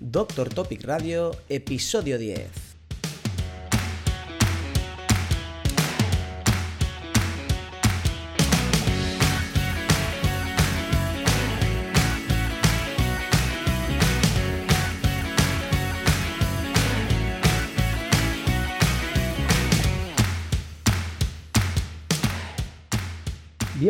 Doctor 0.00 0.48
Topic 0.48 0.84
Radio, 0.84 1.34
episodio 1.48 2.18
10. 2.18 2.67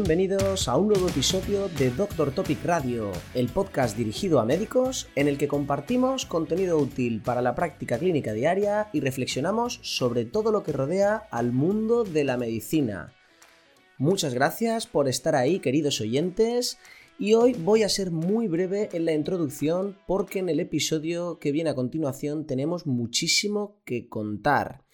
Bienvenidos 0.09 0.69
a 0.69 0.77
un 0.79 0.89
nuevo 0.89 1.07
episodio 1.07 1.69
de 1.69 1.91
Doctor 1.91 2.31
Topic 2.31 2.65
Radio, 2.65 3.13
el 3.35 3.49
podcast 3.49 3.95
dirigido 3.95 4.41
a 4.41 4.47
médicos 4.47 5.07
en 5.17 5.29
el 5.29 5.37
que 5.37 5.49
compartimos 5.49 6.25
contenido 6.25 6.79
útil 6.79 7.21
para 7.21 7.43
la 7.43 7.55
práctica 7.55 7.99
clínica 7.99 8.33
diaria 8.33 8.89
y 8.95 9.01
reflexionamos 9.01 9.81
sobre 9.83 10.25
todo 10.25 10.51
lo 10.51 10.63
que 10.63 10.73
rodea 10.73 11.29
al 11.31 11.53
mundo 11.53 12.05
de 12.05 12.25
la 12.25 12.39
medicina. 12.39 13.13
Muchas 13.99 14.33
gracias 14.33 14.87
por 14.87 15.09
estar 15.09 15.35
ahí, 15.35 15.59
queridos 15.59 16.01
oyentes, 16.01 16.79
y 17.19 17.35
hoy 17.35 17.53
voy 17.53 17.83
a 17.83 17.91
ser 17.91 18.11
muy 18.11 18.49
breve 18.49 18.89
en 18.95 19.05
la 19.05 19.13
introducción 19.13 19.99
porque 20.07 20.39
en 20.39 20.49
el 20.49 20.61
episodio 20.61 21.39
que 21.39 21.53
viene 21.53 21.69
a 21.69 21.75
continuación 21.75 22.47
tenemos 22.47 22.87
muchísimo 22.87 23.77
que 23.85 24.09
contar. 24.09 24.85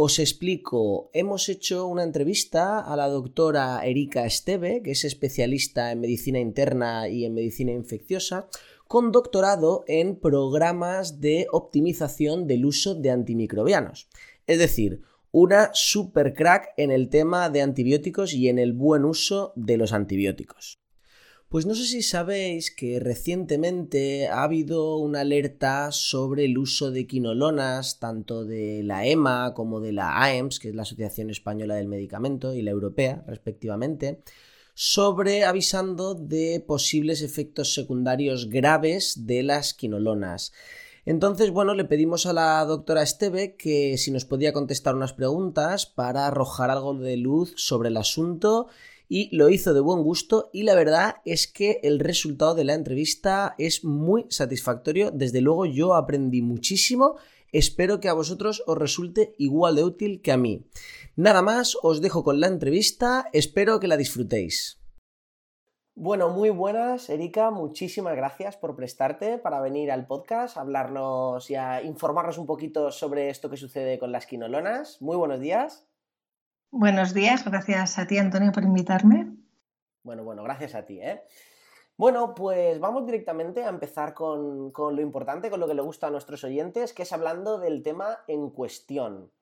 Os 0.00 0.20
explico, 0.20 1.10
hemos 1.12 1.48
hecho 1.48 1.88
una 1.88 2.04
entrevista 2.04 2.78
a 2.78 2.94
la 2.94 3.08
doctora 3.08 3.84
Erika 3.84 4.26
Esteve, 4.26 4.80
que 4.80 4.92
es 4.92 5.02
especialista 5.02 5.90
en 5.90 5.98
medicina 5.98 6.38
interna 6.38 7.08
y 7.08 7.24
en 7.24 7.34
medicina 7.34 7.72
infecciosa, 7.72 8.48
con 8.86 9.10
doctorado 9.10 9.82
en 9.88 10.14
programas 10.14 11.20
de 11.20 11.48
optimización 11.50 12.46
del 12.46 12.64
uso 12.64 12.94
de 12.94 13.10
antimicrobianos. 13.10 14.08
Es 14.46 14.60
decir, 14.60 15.02
una 15.32 15.70
super 15.72 16.32
crack 16.32 16.74
en 16.76 16.92
el 16.92 17.08
tema 17.08 17.50
de 17.50 17.62
antibióticos 17.62 18.34
y 18.34 18.48
en 18.48 18.60
el 18.60 18.74
buen 18.74 19.04
uso 19.04 19.52
de 19.56 19.78
los 19.78 19.92
antibióticos. 19.92 20.78
Pues 21.48 21.64
no 21.64 21.74
sé 21.74 21.84
si 21.84 22.02
sabéis 22.02 22.70
que 22.70 23.00
recientemente 23.00 24.28
ha 24.28 24.42
habido 24.42 24.98
una 24.98 25.20
alerta 25.20 25.92
sobre 25.92 26.44
el 26.44 26.58
uso 26.58 26.90
de 26.90 27.06
quinolonas, 27.06 27.98
tanto 27.98 28.44
de 28.44 28.82
la 28.82 29.06
EMA 29.06 29.54
como 29.54 29.80
de 29.80 29.92
la 29.92 30.22
AEMS, 30.22 30.58
que 30.58 30.68
es 30.68 30.74
la 30.74 30.82
Asociación 30.82 31.30
Española 31.30 31.76
del 31.76 31.88
Medicamento, 31.88 32.52
y 32.52 32.60
la 32.60 32.70
Europea, 32.70 33.24
respectivamente, 33.26 34.20
sobre 34.74 35.44
avisando 35.44 36.12
de 36.12 36.62
posibles 36.66 37.22
efectos 37.22 37.72
secundarios 37.72 38.50
graves 38.50 39.24
de 39.24 39.42
las 39.42 39.72
quinolonas. 39.72 40.52
Entonces, 41.06 41.50
bueno, 41.50 41.72
le 41.72 41.86
pedimos 41.86 42.26
a 42.26 42.34
la 42.34 42.62
doctora 42.66 43.02
Esteve 43.02 43.56
que 43.56 43.96
si 43.96 44.10
nos 44.10 44.26
podía 44.26 44.52
contestar 44.52 44.94
unas 44.94 45.14
preguntas 45.14 45.86
para 45.86 46.26
arrojar 46.26 46.68
algo 46.70 46.92
de 46.92 47.16
luz 47.16 47.54
sobre 47.56 47.88
el 47.88 47.96
asunto 47.96 48.66
y 49.08 49.34
lo 49.34 49.48
hizo 49.48 49.74
de 49.74 49.80
buen 49.80 50.02
gusto 50.02 50.50
y 50.52 50.62
la 50.62 50.74
verdad 50.74 51.16
es 51.24 51.46
que 51.46 51.80
el 51.82 51.98
resultado 51.98 52.54
de 52.54 52.64
la 52.64 52.74
entrevista 52.74 53.54
es 53.58 53.84
muy 53.84 54.26
satisfactorio. 54.28 55.10
Desde 55.10 55.40
luego 55.40 55.66
yo 55.66 55.94
aprendí 55.94 56.42
muchísimo. 56.42 57.16
Espero 57.50 57.98
que 58.00 58.08
a 58.08 58.12
vosotros 58.12 58.62
os 58.66 58.76
resulte 58.76 59.34
igual 59.38 59.76
de 59.76 59.84
útil 59.84 60.20
que 60.20 60.32
a 60.32 60.36
mí. 60.36 60.66
Nada 61.16 61.40
más, 61.40 61.76
os 61.82 62.02
dejo 62.02 62.22
con 62.22 62.40
la 62.40 62.46
entrevista, 62.46 63.30
espero 63.32 63.80
que 63.80 63.88
la 63.88 63.96
disfrutéis. 63.96 64.78
Bueno, 65.94 66.28
muy 66.28 66.50
buenas, 66.50 67.10
Erika. 67.10 67.50
Muchísimas 67.50 68.14
gracias 68.14 68.56
por 68.56 68.76
prestarte 68.76 69.38
para 69.38 69.60
venir 69.60 69.90
al 69.90 70.06
podcast, 70.06 70.56
hablarnos 70.56 71.50
y 71.50 71.56
a 71.56 71.82
informarnos 71.82 72.38
un 72.38 72.46
poquito 72.46 72.92
sobre 72.92 73.30
esto 73.30 73.50
que 73.50 73.56
sucede 73.56 73.98
con 73.98 74.12
las 74.12 74.26
quinolonas. 74.26 75.02
Muy 75.02 75.16
buenos 75.16 75.40
días. 75.40 75.87
Buenos 76.70 77.14
días, 77.14 77.44
gracias 77.44 77.98
a 77.98 78.06
ti 78.06 78.18
Antonio 78.18 78.52
por 78.52 78.62
invitarme. 78.62 79.34
Bueno, 80.02 80.22
bueno, 80.22 80.42
gracias 80.42 80.74
a 80.74 80.84
ti. 80.84 81.00
¿eh? 81.00 81.22
Bueno, 81.96 82.34
pues 82.34 82.78
vamos 82.78 83.06
directamente 83.06 83.64
a 83.64 83.70
empezar 83.70 84.12
con, 84.12 84.70
con, 84.70 84.94
lo 84.94 85.00
importante, 85.00 85.48
con 85.48 85.60
lo 85.60 85.66
que 85.66 85.74
le 85.74 85.80
gusta 85.80 86.08
a 86.08 86.10
nuestros 86.10 86.44
oyentes, 86.44 86.92
que 86.92 87.04
es 87.04 87.12
hablando 87.12 87.58
del 87.58 87.82
tema 87.82 88.18
en 88.28 88.50
cuestión. 88.50 89.32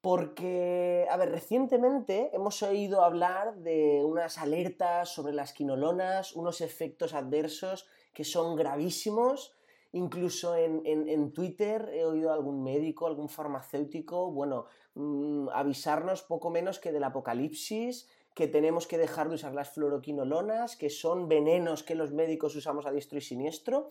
Porque, 0.00 1.06
a 1.08 1.16
ver, 1.16 1.30
recientemente 1.30 2.30
hemos 2.34 2.62
oído 2.62 3.04
hablar 3.04 3.54
de 3.58 4.02
unas 4.04 4.38
alertas 4.38 5.10
sobre 5.10 5.32
las 5.32 5.52
quinolonas, 5.52 6.34
unos 6.34 6.60
efectos 6.60 7.14
adversos 7.14 7.86
que 8.12 8.24
son 8.24 8.56
gravísimos. 8.56 9.57
Incluso 10.04 10.54
en, 10.54 10.82
en, 10.84 11.08
en 11.08 11.32
Twitter 11.32 11.90
he 11.92 12.04
oído 12.04 12.30
a 12.30 12.34
algún 12.34 12.62
médico, 12.62 13.06
algún 13.06 13.28
farmacéutico, 13.28 14.30
bueno, 14.30 14.66
Mm, 14.98 15.48
avisarnos 15.52 16.22
poco 16.22 16.50
menos 16.50 16.80
que 16.80 16.90
del 16.90 17.04
apocalipsis, 17.04 18.08
que 18.34 18.48
tenemos 18.48 18.88
que 18.88 18.98
dejar 18.98 19.28
de 19.28 19.36
usar 19.36 19.54
las 19.54 19.70
fluoroquinolonas, 19.70 20.74
que 20.74 20.90
son 20.90 21.28
venenos 21.28 21.84
que 21.84 21.94
los 21.94 22.10
médicos 22.10 22.56
usamos 22.56 22.84
a 22.84 22.90
diestro 22.90 23.16
y 23.16 23.20
siniestro. 23.20 23.90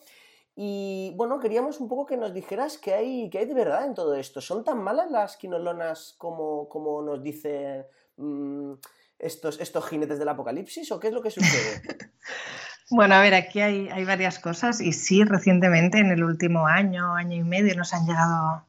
Y 0.54 1.14
bueno, 1.16 1.40
queríamos 1.40 1.80
un 1.80 1.88
poco 1.88 2.06
que 2.06 2.18
nos 2.18 2.34
dijeras 2.34 2.78
qué 2.78 2.94
hay, 2.94 3.30
qué 3.30 3.40
hay 3.40 3.46
de 3.46 3.54
verdad 3.54 3.86
en 3.86 3.94
todo 3.94 4.16
esto. 4.16 4.42
¿Son 4.42 4.66
tan 4.66 4.84
malas 4.84 5.10
las 5.10 5.38
quinolonas 5.38 6.14
como, 6.18 6.68
como 6.68 7.02
nos 7.02 7.24
dicen 7.24 7.86
mm, 8.18 8.74
estos, 9.18 9.62
estos 9.62 9.86
jinetes 9.86 10.20
del 10.20 10.28
apocalipsis 10.28 10.92
o 10.92 11.00
qué 11.00 11.08
es 11.08 11.14
lo 11.14 11.22
que 11.22 11.32
sucede? 11.32 11.82
Bueno, 12.90 13.16
a 13.16 13.22
ver, 13.22 13.34
aquí 13.34 13.60
hay, 13.60 13.90
hay, 13.90 14.06
varias 14.06 14.40
cosas 14.40 14.80
y 14.80 14.94
sí, 14.94 15.24
recientemente, 15.24 16.00
en 16.00 16.12
el 16.12 16.24
último 16.24 16.68
año, 16.68 17.16
año 17.16 17.36
y 17.36 17.44
medio, 17.44 17.76
nos 17.76 17.94
han 17.94 18.06
llegado 18.06 18.66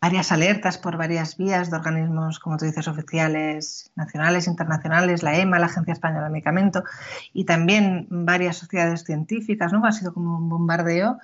varias 0.00 0.32
alertas 0.32 0.78
por 0.78 0.96
varias 0.96 1.36
vías 1.36 1.70
de 1.70 1.76
organismos, 1.76 2.38
como 2.38 2.56
tú 2.56 2.64
dices, 2.64 2.88
oficiales, 2.88 3.92
nacionales, 3.96 4.46
internacionales, 4.46 5.22
la 5.22 5.36
EMA, 5.36 5.58
la 5.58 5.66
Agencia 5.66 5.92
Española 5.92 6.24
de 6.24 6.30
Medicamento, 6.30 6.84
y 7.32 7.44
también 7.44 8.06
varias 8.08 8.56
sociedades 8.56 9.04
científicas, 9.04 9.72
¿no? 9.72 9.84
Ha 9.84 9.92
sido 9.92 10.14
como 10.14 10.38
un 10.38 10.48
bombardeo 10.48 11.18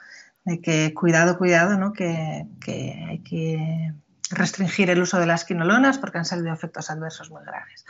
de 0.44 0.60
que 0.60 0.92
cuidado, 0.92 1.38
cuidado, 1.38 1.78
¿no? 1.78 1.92
Que, 1.92 2.46
hay 3.08 3.18
que 3.20 3.94
restringir 4.30 4.90
el 4.90 5.00
uso 5.00 5.18
de 5.18 5.26
las 5.26 5.44
quinolonas 5.44 5.98
porque 5.98 6.18
han 6.18 6.24
salido 6.24 6.52
efectos 6.52 6.90
adversos 6.90 7.30
muy 7.30 7.42
graves. 7.44 7.86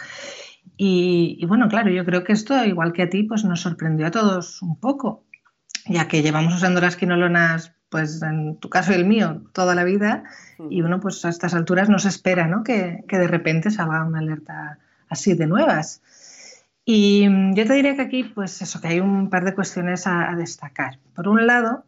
Y, 0.77 1.39
y, 1.41 1.47
bueno, 1.47 1.69
claro, 1.69 1.91
yo 1.91 2.05
creo 2.05 2.25
que 2.25 2.33
esto, 2.33 2.65
igual 2.65 2.93
que 2.93 3.03
a 3.03 3.11
ti, 3.11 3.23
pues 3.23 3.45
nos 3.45 3.61
sorprendió 3.61 4.07
a 4.07 4.11
todos 4.11 4.61
un 4.63 4.79
poco, 4.79 5.25
ya 5.87 6.09
que 6.09 6.23
llevamos 6.23 6.55
usando 6.55 6.81
las 6.81 6.97
quinolonas 6.97 7.77
pues 7.89 8.21
en 8.23 8.59
tu 8.59 8.69
caso 8.69 8.93
y 8.93 8.97
el 8.97 9.05
mío, 9.05 9.43
toda 9.53 9.75
la 9.75 9.85
vida, 9.85 10.25
y 10.71 10.83
uno 10.83 11.01
pues 11.01 11.25
a 11.25 11.29
estas 11.29 11.55
alturas 11.55 11.89
no 11.89 11.99
se 11.99 12.09
espera 12.09 12.47
¿no? 12.47 12.65
Que, 12.65 13.05
de 13.09 13.29
repente 13.29 13.71
salga 13.71 14.05
una 14.05 14.19
alerta 14.19 14.79
así 15.09 15.35
de 15.35 15.47
nuevas. 15.47 16.03
Y 16.85 17.25
yo 17.55 17.67
te 17.67 17.75
diría 17.75 17.97
que 17.97 18.03
aquí, 18.03 18.25
pues 18.25 18.63
eso, 18.63 18.81
que 18.81 18.89
hay 18.89 19.01
un 19.01 19.29
par 19.31 19.45
de 19.45 19.55
cuestiones 19.55 20.07
a, 20.07 20.31
a 20.31 20.37
destacar. 20.37 20.99
Por 21.15 21.29
un 21.29 21.47
lado, 21.47 21.85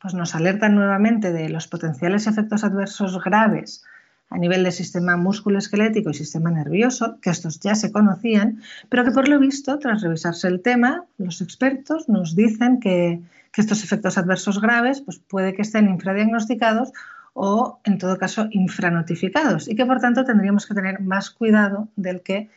pues 0.00 0.14
nos 0.14 0.34
alertan 0.34 0.74
nuevamente 0.74 1.32
de 1.32 1.48
los 1.50 1.68
potenciales 1.68 2.26
efectos 2.26 2.64
adversos 2.64 3.22
graves 3.22 3.84
a 4.30 4.38
nivel 4.38 4.62
del 4.62 4.72
sistema 4.72 5.16
músculo-esquelético 5.16 6.10
y 6.10 6.14
sistema 6.14 6.50
nervioso, 6.50 7.18
que 7.20 7.30
estos 7.30 7.58
ya 7.58 7.74
se 7.74 7.90
conocían, 7.90 8.62
pero 8.88 9.04
que 9.04 9.10
por 9.10 9.28
lo 9.28 9.40
visto, 9.40 9.78
tras 9.78 10.02
revisarse 10.02 10.46
el 10.46 10.62
tema, 10.62 11.04
los 11.18 11.40
expertos 11.40 12.08
nos 12.08 12.36
dicen 12.36 12.80
que, 12.80 13.20
estos 13.56 13.84
efectos 13.84 14.16
adversos 14.16 14.58
graves 14.58 15.02
pues 15.02 15.18
puede 15.18 15.52
que 15.52 15.60
estén 15.60 15.90
infradiagnosticados 15.90 16.92
o, 17.34 17.78
en 17.84 17.98
todo 17.98 18.16
caso, 18.16 18.48
infranotificados 18.52 19.68
y 19.68 19.74
que, 19.74 19.84
por 19.84 20.00
tanto, 20.00 20.24
tendríamos 20.24 20.64
que 20.64 20.72
tener 20.72 21.02
más 21.02 21.28
cuidado 21.28 21.88
del 21.94 22.22
que 22.22 22.48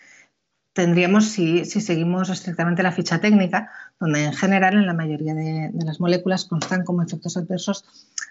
tendríamos 0.72 1.26
si, 1.26 1.66
seguimos 1.66 2.30
estrictamente 2.30 2.84
la 2.84 2.94
ficha 2.94 3.20
técnica, 3.20 3.70
donde 4.00 4.24
en 4.24 4.34
general 4.34 4.76
en 4.76 4.86
la 4.86 4.94
mayoría 4.94 5.34
de 5.34 5.72
las 5.84 6.00
moléculas 6.00 6.46
constan 6.46 6.86
como 6.86 7.02
efectos 7.02 7.36
adversos 7.36 7.84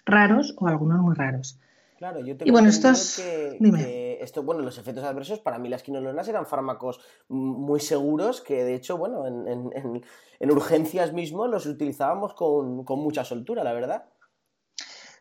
raros 0.06 0.55
o 0.56 0.67
algunos 0.67 1.00
muy 1.00 1.15
raros. 1.15 1.59
Claro, 2.02 2.19
yo 2.19 2.37
tengo 2.37 2.49
y 2.49 2.50
bueno, 2.50 2.69
estos... 2.69 3.14
que, 3.14 4.19
esto, 4.20 4.43
bueno, 4.43 4.60
los 4.62 4.76
efectos 4.76 5.04
adversos, 5.04 5.38
para 5.38 5.60
mí 5.60 5.69
las 5.69 5.84
quinolonas 5.84 6.26
eran 6.26 6.46
fármacos 6.46 6.99
muy 7.28 7.78
seguros 7.78 8.40
que, 8.40 8.64
de 8.64 8.75
hecho, 8.75 8.99
bueno, 8.99 9.25
en, 9.25 10.50
urgencias 10.50 11.12
mismo 11.12 11.46
los 11.46 11.64
utilizábamos 11.64 12.34
con, 12.34 12.84
mucha 12.84 13.22
soltura, 13.22 13.62
la 13.62 13.72
verdad. 13.72 14.06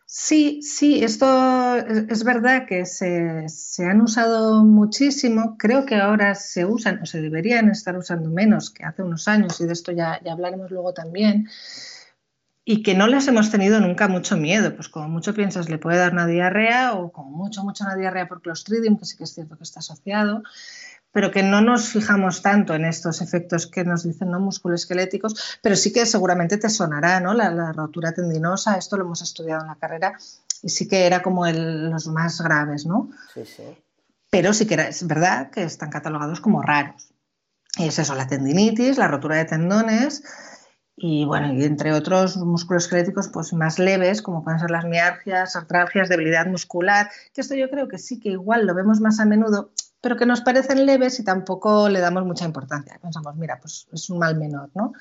Sí, 0.07 0.63
sí, 0.63 1.03
esto 1.03 1.27
es, 1.75 2.23
verdad 2.23 2.65
que 2.65 2.87
se, 2.87 3.45
han 3.85 4.01
usado 4.01 4.63
muchísimo. 4.63 5.57
Creo 5.59 5.85
que 5.85 5.97
ahora 5.97 6.33
se 6.33 6.65
usan 6.65 6.99
o 7.03 7.05
se 7.05 7.21
deberían 7.21 7.69
estar 7.69 7.95
usando 7.95 8.31
menos 8.31 8.71
que 8.71 8.85
hace 8.85 9.03
unos 9.03 9.27
años 9.27 9.61
y 9.61 9.67
de 9.67 9.73
esto 9.73 9.91
ya, 9.91 10.19
ya 10.25 10.31
hablaremos 10.31 10.71
luego 10.71 10.95
también 10.95 11.47
y 12.63 12.83
que 12.83 12.93
no 12.93 13.07
les 13.07 13.27
hemos 13.27 13.49
tenido 13.51 13.79
nunca 13.79 14.07
mucho 14.07 14.37
miedo. 14.37 14.75
Pues 14.75 14.89
como 14.89 15.07
mucho 15.09 15.33
piensas 15.33 15.69
le 15.69 15.77
puede 15.77 15.97
dar 15.97 16.13
una 16.13 16.27
diarrea 16.27 16.93
o 16.93 17.11
como 17.11 17.31
mucho, 17.31 17.63
mucho 17.63 17.83
una 17.83 17.95
diarrea 17.95 18.27
por 18.27 18.41
Clostridium, 18.41 18.97
que 18.97 19.05
sí 19.05 19.17
que 19.17 19.23
es 19.23 19.33
cierto 19.33 19.57
que 19.57 19.63
está 19.63 19.79
asociado. 19.79 20.43
pero 21.13 21.29
que 21.29 21.43
no 21.43 21.59
nos 21.59 21.89
fijamos 21.89 22.41
tanto 22.41 22.73
en 22.73 22.85
estos 22.85 23.21
efectos 23.21 23.67
que 23.67 23.83
nos 23.83 24.03
dicen 24.03 24.31
no 24.31 24.39
musculoesqueléticos, 24.39 25.59
pero 25.61 25.75
sí 25.75 25.91
que 25.91 26.05
seguramente 26.05 26.57
te 26.57 26.69
sonará, 26.69 27.19
¿no? 27.19 27.33
La, 27.33 27.73
rotura 27.73 28.13
tendinosa, 28.13 28.77
esto 28.77 28.95
lo 28.95 29.03
hemos 29.03 29.21
estudiado 29.21 29.61
en 29.61 29.67
la 29.67 29.75
carrera 29.75 30.17
y 30.61 30.69
sí 30.69 30.87
que 30.87 31.05
era 31.05 31.21
como 31.21 31.45
los 31.47 32.07
más 32.07 32.39
graves, 32.39 32.85
¿no? 32.85 33.09
Sí, 33.33 33.43
sí. 33.45 33.63
Pero 34.29 34.53
sí 34.53 34.65
que 34.65 34.75
es 34.75 35.05
verdad 35.05 35.51
que 35.51 35.63
están 35.63 35.89
catalogados 35.89 36.39
como 36.39 36.61
raros. 36.61 37.09
Y 37.75 37.87
es 37.87 37.99
eso, 37.99 38.15
la 38.15 38.27
tendinitis, 38.27 38.97
la 38.97 39.09
rotura 39.09 39.35
de 39.35 39.45
tendones 39.45 40.23
y 41.03 41.25
bueno, 41.25 41.51
y 41.51 41.63
entre 41.63 41.94
otros 41.94 42.38
músculos 42.38 42.83
esqueléticos 42.83 43.27
pues 43.30 43.53
más 43.53 43.80
leves, 43.80 44.21
como 44.21 44.44
pueden 44.44 44.59
ser 44.59 44.69
las 44.69 44.86
mialgias, 44.86 45.56
artralgias, 45.56 46.09
debilidad 46.09 46.45
muscular, 46.45 47.09
que 47.33 47.42
esto 47.42 47.56
yo 47.56 47.71
creo 47.71 47.88
que 47.88 47.98
sí 47.98 48.19
que 48.19 48.30
igual 48.30 48.68
lo 48.68 48.75
vemos 48.75 49.01
más 49.01 49.19
a 49.19 49.25
menudo, 49.25 49.71
pero 50.00 50.15
que 50.15 50.27
nos 50.27 50.42
parecen 50.42 50.86
leves 50.86 51.19
y 51.19 51.24
tampoco 51.24 51.89
le 51.89 52.00
damos 52.01 52.24
mucha 52.24 52.45
importancia. 52.45 53.00
Pensamos, 53.01 53.36
mira, 53.36 53.59
pues 53.59 53.88
es 53.92 54.12
un 54.12 54.19
mal 54.19 54.38
menor, 54.38 54.69
¿no? 54.75 54.94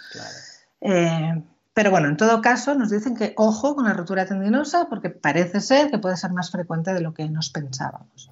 Eh, 0.81 1.43
pero 1.75 1.91
bueno, 1.91 2.09
en 2.09 2.17
todo 2.17 2.41
caso 2.41 2.75
nos 2.75 2.89
dicen 2.89 3.15
que 3.15 3.35
ojo 3.37 3.75
con 3.75 3.85
la 3.85 3.93
rotura 3.93 4.25
tendinosa 4.25 4.87
porque 4.89 5.11
parece 5.11 5.61
ser 5.61 5.91
que 5.91 5.99
puede 5.99 6.17
ser 6.17 6.33
más 6.33 6.51
frecuente 6.51 6.95
de 6.95 7.03
lo 7.03 7.13
que 7.13 7.29
nos 7.29 7.51
pensábamos. 7.51 8.31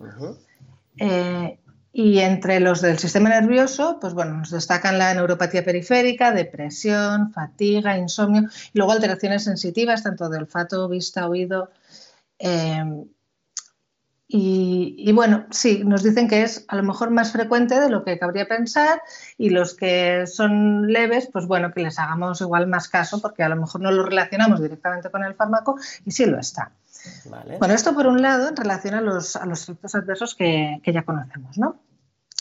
Y 2.01 2.21
entre 2.21 2.61
los 2.61 2.81
del 2.81 2.97
sistema 2.97 3.29
nervioso, 3.29 3.99
pues 4.01 4.15
bueno, 4.15 4.37
nos 4.37 4.53
destacan 4.53 4.99
la 4.99 5.13
neuropatía 5.15 5.65
periférica, 5.65 6.31
depresión, 6.31 7.33
fatiga, 7.33 7.99
insomnio 7.99 8.43
y 8.73 8.79
luego 8.79 8.93
alteraciones 8.93 9.43
sensitivas, 9.43 10.05
tanto 10.05 10.29
de 10.29 10.39
olfato, 10.39 10.89
vista, 10.89 11.29
oído. 11.29 11.73
Eh, 12.39 13.05
y, 14.29 15.11
bueno, 15.13 15.47
sí, 15.51 15.83
nos 15.85 16.05
dicen 16.05 16.29
que 16.29 16.43
es 16.43 16.65
a 16.69 16.77
lo 16.77 16.85
mejor 16.85 17.11
más 17.11 17.33
frecuente 17.33 17.81
de 17.81 17.91
lo 17.91 18.05
que 18.05 18.17
cabría 18.17 18.47
pensar 18.47 19.03
y 19.37 19.51
los 19.51 19.75
que 19.75 20.29
son 20.29 20.87
leves, 20.93 21.29
pues 21.33 21.47
bueno, 21.47 21.73
que 21.73 21.83
les 21.83 21.99
hagamos 21.99 22.41
igual 22.41 22.69
más 22.69 22.87
caso 22.87 23.21
porque 23.21 23.43
a 23.43 23.49
lo 23.49 23.57
mejor 23.57 23.81
no 23.81 23.91
lo 23.91 24.05
relacionamos 24.05 24.63
directamente 24.63 25.11
con 25.11 25.25
el 25.25 25.35
fármaco 25.35 25.81
y 26.07 26.13
sí 26.13 26.27
lo 26.27 26.39
está. 26.39 26.71
Bueno, 27.59 27.75
esto 27.75 27.93
por 27.93 28.07
un 28.07 28.23
lado 28.23 28.49
en 28.49 28.57
relación 28.57 28.95
a 28.95 29.01
los, 29.01 29.35
a 29.35 29.47
los 29.47 29.63
efectos 29.63 29.97
adversos 29.97 30.37
que, 30.37 30.81
ya 30.85 31.03
conocemos, 31.03 31.59
¿no? 31.59 31.77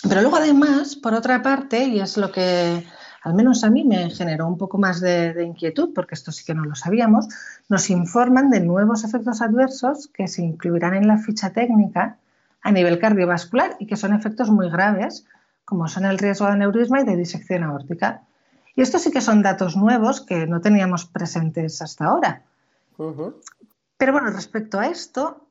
Pero 0.04 0.22
luego 0.22 0.38
además, 0.38 0.96
por 0.96 1.14
otra 1.14 1.42
parte, 1.42 1.86
y 1.86 2.00
es 2.00 2.18
lo 2.18 2.32
que 2.32 2.86
al 3.24 3.34
menos 3.34 3.64
a 3.64 3.70
mí 3.70 3.84
me 3.84 4.10
generó 4.10 4.48
un 4.48 4.58
poco 4.58 4.78
más 4.78 5.02
de, 5.02 5.44
inquietud, 5.44 5.94
porque 5.94 6.16
esto 6.16 6.32
sí 6.32 6.46
que 6.46 6.54
no 6.54 6.64
lo 6.64 6.76
sabíamos, 6.76 7.28
nos 7.68 7.90
informan 7.90 8.50
de 8.50 8.62
nuevos 8.62 9.04
efectos 9.04 9.42
adversos 9.42 10.08
que 10.14 10.28
se 10.28 10.44
incluirán 10.44 10.94
en 10.94 11.08
la 11.08 11.18
ficha 11.18 11.50
técnica 11.50 12.18
a 12.62 12.72
nivel 12.72 13.00
cardiovascular 13.00 13.76
y 13.80 13.88
que 13.88 13.98
son 13.98 14.14
efectos 14.14 14.50
muy 14.50 14.70
graves, 14.70 15.26
como 15.66 15.88
son 15.88 16.06
el 16.06 16.18
riesgo 16.18 16.46
de 16.46 16.54
aneurisma 16.54 17.02
y 17.02 17.06
de 17.06 17.18
disección 17.18 17.64
aórtica. 17.64 18.22
Y 18.76 18.82
estos 18.82 19.02
sí 19.02 19.12
que 19.12 19.22
son 19.22 19.42
datos 19.42 19.76
nuevos 19.76 20.22
que 20.22 20.48
no 20.48 20.62
teníamos 20.62 21.06
presentes 21.06 21.82
hasta 21.82 22.06
ahora. 22.06 22.44
Pero 23.98 24.14
bueno, 24.14 24.30
respecto 24.30 24.80
a 24.80 24.88
esto, 24.88 25.47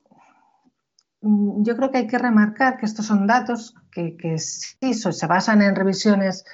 yo 1.21 1.77
creo 1.77 1.91
que 1.91 1.99
hay 1.99 2.07
que 2.07 2.19
remarcar 2.19 2.77
que 2.77 2.87
estos 2.87 3.07
son 3.07 3.27
datos 3.27 3.75
que, 3.91 4.39
sí 4.39 4.95
se 4.95 5.27
basan 5.27 5.63
en 5.63 5.75
revisiones 5.75 6.45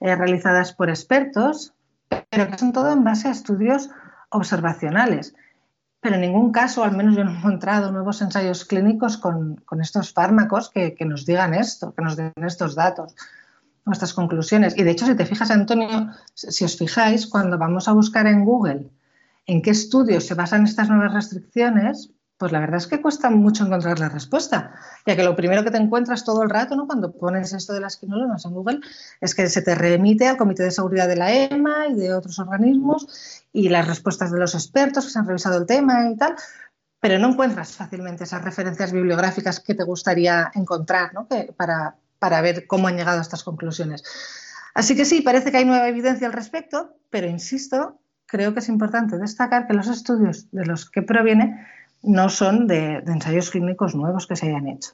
eh, 0.00 0.14
realizadas 0.14 0.72
por 0.72 0.88
expertos, 0.88 1.74
pero 2.30 2.48
que 2.48 2.58
son 2.58 2.72
todo 2.72 2.92
en 2.92 3.04
base 3.04 3.28
a 3.28 3.32
estudios 3.32 3.90
observacionales. 4.30 5.34
Pero 6.00 6.16
en 6.16 6.22
ningún 6.22 6.52
caso, 6.52 6.82
al 6.82 6.96
menos 6.96 7.16
yo 7.16 7.24
no 7.24 7.32
he 7.32 7.38
encontrado 7.38 7.92
nuevos 7.92 8.22
ensayos 8.22 8.64
clínicos 8.64 9.16
con, 9.16 9.62
estos 9.80 10.12
fármacos 10.12 10.70
que, 10.70 10.94
que, 10.94 11.04
nos 11.04 11.26
digan 11.26 11.54
esto, 11.54 11.94
que 11.94 12.02
nos 12.02 12.16
den 12.16 12.32
estos 12.44 12.74
datos, 12.74 13.14
nuestras 13.84 14.12
conclusiones. 14.12 14.76
Y 14.76 14.82
de 14.82 14.90
hecho, 14.90 15.06
si 15.06 15.14
te 15.14 15.26
fijas, 15.26 15.50
Antonio, 15.50 16.10
si 16.34 16.64
os 16.64 16.76
fijáis, 16.76 17.26
cuando 17.26 17.58
vamos 17.58 17.88
a 17.88 17.92
buscar 17.92 18.26
en 18.26 18.44
Google 18.44 18.90
en 19.46 19.62
qué 19.62 19.70
estudios 19.70 20.26
se 20.26 20.34
basan 20.34 20.64
estas 20.64 20.88
nuevas 20.88 21.12
restricciones, 21.12 22.10
pues 22.42 22.50
la 22.50 22.58
verdad 22.58 22.78
es 22.78 22.88
que 22.88 23.00
cuesta 23.00 23.30
mucho 23.30 23.64
encontrar 23.64 24.00
la 24.00 24.08
respuesta, 24.08 24.74
ya 25.06 25.14
que 25.14 25.22
lo 25.22 25.36
primero 25.36 25.62
que 25.62 25.70
te 25.70 25.76
encuentras 25.76 26.24
todo 26.24 26.42
el 26.42 26.50
rato, 26.50 26.74
¿no? 26.74 26.88
cuando 26.88 27.12
pones 27.12 27.52
esto 27.52 27.72
de 27.72 27.78
las 27.78 27.98
quinolonas 27.98 28.44
en 28.44 28.50
Google, 28.50 28.80
es 29.20 29.36
que 29.36 29.48
se 29.48 29.62
te 29.62 29.76
remite 29.76 30.26
al 30.26 30.36
Comité 30.36 30.64
de 30.64 30.72
Seguridad 30.72 31.06
de 31.06 31.14
la 31.14 31.32
EMA 31.32 31.86
y 31.90 31.94
de 31.94 32.12
otros 32.12 32.40
organismos 32.40 33.44
y 33.52 33.68
las 33.68 33.86
respuestas 33.86 34.32
de 34.32 34.40
los 34.40 34.56
expertos 34.56 35.04
que 35.04 35.12
se 35.12 35.20
han 35.20 35.28
revisado 35.28 35.56
el 35.56 35.66
tema 35.66 36.10
y 36.10 36.16
tal, 36.16 36.34
pero 36.98 37.16
no 37.20 37.28
encuentras 37.28 37.76
fácilmente 37.76 38.24
esas 38.24 38.42
referencias 38.42 38.90
bibliográficas 38.90 39.60
que 39.60 39.76
te 39.76 39.84
gustaría 39.84 40.50
encontrar 40.56 41.14
¿no? 41.14 41.28
para, 41.56 41.94
para 42.18 42.40
ver 42.40 42.66
cómo 42.66 42.88
han 42.88 42.96
llegado 42.96 43.20
a 43.20 43.22
estas 43.22 43.44
conclusiones. 43.44 44.02
Así 44.74 44.96
que 44.96 45.04
sí, 45.04 45.20
parece 45.20 45.52
que 45.52 45.58
hay 45.58 45.64
nueva 45.64 45.86
evidencia 45.86 46.26
al 46.26 46.32
respecto, 46.32 46.96
pero 47.08 47.28
insisto 47.28 48.00
creo 48.26 48.52
que 48.54 48.60
es 48.60 48.68
importante 48.68 49.18
destacar 49.18 49.68
que 49.68 49.74
los 49.74 49.86
estudios 49.86 50.50
de 50.50 50.64
los 50.64 50.90
que 50.90 51.02
proviene 51.02 51.68
no 52.02 52.28
son 52.28 52.66
de, 52.66 53.02
ensayos 53.06 53.50
clínicos 53.50 53.94
nuevos 53.94 54.26
que 54.26 54.36
se 54.36 54.46
hayan 54.46 54.68
hecho. 54.68 54.92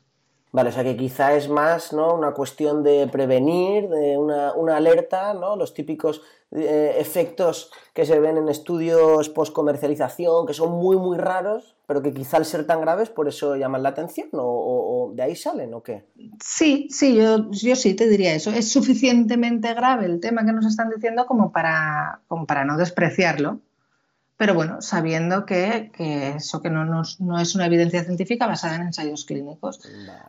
Vale, 0.51 0.71
o 0.71 0.73
sea 0.73 0.83
que 0.83 0.97
quizá 0.97 1.35
es 1.35 1.49
más 1.49 1.93
¿no? 1.93 2.15
una 2.15 2.33
cuestión 2.33 2.83
de 2.83 3.07
prevenir, 3.09 3.89
de 3.89 4.17
una, 4.17 4.77
alerta, 4.77 5.35
¿no? 5.35 5.57
los 5.57 5.75
típicos 5.75 6.23
eh, 6.53 6.97
efectos 6.99 7.71
que 7.93 8.07
se 8.07 8.19
ven 8.19 8.39
en 8.39 8.49
estudios 8.49 9.29
post-comercialización, 9.29 10.47
que 10.47 10.55
son 10.55 10.73
muy, 10.73 10.97
muy 10.97 11.19
raros, 11.19 11.77
pero 11.87 12.01
que 12.01 12.15
quizá 12.15 12.39
al 12.39 12.47
ser 12.47 12.67
tan 12.67 12.81
graves 12.81 13.11
por 13.11 13.29
eso 13.29 13.57
llaman 13.57 13.83
la 13.83 13.91
atención, 13.91 14.31
o, 14.33 15.13
de 15.15 15.23
ahí 15.23 15.37
salen, 15.37 15.75
¿o 15.75 15.83
qué? 15.83 16.07
Sí, 16.43 16.89
sí, 16.91 17.17
yo, 17.17 17.51
yo 17.51 17.77
sí 17.77 17.93
te 17.93 18.09
diría 18.09 18.35
eso. 18.35 18.51
Es 18.51 18.73
suficientemente 18.73 19.75
grave 19.75 20.07
el 20.07 20.19
tema 20.19 20.47
que 20.47 20.53
nos 20.53 20.65
están 20.65 20.89
diciendo 20.89 21.27
como 21.27 21.53
para, 21.53 22.23
como 22.27 22.47
para 22.47 22.65
no 22.65 22.79
despreciarlo 22.79 23.61
pero 24.39 24.55
bueno, 24.55 24.81
sabiendo 24.81 25.45
que, 25.45 25.91
eso 25.99 26.63
que 26.63 26.71
no, 26.71 26.85
no, 26.85 27.41
es 27.41 27.55
una 27.57 27.67
evidencia 27.67 28.05
científica 28.05 28.47
basada 28.47 28.77
en 28.77 28.83
ensayos 28.83 29.25
clínicos. 29.25 29.81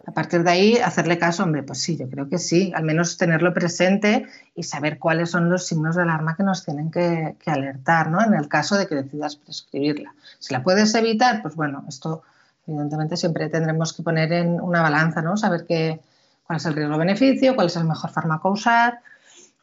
A 0.04 0.12
partir 0.12 0.44
de 0.44 0.50
ahí, 0.50 0.78
hacerle 0.78 1.20
caso, 1.20 1.44
hombre, 1.44 1.62
pues 1.62 1.80
sí, 1.80 1.96
yo 1.96 2.10
creo 2.10 2.28
que 2.28 2.40
sí, 2.40 2.74
al 2.76 2.86
menos 2.86 3.18
tenerlo 3.18 3.54
presente 3.54 4.26
y 4.56 4.64
saber 4.64 4.98
cuáles 4.98 5.30
son 5.30 5.52
los 5.52 5.68
signos 5.68 5.96
de 5.96 6.02
alarma 6.02 6.36
que 6.36 6.42
nos 6.42 6.66
tienen 6.66 6.90
que, 6.90 7.36
alertar, 7.46 8.10
¿no? 8.10 8.26
En 8.26 8.34
el 8.34 8.48
caso 8.50 8.78
de 8.78 8.88
que 8.88 8.96
decidas 8.96 9.36
prescribirla. 9.36 10.16
Si 10.40 10.56
la 10.56 10.64
puedes 10.64 10.96
evitar, 10.96 11.44
pues 11.44 11.56
bueno, 11.56 11.86
esto 11.88 12.24
evidentemente 12.66 13.16
siempre 13.16 13.48
tendremos 13.48 13.94
que 13.94 14.02
poner 14.02 14.34
en 14.34 14.60
una 14.60 14.82
balanza, 14.82 15.22
¿no? 15.22 15.38
Saber 15.38 15.66
qué, 15.68 16.02
cuál 16.48 16.58
es 16.58 16.66
el 16.66 16.74
riesgo-beneficio, 16.74 17.54
cuál 17.54 17.68
es 17.68 17.76
el 17.76 17.86
mejor 17.86 18.10
fármaco 18.10 18.48
a 18.48 18.54
usar. 18.54 19.02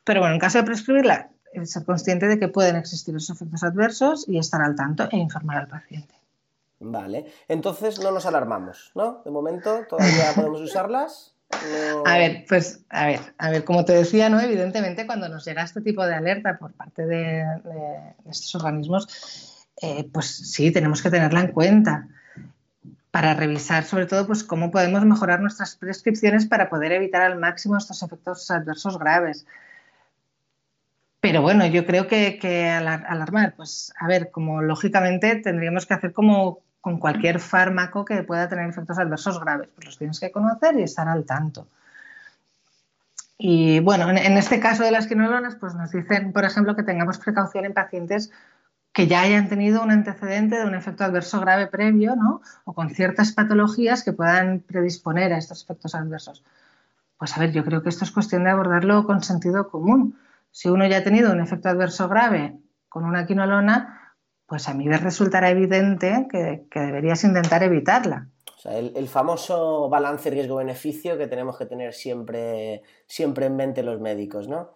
Pero 0.05 0.21
bueno, 0.21 0.35
en 0.35 0.41
caso 0.41 0.59
de 0.59 0.65
prescribirla, 0.65 1.31
ser 1.65 1.85
consciente 1.85 2.27
de 2.27 2.39
que 2.39 2.49
pueden 2.49 2.77
existir 2.77 3.17
esos 3.17 3.31
efectos 3.37 3.63
adversos 3.63 4.29
y 4.29 4.39
estar 4.39 4.61
al 4.61 4.77
tanto 4.77 5.09
e 5.11 5.17
informar 5.17 5.59
al 5.59 5.69
paciente. 5.69 6.15
Vale, 6.79 7.33
entonces 7.49 7.99
no 8.01 8.11
nos 8.11 8.27
alarmamos, 8.27 8.93
¿no? 8.95 9.23
De 9.25 9.31
momento 9.31 9.87
todavía 9.89 10.33
podemos 10.35 10.61
usarlas. 10.61 11.33
A 12.05 12.19
ver, 12.19 12.45
pues 12.49 12.81
a 12.91 13.07
ver, 13.07 13.21
a 13.39 13.51
ver, 13.51 13.65
como 13.65 13.85
te 13.85 13.93
decía, 13.93 14.29
¿no? 14.29 14.41
Evidentemente, 14.41 15.07
cuando 15.07 15.29
nos 15.29 15.45
llega 15.45 15.63
este 15.63 15.81
tipo 15.81 16.05
de 16.05 16.15
alerta 16.15 16.59
por 16.59 16.73
parte 16.73 17.07
de, 17.07 17.45
estos 18.29 18.55
organismos, 18.57 19.69
eh, 19.81 20.09
pues 20.13 20.27
sí, 20.27 20.73
tenemos 20.73 21.03
que 21.03 21.11
tenerla 21.11 21.41
en 21.41 21.53
cuenta 21.53 22.09
para 23.17 23.33
revisar 23.33 23.85
sobre 23.85 24.05
todo 24.05 24.27
pues 24.27 24.45
cómo 24.45 24.71
podemos 24.71 25.03
mejorar 25.07 25.41
nuestras 25.41 25.75
prescripciones 25.77 26.45
para 26.45 26.69
poder 26.69 26.93
evitar 26.93 27.23
al 27.23 27.39
máximo 27.39 27.79
estos 27.79 28.03
efectos 28.03 28.51
adversos 28.51 28.99
graves. 28.99 29.47
Pero 31.27 31.43
bueno, 31.43 31.67
yo 31.67 31.85
creo 31.85 32.07
que, 32.07 32.71
alarmar, 32.71 33.55
pues 33.57 33.93
a 33.99 34.07
ver, 34.07 34.31
como 34.31 34.63
lógicamente 34.63 35.35
tendríamos 35.35 35.85
que 35.85 35.95
hacer 35.95 36.13
como 36.13 36.61
con 36.81 37.01
cualquier 37.01 37.41
fármaco 37.41 38.05
que 38.05 38.23
pueda 38.23 38.49
tener 38.49 38.69
efectos 38.69 38.97
adversos 38.97 39.41
graves, 39.41 39.69
pues 39.75 39.87
los 39.87 39.99
tienes 39.99 40.21
que 40.21 40.31
conocer 40.31 40.79
y 40.79 40.85
estar 40.85 41.09
al 41.09 41.25
tanto. 41.25 41.67
Y 43.37 43.81
bueno, 43.81 44.09
en, 44.09 44.37
este 44.39 44.61
caso 44.61 44.85
de 44.85 44.93
las 44.93 45.09
quinolonas, 45.09 45.57
pues 45.57 45.75
nos 45.75 45.91
dicen, 45.91 46.33
por 46.33 46.45
ejemplo, 46.45 46.77
que 46.77 46.85
tengamos 46.85 47.19
precaución 47.19 47.65
en 47.65 47.75
pacientes 47.75 48.31
que 48.93 49.09
ya 49.09 49.23
hayan 49.23 49.49
tenido 49.49 49.83
un 49.83 49.91
antecedente 49.91 50.57
de 50.57 50.65
un 50.65 50.77
efecto 50.77 51.03
adverso 51.03 51.41
grave 51.41 51.67
previo, 51.67 52.15
¿no? 52.15 52.41
O 52.65 52.73
con 52.73 52.91
ciertas 52.91 53.33
patologías 53.33 54.05
que 54.05 54.13
puedan 54.13 54.61
predisponer 54.61 55.33
a 55.33 55.39
estos 55.39 55.65
efectos 55.65 55.97
adversos. 55.97 56.45
Pues 57.19 57.37
a 57.37 57.41
ver, 57.41 57.51
yo 57.51 57.65
creo 57.65 57.83
que 57.83 57.89
esto 57.89 58.05
es 58.05 58.13
cuestión 58.13 58.45
de 58.45 58.51
abordarlo 58.51 59.05
con 59.07 59.25
sentido 59.25 59.69
común 59.69 60.17
si 60.57 60.71
uno 60.71 60.87
ya 60.87 60.97
ha 60.97 61.05
tenido 61.05 61.31
un 61.33 61.41
efecto 61.43 61.69
adverso 61.69 62.09
grave 62.09 62.57
con 62.89 63.05
una 63.05 63.27
quinolona, 63.27 64.15
pues 64.47 64.71
a 64.71 64.73
mí 64.73 64.89
me 64.89 64.97
resultará 64.97 65.51
evidente 65.51 66.27
que, 66.31 66.67
deberías 66.73 67.25
intentar 67.25 67.63
evitarla. 67.63 68.29
O 68.57 68.59
sea, 68.59 68.79
el, 68.79 69.07
famoso 69.07 69.91
balance 69.91 70.31
riesgo-beneficio 70.31 71.19
que 71.19 71.27
tenemos 71.27 71.59
que 71.59 71.67
tener 71.67 71.93
siempre, 71.93 72.81
siempre 73.07 73.45
en 73.45 73.57
mente 73.57 73.83
los 73.83 74.01
médicos, 74.01 74.49
¿no? 74.49 74.71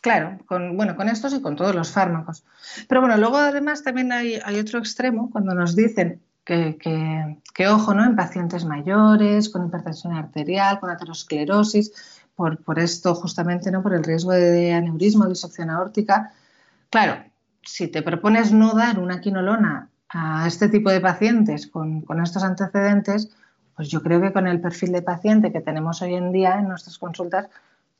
Claro, 0.00 0.38
con, 0.46 0.76
bueno, 0.76 0.96
con 0.96 1.08
estos 1.08 1.32
y 1.34 1.40
con 1.40 1.54
todos 1.54 1.72
los 1.72 1.92
fármacos. 1.92 2.42
Pero 2.88 3.00
bueno, 3.00 3.16
luego 3.16 3.36
además 3.36 3.84
también 3.84 4.10
hay, 4.10 4.40
otro 4.58 4.80
extremo 4.80 5.30
cuando 5.30 5.54
nos 5.54 5.76
dicen 5.76 6.20
que, 6.44 6.76
que, 7.54 7.68
ojo, 7.68 7.94
¿no? 7.94 8.04
En 8.04 8.16
pacientes 8.16 8.64
mayores, 8.64 9.50
con 9.50 9.68
hipertensión 9.68 10.14
arterial, 10.14 10.80
con 10.80 10.90
aterosclerosis, 10.90 11.92
por, 12.34 12.62
por, 12.62 12.78
esto 12.78 13.14
justamente, 13.14 13.70
¿no? 13.70 13.82
por 13.82 13.94
el 13.94 14.04
riesgo 14.04 14.32
de 14.32 14.72
aneurisma 14.72 15.26
o 15.26 15.28
disección 15.28 15.70
aórtica. 15.70 16.32
Claro, 16.90 17.22
si 17.62 17.88
te 17.88 18.02
propones 18.02 18.52
no 18.52 18.74
dar 18.74 18.98
una 18.98 19.20
quinolona 19.20 19.88
a 20.08 20.46
este 20.46 20.68
tipo 20.68 20.90
de 20.90 21.00
pacientes 21.00 21.66
con, 21.66 22.02
con 22.02 22.22
estos 22.22 22.42
antecedentes, 22.42 23.30
pues 23.76 23.88
yo 23.88 24.02
creo 24.02 24.20
que 24.20 24.32
con 24.32 24.46
el 24.46 24.60
perfil 24.60 24.92
de 24.92 25.02
paciente 25.02 25.52
que 25.52 25.60
tenemos 25.60 26.02
hoy 26.02 26.14
en 26.14 26.32
día 26.32 26.58
en 26.58 26.68
nuestras 26.68 26.98
consultas, 26.98 27.48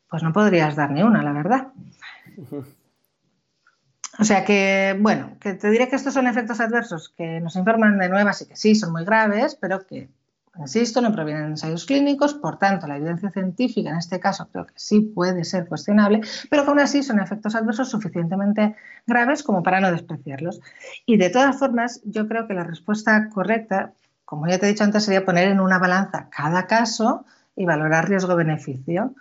pues 0.08 0.22
no 0.22 0.32
podrías 0.32 0.76
dar 0.76 0.90
ni 0.90 1.02
una, 1.02 1.22
la 1.22 1.32
verdad. 1.32 1.68
O 4.18 4.24
sea 4.24 4.44
que, 4.44 4.96
bueno, 5.00 5.38
que 5.40 5.54
te 5.54 5.70
diré 5.70 5.88
que 5.88 5.96
estos 5.96 6.12
son 6.12 6.26
efectos 6.26 6.60
adversos 6.60 7.08
que 7.16 7.40
nos 7.40 7.56
informan 7.56 7.98
de 7.98 8.10
nuevas 8.10 8.42
y 8.42 8.46
que 8.46 8.56
sí, 8.56 8.74
son 8.74 8.92
muy 8.92 9.04
graves, 9.04 9.56
pero 9.58 9.86
que, 9.86 10.10
insisto, 10.58 11.00
no 11.00 11.12
provienen 11.12 11.44
de 11.44 11.50
ensayos 11.50 11.86
clínicos, 11.86 12.34
por 12.34 12.58
tanto, 12.58 12.86
la 12.86 12.96
evidencia 12.96 13.30
científica 13.30 13.90
en 13.90 13.96
este 13.96 14.20
caso 14.20 14.48
creo 14.50 14.66
que 14.66 14.74
sí 14.76 15.00
puede 15.00 15.44
ser 15.44 15.66
cuestionable, 15.66 16.20
pero 16.50 16.64
que 16.64 16.70
aún 16.70 16.80
así 16.80 17.02
son 17.02 17.20
efectos 17.20 17.54
adversos 17.54 17.90
suficientemente 17.90 18.76
graves 19.06 19.42
como 19.42 19.62
para 19.62 19.80
no 19.80 19.90
despreciarlos. 19.90 20.60
Y 21.06 21.16
de 21.16 21.30
todas 21.30 21.58
formas, 21.58 22.02
yo 22.04 22.28
creo 22.28 22.46
que 22.46 22.54
la 22.54 22.64
respuesta 22.64 23.28
correcta, 23.30 23.92
como 24.24 24.46
ya 24.46 24.58
te 24.58 24.66
he 24.66 24.68
dicho 24.70 24.84
antes, 24.84 25.04
sería 25.04 25.24
poner 25.24 25.48
en 25.48 25.60
una 25.60 25.78
balanza 25.78 26.28
cada 26.30 26.66
caso 26.66 27.24
y 27.56 27.64
valorar 27.64 28.08
riesgo-beneficio 28.08 29.14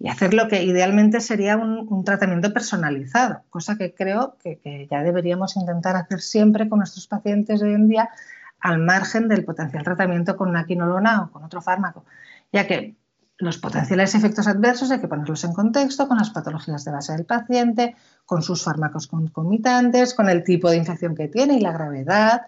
y 0.00 0.08
hacer 0.08 0.32
lo 0.32 0.46
que 0.48 0.62
idealmente 0.62 1.20
sería 1.20 1.56
un, 1.56 2.04
tratamiento 2.04 2.52
personalizado, 2.52 3.42
cosa 3.50 3.76
que 3.76 3.94
creo 3.94 4.36
que, 4.42 4.86
ya 4.90 5.02
deberíamos 5.02 5.56
intentar 5.56 5.96
hacer 5.96 6.20
siempre 6.20 6.68
con 6.68 6.78
nuestros 6.78 7.08
pacientes 7.08 7.62
hoy 7.62 7.74
en 7.74 7.88
día, 7.88 8.10
al 8.60 8.78
margen 8.78 9.28
del 9.28 9.44
potencial 9.44 9.84
tratamiento 9.84 10.36
con 10.36 10.48
una 10.48 10.66
quinolona 10.66 11.22
o 11.22 11.30
con 11.30 11.44
otro 11.44 11.60
fármaco, 11.60 12.04
ya 12.52 12.66
que 12.66 12.96
los 13.38 13.58
potenciales 13.58 14.14
efectos 14.14 14.48
adversos 14.48 14.90
hay 14.90 15.00
que 15.00 15.06
ponerlos 15.06 15.44
en 15.44 15.52
contexto 15.52 16.08
con 16.08 16.18
las 16.18 16.30
patologías 16.30 16.84
de 16.84 16.90
base 16.90 17.12
del 17.12 17.24
paciente, 17.24 17.94
con 18.26 18.42
sus 18.42 18.64
fármacos 18.64 19.06
concomitantes, 19.06 20.12
con 20.12 20.28
el 20.28 20.42
tipo 20.42 20.68
de 20.70 20.76
infección 20.76 21.14
que 21.14 21.28
tiene 21.28 21.54
y 21.54 21.60
la 21.60 21.72
gravedad 21.72 22.42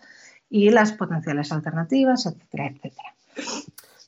y 0.48 0.70
las 0.70 0.92
potenciales 0.92 1.52
alternativas, 1.52 2.26
etcétera, 2.26 2.66
etcétera. 2.66 3.14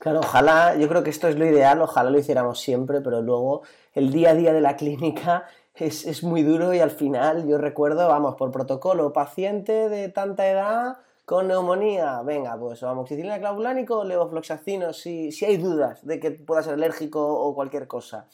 Claro, 0.01 0.19
ojalá, 0.19 0.75
yo 0.75 0.89
creo 0.89 1.05
que 1.05 1.11
esto 1.11 1.29
es 1.29 1.39
lo 1.39 1.47
ideal, 1.47 1.81
ojalá 1.81 2.11
lo 2.11 2.19
hiciéramos 2.19 2.61
siempre, 2.61 3.01
pero 3.01 3.23
luego 3.23 3.63
el 3.95 4.11
día 4.11 4.31
a 4.31 4.35
día 4.35 4.53
de 4.53 4.61
la 4.61 4.75
clínica 4.75 5.45
es, 5.77 6.25
muy 6.25 6.43
duro 6.43 6.75
y 6.75 6.81
al 6.81 6.91
final 6.91 7.47
yo 7.47 7.59
recuerdo, 7.59 8.09
vamos, 8.09 8.35
por 8.35 8.51
protocolo, 8.51 9.13
paciente 9.13 9.89
de 9.89 10.09
tanta 10.09 10.49
edad 10.49 10.97
con 11.25 11.49
neumonía, 11.49 12.23
venga, 12.23 12.59
pues 12.59 12.83
amoxicilina 12.83 13.39
clavulánico 13.39 13.99
o 13.99 14.05
levofloxacino, 14.05 14.93
si, 14.93 15.33
si 15.33 15.45
hay 15.45 15.57
dudas 15.57 16.05
de 16.05 16.19
que 16.19 16.33
pueda 16.33 16.63
ser 16.63 16.75
alérgico 16.75 17.21
o 17.23 17.55
cualquier 17.55 17.87
cosa. 17.87 18.27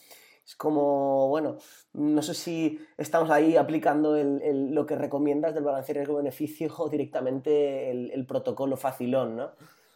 Es 0.49 0.57
como, 0.57 1.29
bueno, 1.29 1.59
no 1.93 2.23
sé 2.23 2.33
si 2.33 2.81
estamos 2.97 3.29
ahí 3.29 3.59
aplicando 3.59 4.17
lo 4.17 4.87
que 4.87 4.97
recomiendas 4.97 5.53
del 5.53 5.65
balance 5.65 5.93
riesgo-beneficio 5.93 6.75
o 6.79 6.89
directamente 6.89 7.91
el, 7.91 8.25
protocolo 8.27 8.79
facilón, 8.79 9.37
¿no? 9.37 9.51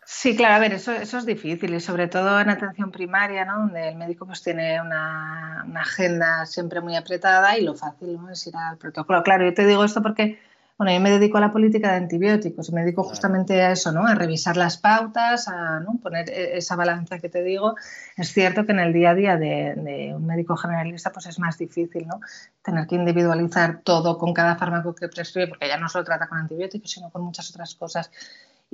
Sí, 0.05 0.37
claro, 0.37 0.57
a 0.57 0.59
ver, 0.59 0.75
eso, 0.75 0.93
eso 0.93 1.17
es 1.17 1.25
difícil 1.25 1.73
y 1.75 1.81
sobre 1.81 2.07
todo 2.09 2.39
en 2.39 2.51
atención 2.51 2.91
primaria, 2.91 3.47
¿no? 3.47 3.61
donde 3.61 3.89
el 3.89 3.97
médico 3.97 4.27
pues 4.27 4.43
tiene 4.43 4.79
una, 4.83 5.65
agenda 5.77 6.45
siempre 6.45 6.83
muy 6.83 6.97
apretada 6.97 7.57
y 7.57 7.63
lo 7.63 7.75
fácil 7.75 8.21
¿no? 8.21 8.29
es 8.29 8.47
ir 8.47 8.55
al 8.57 8.77
protocolo. 8.77 9.23
Claro, 9.23 9.45
yo 9.47 9.55
te 9.55 9.65
digo 9.65 9.85
esto 9.85 10.03
porque, 10.03 10.39
bueno, 10.83 10.99
yo 10.99 11.01
me 11.01 11.11
dedico 11.11 11.39
a 11.39 11.41
la 11.41 11.53
política 11.53 11.91
de 11.93 11.99
antibióticos 11.99 12.69
y 12.69 12.73
me 12.73 12.83
dedico 12.83 13.05
justamente 13.05 13.63
a 13.63 13.71
eso, 13.71 13.93
¿no? 13.93 14.07
A 14.07 14.15
revisar 14.15 14.57
las 14.57 14.79
pautas, 14.79 15.47
a 15.49 15.81
¿no? 15.81 15.99
poner 16.03 16.29
e, 16.29 16.59
esa 16.59 16.77
balanza 16.77 17.19
que 17.19 17.29
te 17.29 17.43
digo. 17.43 17.77
Es 18.17 18.33
cierto 18.33 18.67
que 18.67 18.73
en 18.73 18.81
el 18.81 18.93
día 18.93 19.11
a 19.11 19.15
día 19.15 19.37
de, 19.37 19.75
de, 19.77 20.15
un 20.15 20.27
médico 20.27 20.57
generalista 20.57 21.11
pues 21.11 21.27
es 21.27 21.39
más 21.39 21.57
difícil, 21.57 22.07
¿no? 22.07 22.21
Tener 22.63 22.87
que 22.87 22.97
individualizar 22.97 23.83
todo 23.85 24.19
con 24.19 24.35
cada 24.35 24.57
fármaco 24.57 24.95
que 24.95 25.09
prescribe, 25.09 25.49
porque 25.49 25.69
ya 25.69 25.77
no 25.77 25.89
solo 25.89 26.05
trata 26.05 26.27
con 26.27 26.39
antibióticos, 26.39 26.91
sino 26.91 27.11
con 27.11 27.23
muchas 27.23 27.49
otras 27.51 27.75
cosas 27.77 28.11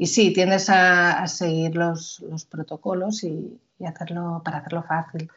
y 0.01 0.07
sí, 0.07 0.33
tiendes 0.33 0.71
a, 0.71 1.27
seguir 1.27 1.75
los, 1.75 2.23
protocolos 2.49 3.25
y, 3.25 3.61
hacerlo 3.85 4.41
para 4.45 4.59
hacerlo 4.59 4.85
fácil. 4.85 5.29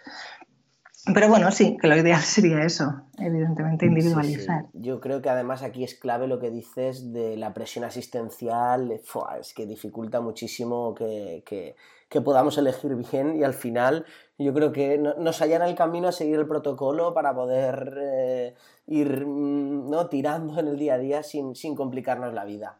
Pero 1.14 1.30
bueno, 1.30 1.52
sí, 1.52 1.78
que 1.82 1.88
lo 1.88 1.98
ideal 1.98 2.22
sería 2.22 2.64
eso, 2.64 3.02
evidentemente 3.18 3.86
individualizar. 3.86 4.66
Yo 4.74 5.00
creo 5.00 5.22
que 5.22 5.30
además 5.30 5.64
aquí 5.64 5.84
es 5.84 5.96
clave 5.96 6.28
lo 6.28 6.40
que 6.40 6.52
dices 6.52 7.12
de 7.12 7.38
la 7.38 7.54
presión 7.54 7.84
asistencial, 7.84 8.92
es 8.92 9.54
que 9.54 9.66
dificulta 9.66 10.22
muchísimo 10.22 10.94
que, 10.94 11.76
podamos 12.24 12.58
elegir 12.58 12.96
bien 12.96 13.38
y 13.40 13.44
al 13.44 13.54
final 13.54 14.06
yo 14.38 14.54
creo 14.54 14.72
que 14.74 14.98
nos 14.98 15.42
allana 15.42 15.68
el 15.68 15.76
camino 15.76 16.10
a 16.10 16.12
seguir 16.12 16.40
el 16.40 16.48
protocolo 16.48 17.14
para 17.14 17.34
poder 17.34 17.98
eh, 18.02 18.56
ir 18.86 19.26
mm, 19.26 19.90
¿no? 19.90 20.08
tirando 20.08 20.60
en 20.60 20.68
el 20.68 20.78
día 20.78 20.96
a 20.96 20.98
día 20.98 21.24
sin, 21.24 21.56
sin 21.56 21.74
complicarnos 21.74 22.34
la 22.34 22.44
vida. 22.44 22.78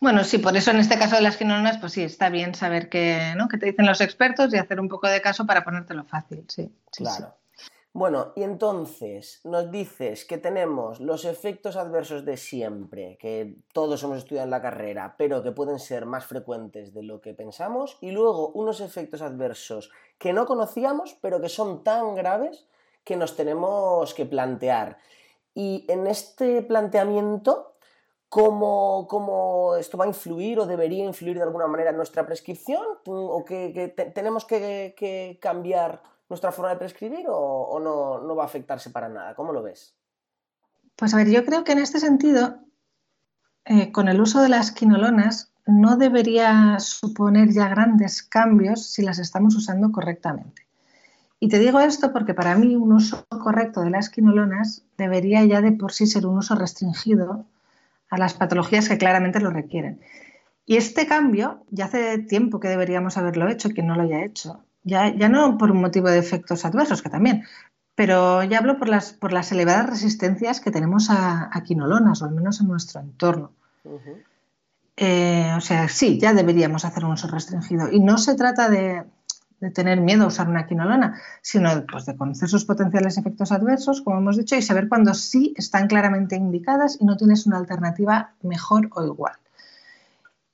Bueno, 0.00 0.24
sí, 0.24 0.38
por 0.38 0.56
eso 0.56 0.70
en 0.70 0.78
este 0.78 0.98
caso 0.98 1.16
de 1.16 1.22
las 1.22 1.36
quinonas, 1.36 1.78
pues 1.78 1.92
sí, 1.92 2.02
está 2.02 2.30
bien 2.30 2.54
saber 2.54 2.88
qué, 2.88 3.34
¿no? 3.36 3.48
te 3.48 3.66
dicen 3.66 3.86
los 3.86 4.00
expertos 4.00 4.52
y 4.54 4.56
hacer 4.56 4.80
un 4.80 4.88
poco 4.88 5.08
de 5.08 5.20
caso 5.20 5.46
para 5.46 5.64
ponértelo 5.64 6.04
fácil, 6.04 6.44
sí. 6.48 6.72
claro. 6.92 7.34
Bueno, 7.92 8.32
y 8.36 8.44
entonces 8.44 9.40
nos 9.42 9.72
dices 9.72 10.24
que 10.24 10.38
tenemos 10.38 11.00
los 11.00 11.24
efectos 11.24 11.74
adversos 11.74 12.24
de 12.24 12.36
siempre, 12.36 13.18
que 13.20 13.56
todos 13.72 14.00
hemos 14.04 14.18
estudiado 14.18 14.44
en 14.44 14.52
la 14.52 14.62
carrera, 14.62 15.16
pero 15.18 15.42
que 15.42 15.50
pueden 15.50 15.80
ser 15.80 16.06
más 16.06 16.24
frecuentes 16.24 16.94
de 16.94 17.02
lo 17.02 17.20
que 17.20 17.34
pensamos, 17.34 17.98
y 18.00 18.12
luego 18.12 18.50
unos 18.50 18.80
efectos 18.80 19.22
adversos 19.22 19.90
que 20.18 20.32
no 20.32 20.46
conocíamos, 20.46 21.18
pero 21.20 21.40
que 21.40 21.48
son 21.48 21.82
tan 21.82 22.14
graves 22.14 22.64
que 23.02 23.16
nos 23.16 23.34
tenemos 23.34 24.14
que 24.14 24.24
plantear. 24.24 24.98
Y 25.52 25.84
en 25.88 26.06
este 26.06 26.62
planteamiento, 26.62 27.74
cómo, 28.30 29.74
esto 29.78 29.98
va 29.98 30.04
a 30.04 30.08
influir 30.08 30.60
o 30.60 30.66
debería 30.66 31.04
influir 31.04 31.36
de 31.36 31.42
alguna 31.42 31.66
manera 31.66 31.90
en 31.90 31.96
nuestra 31.96 32.24
prescripción 32.24 32.82
o 33.04 33.44
que, 33.44 33.92
tenemos 34.14 34.44
que, 34.46 35.38
cambiar 35.42 36.02
nuestra 36.28 36.52
forma 36.52 36.70
de 36.70 36.76
prescribir 36.76 37.26
o, 37.28 37.78
no, 37.80 38.36
va 38.36 38.44
a 38.44 38.46
afectarse 38.46 38.90
para 38.90 39.08
nada. 39.08 39.34
¿Cómo 39.34 39.52
lo 39.52 39.62
ves? 39.62 39.94
Pues 40.94 41.12
a 41.12 41.16
ver, 41.16 41.28
yo 41.28 41.44
creo 41.44 41.64
que 41.64 41.72
en 41.72 41.80
este 41.80 41.98
sentido, 41.98 42.60
eh, 43.64 43.90
con 43.90 44.08
el 44.08 44.20
uso 44.20 44.40
de 44.40 44.48
las 44.48 44.70
quinolonas, 44.70 45.52
no 45.66 45.96
debería 45.96 46.78
suponer 46.78 47.50
ya 47.52 47.68
grandes 47.68 48.22
cambios 48.22 48.86
si 48.86 49.02
las 49.02 49.18
estamos 49.18 49.56
usando 49.56 49.90
correctamente. 49.90 50.66
Y 51.40 51.48
te 51.48 51.58
digo 51.58 51.80
esto 51.80 52.12
porque 52.12 52.34
para 52.34 52.54
mí 52.54 52.76
un 52.76 52.92
uso 52.92 53.26
correcto 53.28 53.80
de 53.80 53.90
las 53.90 54.08
quinolonas 54.08 54.82
debería 54.98 55.44
ya 55.46 55.62
de 55.62 55.72
por 55.72 55.92
sí 55.92 56.06
ser 56.06 56.26
un 56.26 56.38
uso 56.38 56.54
restringido 56.54 57.46
a 58.10 58.18
las 58.18 58.34
patologías 58.34 58.88
que 58.88 58.98
claramente 58.98 59.40
lo 59.40 59.50
requieren. 59.50 60.00
Y 60.66 60.76
este 60.76 61.06
cambio 61.06 61.64
ya 61.70 61.86
hace 61.86 62.18
tiempo 62.18 62.60
que 62.60 62.68
deberíamos 62.68 63.16
haberlo 63.16 63.48
hecho, 63.48 63.70
quien 63.70 63.86
no 63.86 63.94
lo 63.94 64.02
haya 64.02 64.24
hecho. 64.24 64.64
Ya, 64.82 65.14
ya 65.14 65.28
no 65.28 65.58
por 65.58 65.70
un 65.70 65.80
motivo 65.80 66.08
de 66.08 66.18
efectos 66.18 66.64
adversos, 66.64 67.02
que 67.02 67.10
también, 67.10 67.44
pero 67.94 68.42
ya 68.44 68.58
hablo 68.58 68.78
por 68.78 68.88
las, 68.88 69.12
por 69.12 69.32
las 69.32 69.52
elevadas 69.52 69.90
resistencias 69.90 70.60
que 70.60 70.70
tenemos 70.70 71.08
a, 71.10 71.50
quinolonas, 71.64 72.22
o 72.22 72.24
al 72.24 72.34
menos 72.34 72.60
en 72.60 72.68
nuestro 72.68 73.00
entorno. 73.00 73.52
Eh, 74.96 75.52
o 75.56 75.60
sea, 75.60 75.88
sí, 75.88 76.18
ya 76.18 76.32
deberíamos 76.32 76.84
hacer 76.84 77.04
un 77.04 77.12
uso 77.12 77.28
restringido. 77.28 77.90
Y 77.90 78.00
no 78.00 78.18
se 78.18 78.34
trata 78.34 78.68
de, 78.68 79.04
de 79.60 79.70
tener 79.70 80.00
miedo 80.00 80.24
a 80.24 80.28
usar 80.28 80.48
una 80.48 80.66
quinolona, 80.66 81.20
sino 81.42 81.84
pues, 81.86 82.06
de 82.06 82.16
conocer 82.16 82.48
sus 82.48 82.64
potenciales 82.64 83.18
efectos 83.18 83.52
adversos, 83.52 84.00
como 84.00 84.18
hemos 84.18 84.36
dicho, 84.36 84.56
y 84.56 84.62
saber 84.62 84.88
cuándo 84.88 85.14
sí 85.14 85.54
están 85.56 85.86
claramente 85.86 86.36
indicadas 86.36 86.96
y 87.00 87.04
no 87.04 87.16
tienes 87.16 87.46
una 87.46 87.58
alternativa 87.58 88.32
mejor 88.42 88.88
o 88.94 89.04
igual. 89.04 89.34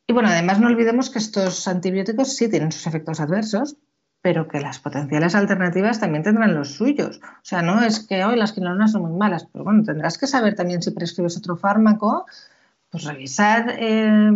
Y 0.09 0.13
bueno, 0.13 0.29
además 0.29 0.61
no 0.61 0.69
olvidemos 0.69 1.11
que 1.11 1.19
estos 1.19 1.67
antibióticos 1.67 2.37
sí 2.37 2.49
tienen 2.49 2.73
sus 2.73 2.87
efectos 2.87 3.21
adversos, 3.21 3.77
pero 4.23 4.49
que 4.49 4.61
las 4.61 4.81
potenciales 4.81 5.35
alternativas 5.35 6.01
también 6.01 6.25
tendrán 6.25 6.55
los 6.55 6.73
suyos. 6.73 7.21
O 7.23 7.45
sea, 7.45 7.63
no 7.63 7.83
es 7.83 8.01
que 8.01 8.25
hoy 8.25 8.37
las 8.37 8.53
quinolonas 8.53 8.93
son 8.93 9.03
muy 9.03 9.17
malas, 9.17 9.47
pero 9.53 9.65
bueno, 9.65 9.85
tendrás 9.85 10.19
que 10.19 10.27
saber 10.27 10.55
también 10.57 10.83
si 10.83 10.91
prescribes 10.91 11.37
otro 11.37 11.57
fármaco 11.57 12.27
pues 12.97 13.05
revisar 13.05 13.77
eh, 13.79 14.31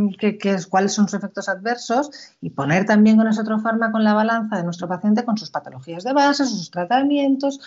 cuáles 0.69 0.93
son 0.93 1.09
sus 1.09 1.15
efectos 1.15 1.49
adversos 1.49 2.11
y 2.43 2.51
poner 2.51 2.85
también 2.85 3.17
con 3.17 3.27
ese 3.27 3.41
otro 3.41 3.59
fármaco 3.59 3.97
en 3.97 4.05
la 4.05 4.13
balanza 4.13 4.59
de 4.59 4.65
nuestro 4.65 4.87
paciente 4.87 5.25
con 5.25 5.39
sus 5.39 5.51
patologías 5.51 6.05
de 6.05 6.13
base, 6.13 6.45
sus 6.45 6.71
tratamientos, 6.71 7.59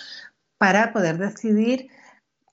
para 0.59 0.93
poder 0.93 1.17
decidir 1.17 1.89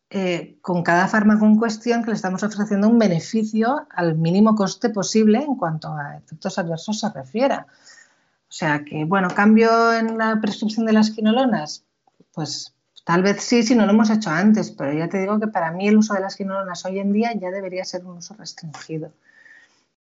eh, 0.08 0.56
con 0.62 0.82
cada 0.82 1.06
fármaco 1.06 1.44
en 1.44 1.58
cuestión 1.58 2.02
que 2.02 2.12
le 2.12 2.16
estamos 2.16 2.42
ofreciendo 2.42 2.88
un 2.88 2.98
beneficio 2.98 3.86
al 3.90 4.16
mínimo 4.16 4.54
coste 4.54 4.88
posible 4.88 5.42
en 5.42 5.56
cuanto 5.56 5.88
a 5.92 6.16
efectos 6.16 6.58
adversos 6.58 6.98
se 6.98 7.10
refiera. 7.10 7.66
O 7.68 8.52
sea 8.52 8.84
que, 8.86 9.04
bueno, 9.04 9.28
cambio 9.34 9.92
en 9.92 10.16
la 10.16 10.40
prescripción 10.40 10.86
de 10.86 10.94
las 10.94 11.10
quinolonas, 11.10 11.84
pues 12.32 12.74
Tal 13.10 13.24
vez 13.24 13.42
sí 13.42 13.64
si 13.64 13.74
no 13.74 13.86
lo 13.86 13.90
hemos 13.90 14.08
hecho 14.08 14.30
antes, 14.30 14.70
pero 14.70 14.92
ya 14.92 15.08
te 15.08 15.18
digo 15.18 15.40
que 15.40 15.48
para 15.48 15.72
mí 15.72 15.88
el 15.88 15.96
uso 15.96 16.14
de 16.14 16.20
las 16.20 16.36
quinolonas 16.36 16.84
hoy 16.84 17.00
en 17.00 17.12
día 17.12 17.32
ya 17.34 17.50
debería 17.50 17.84
ser 17.84 18.06
un 18.06 18.18
uso 18.18 18.34
restringido. 18.34 19.10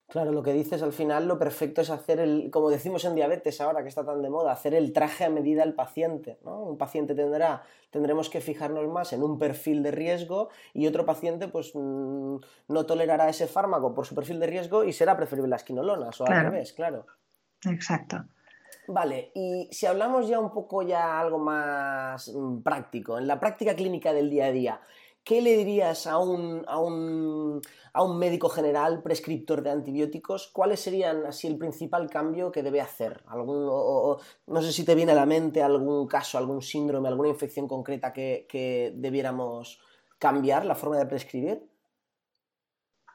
Claro, 0.09 0.33
lo 0.33 0.43
que 0.43 0.51
dices 0.51 0.81
al 0.81 0.91
final, 0.91 1.25
lo 1.25 1.39
perfecto 1.39 1.79
es 1.79 1.89
hacer 1.89 2.19
el, 2.19 2.49
como 2.51 2.69
decimos 2.69 3.05
en 3.05 3.15
diabetes 3.15 3.61
ahora 3.61 3.81
que 3.81 3.87
está 3.87 4.05
tan 4.05 4.21
de 4.21 4.29
moda, 4.29 4.51
hacer 4.51 4.73
el 4.73 4.91
traje 4.91 5.23
a 5.23 5.29
medida 5.29 5.63
al 5.63 5.73
paciente. 5.73 6.37
¿no? 6.43 6.59
Un 6.63 6.77
paciente 6.77 7.15
tendrá, 7.15 7.63
tendremos 7.91 8.29
que 8.29 8.41
fijarnos 8.41 8.85
más 8.89 9.13
en 9.13 9.23
un 9.23 9.39
perfil 9.39 9.83
de 9.83 9.91
riesgo 9.91 10.49
y 10.73 10.85
otro 10.85 11.05
paciente 11.05 11.47
pues 11.47 11.71
mm, 11.75 12.35
no 12.67 12.85
tolerará 12.85 13.29
ese 13.29 13.47
fármaco 13.47 13.93
por 13.93 14.05
su 14.05 14.15
perfil 14.15 14.41
de 14.41 14.47
riesgo 14.47 14.83
y 14.83 14.91
será 14.91 15.15
preferible 15.15 15.47
las 15.47 15.63
quinolonas 15.63 16.19
o 16.19 16.27
al 16.27 16.43
revés, 16.43 16.73
claro. 16.73 17.05
Exacto. 17.63 18.25
Vale, 18.87 19.31
y 19.35 19.67
si 19.71 19.85
hablamos 19.85 20.27
ya 20.27 20.39
un 20.39 20.51
poco 20.51 20.81
ya 20.81 21.19
algo 21.19 21.39
más 21.39 22.29
mm, 22.33 22.61
práctico, 22.61 23.17
en 23.17 23.27
la 23.27 23.39
práctica 23.39 23.75
clínica 23.75 24.13
del 24.13 24.29
día 24.29 24.45
a 24.45 24.51
día, 24.51 24.81
¿qué 25.23 25.41
le 25.41 25.57
dirías 25.57 26.07
a 26.07 26.17
un, 26.17 26.63
a 26.67 26.79
un, 26.79 27.61
a 27.93 28.03
un 28.03 28.17
médico 28.17 28.47
general 28.47 29.03
prescriptor 29.03 29.61
de 29.61 29.71
antibióticos? 29.71 30.47
¿Cuáles 30.53 30.79
serían 30.79 31.25
así 31.25 31.47
el 31.47 31.57
principal 31.57 32.09
cambio 32.09 32.51
que 32.51 32.63
debe 32.63 32.79
hacer? 32.79 33.23
¿Algún, 33.27 33.65
no 33.65 34.61
sé 34.61 34.71
si 34.71 34.85
te 34.85 34.95
viene 34.95 35.11
a 35.11 35.15
la 35.15 35.25
mente 35.25 35.61
algún 35.61 36.07
caso, 36.07 36.37
algún 36.37 36.61
síndrome, 36.61 37.09
alguna 37.09 37.29
infección 37.29 37.67
concreta 37.67 38.13
que, 38.13 38.47
que 38.49 38.93
debiéramos 38.95 39.81
cambiar 40.19 40.65
la 40.65 40.75
forma 40.75 40.97
de 40.97 41.05
prescribir. 41.05 41.63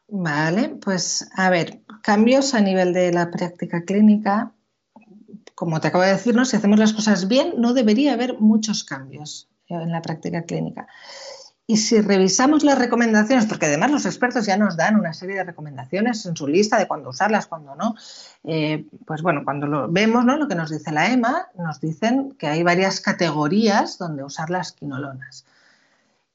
Vale, 0.09 0.76
pues 0.85 1.29
a 1.37 1.50
ver, 1.50 1.83
cambios 2.02 2.55
a 2.55 2.61
nivel 2.61 2.93
de 2.93 3.12
la 3.12 3.31
práctica 3.31 3.85
clínica. 3.85 4.55
Como 5.55 5.81
te 5.81 5.89
acabo 5.89 6.05
de 6.05 6.13
decir, 6.13 6.35
si 6.47 6.57
hacemos 6.57 6.79
las 6.79 6.93
cosas 6.93 7.29
bien, 7.29 7.55
no 7.59 7.75
debería 7.75 8.15
haber 8.15 8.39
muchos 8.41 8.85
cambios 8.85 9.49
en 9.69 9.91
la 9.91 10.03
práctica 10.03 10.43
clínica. 10.43 10.87
Y 11.67 11.77
si 11.77 12.01
revisamos 12.01 12.65
las 12.65 12.79
recomendaciones, 12.79 13.47
porque 13.47 13.67
además 13.67 13.91
los 13.93 14.05
expertos 14.05 14.47
ya 14.47 14.57
nos 14.57 14.77
dan 14.77 14.99
una 14.99 15.15
serie 15.15 15.37
de 15.37 15.45
recomendaciones 15.45 16.27
en 16.27 16.37
su 16.37 16.49
lista 16.49 16.77
de 16.77 16.89
cuándo 16.89 17.11
usarlas, 17.11 17.47
cuándo 17.47 17.77
no, 17.77 17.95
eh, 18.45 18.85
pues 19.07 19.23
bueno, 19.23 19.43
cuando 19.45 19.67
lo 19.67 19.91
vemos, 19.91 20.25
¿no? 20.25 20.37
lo 20.37 20.49
que 20.49 20.57
nos 20.57 20.71
dice 20.71 20.91
la 20.91 21.11
EMA, 21.11 21.49
nos 21.57 21.81
dicen 21.81 22.33
que 22.33 22.49
hay 22.49 22.63
varias 22.63 23.01
categorías 23.01 23.97
donde 23.97 24.25
usar 24.25 24.51
las 24.51 24.73
quinolonas. 24.73 25.47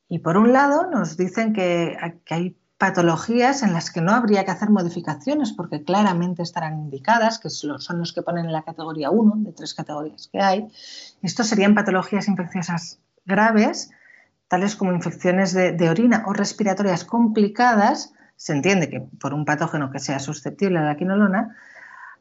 Y 0.07 0.19
por 0.19 0.37
un 0.37 0.53
lado 0.53 0.89
nos 0.89 1.17
dicen 1.17 1.51
que, 1.51 1.97
que 2.23 2.33
hay 2.33 2.57
patologías 2.77 3.63
en 3.63 3.73
las 3.73 3.91
que 3.91 4.01
no 4.01 4.13
habría 4.13 4.45
que 4.45 4.51
hacer 4.51 4.69
modificaciones 4.69 5.51
porque 5.51 5.83
claramente 5.83 6.43
estarán 6.43 6.79
indicadas, 6.79 7.39
que 7.39 7.49
son 7.49 7.97
los 7.99 8.13
que 8.13 8.21
ponen 8.21 8.45
en 8.45 8.53
la 8.53 8.63
categoría 8.63 9.09
1 9.09 9.33
de 9.37 9.51
tres 9.53 9.73
categorías 9.73 10.29
que 10.31 10.39
hay. 10.39 10.67
Estos 11.21 11.47
serían 11.47 11.73
patologías 11.75 12.27
infecciosas 12.27 12.99
graves 13.25 13.89
tales 14.47 14.75
como 14.75 14.93
infecciones 14.93 15.53
de, 15.53 15.89
orina 15.89 16.23
o 16.27 16.33
respiratorias 16.33 17.03
complicadas, 17.03 18.13
se 18.35 18.53
entiende 18.53 18.89
que 18.89 19.01
por 19.01 19.33
un 19.33 19.45
patógeno 19.45 19.91
que 19.91 19.99
sea 19.99 20.19
susceptible 20.19 20.79
a 20.79 20.83
la 20.83 20.95
quinolona, 20.95 21.55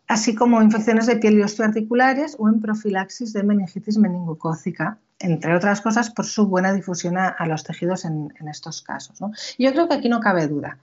así 0.09 0.35
como 0.35 0.63
infecciones 0.63 1.07
de 1.07 1.17
piel 1.17 1.39
y 1.39 1.43
osteoarticulares 1.43 2.37
o 2.39 2.49
en 2.49 2.61
profilaxis 2.61 3.33
de 3.33 3.43
meningitis 3.43 3.99
meningocócica, 3.99 4.99
entre 5.19 5.55
otras 5.55 5.81
cosas 5.81 6.11
por 6.11 6.27
su 6.27 6.47
buena 6.47 6.73
difusión 6.73 7.17
a, 7.19 7.35
los 7.47 7.65
tejidos 7.65 8.05
en, 8.05 8.33
estos 8.51 8.83
casos. 8.83 9.19
Yo 9.59 9.73
creo 9.73 9.89
que 9.89 9.95
aquí 9.95 10.09
no 10.09 10.21
cabe 10.21 10.47
duda. 10.47 10.79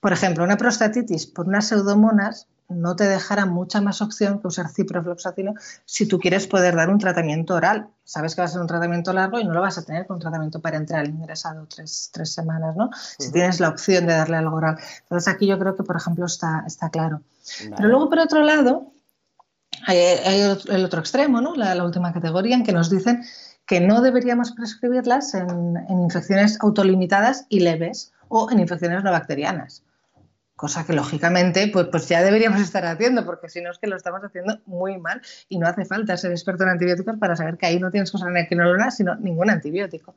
Por 0.00 0.12
ejemplo, 0.12 0.44
una 0.44 0.56
prostatitis 0.56 1.26
por 1.26 1.46
unas 1.46 1.68
pseudomonas 1.68 2.46
no 2.68 2.96
te 2.96 3.04
dejará 3.04 3.46
mucha 3.46 3.80
más 3.80 4.00
opción 4.00 4.40
que 4.40 4.46
usar 4.46 4.68
ciprofloxacino 4.68 5.54
si 5.84 6.06
tú 6.06 6.18
quieres 6.18 6.46
poder 6.46 6.74
dar 6.74 6.90
un 6.90 6.98
tratamiento 6.98 7.54
oral. 7.54 7.88
Sabes 8.04 8.34
que 8.34 8.40
va 8.40 8.46
a 8.46 8.48
ser 8.48 8.60
un 8.60 8.66
tratamiento 8.66 9.12
largo 9.12 9.38
y 9.38 9.44
no 9.44 9.52
lo 9.52 9.60
vas 9.60 9.78
a 9.78 9.84
tener 9.84 10.06
con 10.06 10.14
un 10.14 10.20
tratamiento 10.20 10.60
parenteral 10.60 11.08
ingresado 11.08 11.66
tres, 11.66 12.10
tres 12.12 12.32
semanas, 12.32 12.76
¿no? 12.76 12.90
Si 13.18 13.30
tienes 13.30 13.60
la 13.60 13.68
opción 13.68 14.06
de 14.06 14.14
darle 14.14 14.36
algo 14.36 14.56
oral. 14.56 14.78
Entonces 15.02 15.32
aquí 15.32 15.46
yo 15.46 15.58
creo 15.58 15.76
que, 15.76 15.82
por 15.82 15.96
ejemplo, 15.96 16.26
está, 16.26 16.64
está 16.66 16.90
claro. 16.90 17.22
Pero 17.76 17.88
luego, 17.88 18.08
por 18.08 18.18
otro 18.18 18.42
lado, 18.42 18.92
hay, 19.86 19.98
el 20.68 20.84
otro 20.84 21.00
extremo, 21.00 21.40
¿no? 21.40 21.54
La, 21.56 21.84
última 21.84 22.12
categoría 22.12 22.56
en 22.56 22.64
que 22.64 22.72
nos 22.72 22.90
dicen 22.90 23.24
que 23.66 23.80
no 23.80 24.00
deberíamos 24.00 24.52
prescribirlas 24.52 25.34
en, 25.34 25.76
en 25.88 26.02
infecciones 26.02 26.58
autolimitadas 26.60 27.46
y 27.48 27.60
leves 27.60 28.12
o 28.28 28.50
en 28.50 28.60
infecciones 28.60 29.02
no 29.04 29.10
bacterianas 29.10 29.84
cosa 30.62 30.86
que 30.86 30.92
lógicamente 30.92 31.68
pues, 31.72 31.88
pues 31.90 32.08
ya 32.08 32.22
deberíamos 32.22 32.60
estar 32.60 32.86
haciendo, 32.86 33.26
porque 33.26 33.48
si 33.48 33.60
no 33.60 33.72
es 33.72 33.80
que 33.80 33.88
lo 33.88 33.96
estamos 33.96 34.22
haciendo 34.22 34.60
muy 34.66 34.96
mal 34.96 35.20
y 35.48 35.58
no 35.58 35.66
hace 35.66 35.84
falta 35.84 36.16
ser 36.16 36.30
experto 36.30 36.62
en 36.62 36.68
antibióticos 36.70 37.18
para 37.18 37.34
saber 37.34 37.56
que 37.56 37.66
ahí 37.66 37.80
no 37.80 37.90
tienes 37.90 38.12
cosas 38.12 38.28
equinolonas, 38.36 38.96
sino 38.96 39.16
ningún 39.16 39.50
antibiótico. 39.50 40.14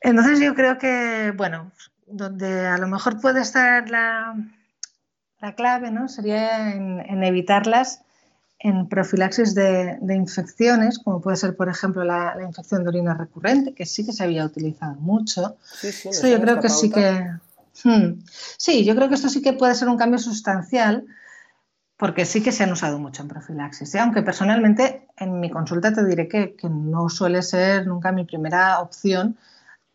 Entonces 0.00 0.38
yo 0.38 0.54
creo 0.54 0.78
que, 0.78 1.32
bueno, 1.36 1.72
donde 2.06 2.64
a 2.64 2.78
lo 2.78 2.86
mejor 2.86 3.20
puede 3.20 3.40
estar 3.40 3.90
la, 3.90 4.36
la 5.40 5.54
clave, 5.56 5.90
¿no? 5.90 6.08
Sería 6.08 6.72
en, 6.72 7.24
evitarlas 7.24 8.02
en 8.64 8.88
profilaxis 8.88 9.54
de, 9.54 9.98
infecciones, 10.14 10.98
como 10.98 11.20
puede 11.20 11.36
ser, 11.36 11.56
por 11.56 11.68
ejemplo, 11.68 12.04
la, 12.04 12.36
infección 12.46 12.82
de 12.82 12.90
orina 12.90 13.14
recurrente, 13.14 13.74
que 13.74 13.86
sí 13.86 14.06
que 14.06 14.12
se 14.12 14.22
había 14.22 14.44
utilizado 14.44 14.94
mucho. 14.94 15.56
Sí, 15.80 15.90
sí, 15.90 16.08
Eso 16.10 16.28
yo 16.28 16.40
creo 16.40 16.60
que 16.60 16.68
sí 16.68 16.90
que 16.90 17.26
Hmm. 17.84 18.22
Sí, 18.58 18.84
yo 18.84 18.94
creo 18.94 19.08
que 19.08 19.14
esto 19.14 19.28
sí 19.28 19.42
que 19.42 19.54
puede 19.54 19.74
ser 19.74 19.88
un 19.88 19.96
cambio 19.96 20.18
sustancial 20.18 21.06
porque 21.96 22.26
sí 22.26 22.42
que 22.42 22.52
se 22.52 22.64
han 22.64 22.72
usado 22.72 22.98
mucho 22.98 23.22
en 23.22 23.28
profilaxis. 23.28 23.94
¿eh? 23.94 24.00
Aunque 24.00 24.22
personalmente 24.22 25.06
en 25.16 25.40
mi 25.40 25.50
consulta 25.50 25.92
te 25.92 26.04
diré 26.04 26.28
que, 26.28 26.56
no 26.68 27.08
suele 27.08 27.42
ser 27.42 27.86
nunca 27.86 28.12
mi 28.12 28.24
primera 28.24 28.80
opción, 28.80 29.36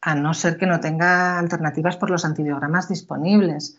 a 0.01 0.15
no 0.15 0.33
ser 0.33 0.57
que 0.57 0.67
no 0.67 0.79
tenga 0.79 1.37
alternativas 1.37 1.97
por 1.97 2.09
los 2.09 2.23
antibiogramas 2.23 2.87
disponibles. 2.87 3.77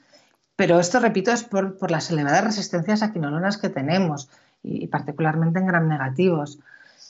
Pero 0.57 0.81
esto, 0.81 1.01
repito, 1.01 1.31
es 1.33 1.45
por, 1.45 1.91
las 1.91 2.11
elevadas 2.11 2.45
resistencias 2.45 3.03
a 3.03 3.13
quinolonas 3.13 3.57
que 3.57 3.69
tenemos 3.69 4.29
y, 4.63 4.87
particularmente 4.89 5.59
en 5.59 5.67
gram 5.67 5.89
negativos. 5.89 6.59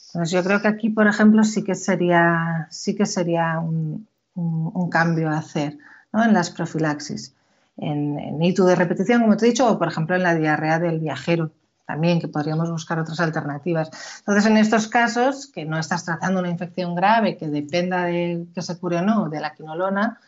Entonces 0.07 0.31
yo 0.31 0.43
creo 0.43 0.61
que 0.61 0.67
aquí, 0.67 0.89
por 0.89 1.07
ejemplo, 1.07 1.43
sí 1.43 1.63
que 1.63 1.75
sería, 1.75 2.67
sí 2.71 2.95
que 2.95 3.05
sería 3.05 3.59
un 3.59 4.89
cambio 4.89 5.29
a 5.29 5.37
hacer 5.37 5.77
en 6.13 6.33
las 6.33 6.49
profilaxis, 6.49 7.35
en, 7.77 8.19
en 8.19 8.41
ITU 8.41 8.65
de 8.65 8.75
repetición, 8.75 9.21
como 9.21 9.37
te 9.37 9.45
he 9.45 9.49
dicho, 9.49 9.69
o 9.69 9.77
por 9.77 9.87
ejemplo 9.87 10.15
en 10.15 10.23
la 10.23 10.35
diarrea 10.35 10.79
del 10.79 10.99
viajero, 10.99 11.51
también 11.85 12.19
que 12.19 12.27
podríamos 12.27 12.69
buscar 12.69 12.99
otras 12.99 13.19
alternativas. 13.19 13.89
Entonces, 14.19 14.45
en 14.45 14.57
estos 14.57 14.87
casos, 14.87 15.47
que 15.47 15.65
no 15.65 15.77
estás 15.77 16.05
tratando 16.05 16.39
una 16.39 16.49
infección 16.49 16.95
grave 16.95 17.37
que 17.37 17.47
dependa 17.47 18.03
de 18.03 18.47
que 18.53 18.61
se 18.61 18.77
cure 18.77 18.97
o 18.97 19.01
no 19.01 19.29
de 19.29 19.39
la 19.39 19.53
quinolona, 19.53 20.19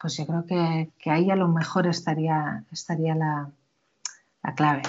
pues 0.00 0.16
yo 0.16 0.26
creo 0.26 0.44
que, 0.46 1.10
ahí 1.10 1.30
a 1.30 1.36
lo 1.36 1.48
mejor 1.48 1.86
estaría, 1.86 2.64
estaría 2.70 3.14
la, 3.14 3.50
la 4.42 4.54
clave. 4.54 4.82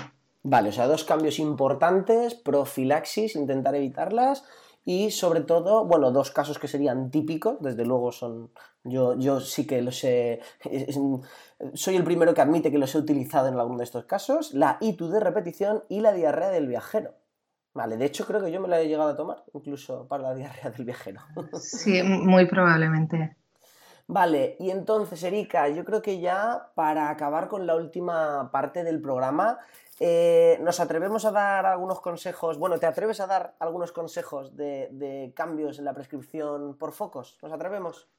Vale, 0.47 0.69
o 0.69 0.71
sea, 0.71 0.85
dos 0.85 1.03
cambios 1.03 1.39
importantes, 1.39 2.35
profilaxis, 2.35 3.35
intentar 3.35 3.73
evitarlas 3.73 4.43
y 4.85 5.09
sobre 5.09 5.41
todo, 5.41 5.85
bueno, 5.85 6.11
dos 6.11 6.29
casos 6.29 6.59
que 6.59 6.67
serían 6.67 7.09
típicos, 7.09 7.57
desde 7.61 7.83
luego 7.83 8.11
son, 8.11 8.51
yo, 8.83 9.17
yo 9.17 9.39
sí 9.39 9.65
que 9.65 9.81
los 9.81 10.03
he, 10.03 10.39
soy 11.73 11.95
el 11.95 12.03
primero 12.03 12.35
que 12.35 12.41
admite 12.41 12.69
que 12.69 12.77
los 12.77 12.93
he 12.93 12.99
utilizado 12.99 13.47
en 13.47 13.57
alguno 13.57 13.79
de 13.79 13.85
estos 13.85 14.05
casos, 14.05 14.53
la 14.53 14.77
ITU 14.81 15.09
de 15.09 15.19
repetición 15.19 15.83
y 15.89 16.01
la 16.01 16.13
diarrea 16.13 16.51
del 16.51 16.67
viajero. 16.67 17.15
Vale, 17.73 17.97
de 17.97 18.05
hecho 18.05 18.27
creo 18.27 18.43
que 18.43 18.51
yo 18.51 18.61
me 18.61 18.67
la 18.67 18.79
he 18.79 18.87
llegado 18.87 19.09
a 19.09 19.15
tomar, 19.15 19.43
incluso 19.51 20.07
para 20.07 20.21
la 20.21 20.35
diarrea 20.35 20.69
del 20.69 20.85
viajero. 20.85 21.21
Sí, 21.59 22.03
muy 22.03 22.45
probablemente. 22.45 23.35
Vale, 24.07 24.55
y 24.59 24.69
entonces, 24.69 25.23
Erika, 25.23 25.67
yo 25.69 25.83
creo 25.83 26.03
que 26.03 26.19
ya 26.19 26.69
para 26.75 27.09
acabar 27.09 27.47
con 27.47 27.65
la 27.65 27.75
última 27.75 28.51
parte 28.51 28.83
del 28.83 29.01
programa, 29.01 29.57
eh, 29.99 30.57
¿Nos 30.61 30.79
atrevemos 30.79 31.23
a 31.25 31.31
dar 31.31 31.65
algunos 31.65 32.01
consejos? 32.01 32.57
Bueno, 32.57 32.77
¿te 32.79 32.85
atreves 32.85 33.21
a 33.21 33.27
dar 33.27 33.55
algunos 33.59 33.93
consejos 33.93 34.55
de, 34.55 35.31
cambios 35.35 35.79
en 35.79 35.85
la 35.85 35.93
prescripción 35.93 36.77
por 36.77 36.91
focos? 36.91 37.37
¿Nos 37.41 37.53
atrevemos? 37.53 38.09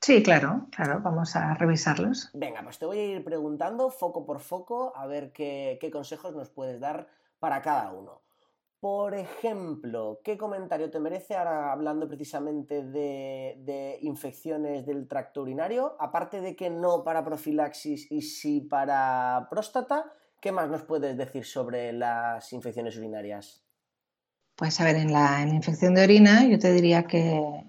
Sí, 0.00 0.22
claro, 0.22 0.66
claro, 0.70 1.00
vamos 1.02 1.36
a 1.36 1.54
revisarlos. 1.54 2.30
Venga, 2.32 2.62
pues 2.62 2.78
te 2.78 2.86
voy 2.86 2.98
a 2.98 3.04
ir 3.04 3.24
preguntando 3.24 3.90
foco 3.90 4.24
por 4.24 4.40
foco 4.40 4.92
a 4.96 5.06
ver 5.06 5.32
qué, 5.32 5.90
consejos 5.92 6.34
nos 6.34 6.50
puedes 6.50 6.80
dar 6.80 7.08
para 7.38 7.60
cada 7.60 7.92
uno. 7.92 8.22
Por 8.80 9.14
ejemplo, 9.14 10.20
¿qué 10.22 10.36
comentario 10.36 10.90
te 10.90 11.00
merece 11.00 11.34
ahora 11.34 11.72
hablando 11.72 12.06
precisamente 12.06 12.82
de, 12.82 13.56
de, 13.60 13.98
infecciones 14.02 14.84
del 14.84 15.08
tracto 15.08 15.40
urinario? 15.40 15.96
Aparte 15.98 16.42
de 16.42 16.54
que 16.54 16.68
no 16.68 17.02
para 17.02 17.24
profilaxis 17.24 18.10
y 18.12 18.20
sí 18.20 18.60
para 18.60 19.46
próstata, 19.48 20.12
¿Qué 20.44 20.52
más 20.52 20.68
nos 20.68 20.82
puedes 20.82 21.16
decir 21.16 21.46
sobre 21.46 21.90
las 21.94 22.52
infecciones 22.52 22.98
urinarias? 22.98 23.62
Pues 24.54 24.78
a 24.78 24.84
ver, 24.84 24.96
en 24.96 25.10
la, 25.10 25.40
infección 25.40 25.94
de 25.94 26.02
orina 26.02 26.46
yo 26.46 26.58
te 26.58 26.70
diría 26.70 27.04
que, 27.04 27.64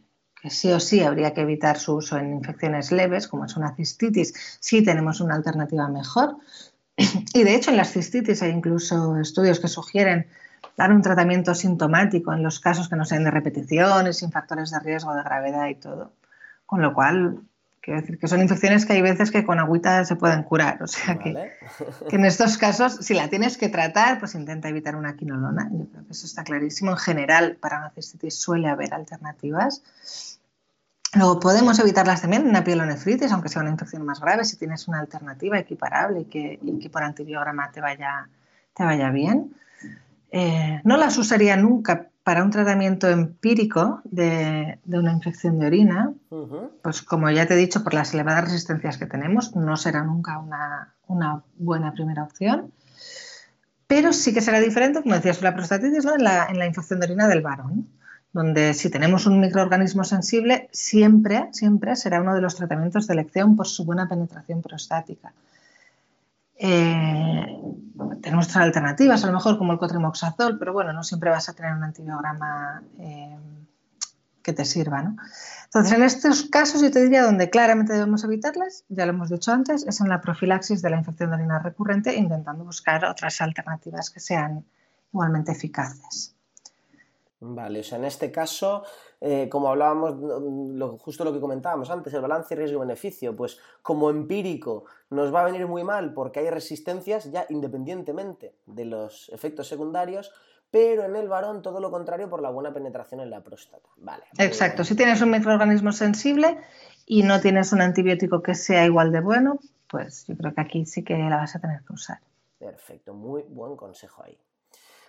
sí 0.50 0.74
o 0.74 0.82
sí 0.82 1.02
habría 1.02 1.34
que 1.34 1.40
evitar 1.40 1.80
su 1.80 1.96
uso 1.96 2.18
en 2.18 2.34
infecciones 2.34 2.92
leves, 2.92 3.30
como 3.30 3.46
es 3.46 3.56
una 3.56 3.74
cistitis, 3.78 4.58
si 4.60 4.84
tenemos 4.84 5.22
una 5.22 5.36
alternativa 5.36 5.88
mejor. 5.88 6.36
Y 7.34 7.46
de 7.46 7.56
hecho 7.56 7.72
en 7.72 7.78
las 7.78 7.94
cistitis 7.94 8.42
hay 8.42 8.52
incluso 8.52 9.18
estudios 9.20 9.62
que 9.62 9.70
sugieren 9.70 10.28
dar 10.76 10.92
un 10.92 11.02
tratamiento 11.02 11.56
sintomático 11.56 12.34
en 12.34 12.44
los 12.44 12.60
casos 12.60 12.90
que 12.90 12.98
no 12.98 13.06
sean 13.06 13.24
de 13.24 13.32
repeticiones, 13.32 14.18
sin 14.18 14.34
factores 14.34 14.72
de 14.72 14.80
riesgo 14.82 15.16
de 15.16 15.24
gravedad 15.24 15.70
y 15.70 15.76
todo. 15.76 16.12
Con 16.66 16.82
lo 16.82 16.94
cual 16.94 17.40
Quiero 17.86 18.02
decir 18.02 18.18
que 18.18 18.28
son 18.28 18.42
infecciones 18.42 18.84
que 18.84 18.94
hay 18.94 19.04
veces 19.04 19.30
que 19.30 19.46
con 19.46 19.60
agüita 19.60 20.04
se 20.06 20.16
pueden 20.16 20.42
curar. 20.42 20.82
O 20.82 20.88
sea 20.88 21.20
que, 21.20 21.52
que, 22.10 22.16
en 22.16 22.26
estos 22.26 22.58
casos, 22.58 22.96
si 23.02 23.14
la 23.14 23.30
tienes 23.30 23.60
que 23.60 23.70
tratar, 23.70 24.18
pues 24.18 24.34
intenta 24.34 24.70
evitar 24.70 24.96
una 24.96 25.16
quinolona. 25.16 25.70
Yo 25.72 25.86
creo 25.92 26.04
que 26.04 26.12
eso 26.12 26.26
está 26.26 26.44
clarísimo. 26.44 26.90
En 26.90 26.98
general, 26.98 27.58
para 27.62 27.78
una 27.78 27.92
cistitis 27.92 28.40
suele 28.40 28.70
haber 28.70 28.92
alternativas. 28.96 29.84
Luego 31.14 31.40
podemos 31.40 31.78
evitarlas 31.78 32.24
también 32.24 32.42
en 32.42 32.50
una 32.50 32.64
pielonefritis, 32.64 33.32
aunque 33.32 33.50
sea 33.50 33.62
una 33.62 33.70
infección 33.70 34.04
más 34.04 34.20
grave, 34.20 34.46
si 34.46 34.58
tienes 34.58 34.88
una 34.88 35.00
alternativa 35.00 35.60
equiparable 35.60 36.22
y 36.22 36.26
que, 36.26 36.58
y 36.60 36.80
que 36.80 36.90
por 36.90 37.04
antibiograma 37.04 37.70
te 37.70 37.82
vaya, 37.82 38.28
te 38.74 38.84
vaya 38.84 39.12
bien. 39.12 39.54
Eh, 40.32 40.82
no 40.84 40.98
las 40.98 41.20
usaría 41.20 41.56
nunca 41.56 42.10
para 42.26 42.44
un 42.44 42.50
tratamiento 42.50 43.08
empírico 43.08 44.02
de, 44.04 44.80
una 44.88 45.12
infección 45.12 45.60
de 45.60 45.68
orina, 45.68 46.12
pues 46.82 47.04
como 47.04 47.30
ya 47.30 47.46
te 47.46 47.54
he 47.54 47.58
dicho, 47.58 47.84
por 47.84 47.94
las 47.94 48.16
elevadas 48.16 48.46
resistencias 48.46 48.98
que 48.98 49.06
tenemos, 49.06 49.56
no 49.56 49.78
será 49.78 50.04
nunca 50.04 50.40
una, 50.40 51.44
buena 51.60 51.94
primera 51.94 52.24
opción. 52.24 52.72
Pero 53.86 54.12
sí 54.12 54.34
que 54.34 54.42
será 54.42 54.60
diferente, 54.60 55.04
como 55.04 55.14
decías, 55.14 55.44
la 55.44 55.54
prostatitis, 55.54 56.04
en, 56.04 56.24
la, 56.24 56.48
en 56.48 56.58
la 56.58 56.66
infección 56.66 57.00
de 57.00 57.06
orina 57.06 57.28
del 57.28 57.44
varón, 57.44 57.90
donde 58.34 58.74
si 58.74 58.90
tenemos 58.90 59.28
un 59.28 59.40
microorganismo 59.40 60.04
sensible, 60.04 60.68
siempre, 60.72 61.50
siempre 61.52 61.96
será 61.96 62.22
uno 62.22 62.34
de 62.34 62.42
los 62.42 62.56
tratamientos 62.56 63.06
de 63.06 63.14
elección 63.14 63.56
por 63.56 63.68
su 63.68 63.86
buena 63.86 64.10
penetración 64.10 64.64
prostática. 64.64 65.32
Eh, 66.58 67.62
tenemos 68.22 68.48
otras 68.48 68.64
alternativas, 68.64 69.24
a 69.24 69.28
lo 69.28 69.34
mejor 69.34 69.58
como 69.58 69.74
el 69.74 69.80
cotrimoxazol, 69.80 70.58
pero 70.58 70.74
bueno, 70.74 70.94
no 70.94 71.04
siempre 71.04 71.30
vas 71.30 71.50
a 71.50 71.54
tener 71.54 71.74
un 71.74 71.84
antibiograma 71.84 72.84
eh, 73.00 73.38
que 74.42 74.54
te 74.54 74.66
sirva. 74.66 75.02
¿no? 75.02 75.18
Entonces, 75.66 75.94
en 75.94 76.04
estos 76.04 76.44
casos, 76.44 76.82
yo 76.82 76.92
te 76.92 77.02
diría 77.02 77.24
donde 77.24 77.50
claramente 77.50 77.94
debemos 77.94 78.24
evitarlas, 78.24 78.86
ya 78.90 79.06
lo 79.06 79.12
hemos 79.12 79.30
dicho 79.30 79.52
antes, 79.52 79.86
es 79.86 80.00
en 80.02 80.10
la 80.10 80.22
profilaxis 80.22 80.82
de 80.82 80.90
la 80.90 80.98
infección 80.98 81.32
de 81.32 81.38
orina 81.38 81.60
recurrente, 81.60 82.16
intentando 82.16 82.64
buscar 82.64 83.06
otras 83.06 83.42
alternativas 83.42 84.10
que 84.10 84.20
sean 84.20 84.66
igualmente 85.12 85.52
eficaces. 85.52 86.36
Vale, 87.40 87.82
o 87.82 87.84
sea, 87.84 87.98
en 87.98 88.06
este 88.06 88.32
caso, 88.32 88.84
eh, 89.22 89.48
como 89.50 89.70
hablábamos, 89.70 90.16
justo 91.02 91.24
lo 91.24 91.34
que 91.34 91.40
comentábamos 91.40 91.90
antes, 91.90 92.14
el 92.14 92.22
balance 92.22 92.56
riesgo-beneficio, 92.56 93.36
pues 93.36 93.60
como 93.82 94.10
empírico 94.10 94.86
nos 95.10 95.34
va 95.34 95.42
a 95.42 95.46
venir 95.46 95.68
muy 95.68 95.84
mal 95.84 96.14
porque 96.14 96.40
hay 96.40 96.50
resistencias 96.50 97.32
ya 97.32 97.46
independientemente 97.50 98.56
de 98.66 98.86
los 98.86 99.30
efectos 99.30 99.68
secundarios, 99.68 100.32
pero 100.72 101.06
en 101.06 101.16
el 101.16 101.30
varón 101.30 101.62
todo 101.62 101.80
lo 101.80 101.92
contrario 101.92 102.30
por 102.30 102.42
la 102.42 102.50
buena 102.50 102.74
penetración 102.74 103.22
en 103.22 103.30
la 103.30 103.42
próstata. 103.42 103.88
Vale. 103.98 104.24
Exacto, 104.38 104.84
si 104.84 104.96
tienes 104.96 105.22
un 105.22 105.32
microorganismo 105.32 105.92
sensible 105.92 106.58
y 107.06 107.24
no 107.24 107.40
tienes 107.40 107.72
un 107.72 107.82
antibiótico 107.82 108.42
que 108.42 108.56
sea 108.56 108.86
igual 108.86 109.12
de 109.12 109.22
bueno, 109.22 109.60
pues 109.90 110.26
yo 110.28 110.36
creo 110.36 110.54
que 110.54 110.62
aquí 110.62 110.86
sí 110.86 111.04
que 111.04 111.18
la 111.18 111.38
vas 111.38 111.56
a 111.56 111.60
tener 111.60 111.82
que 111.84 111.94
usar. 111.94 112.20
Perfecto, 112.58 113.14
muy 113.14 113.44
buen 113.44 113.76
consejo 113.76 114.24
ahí. 114.24 114.38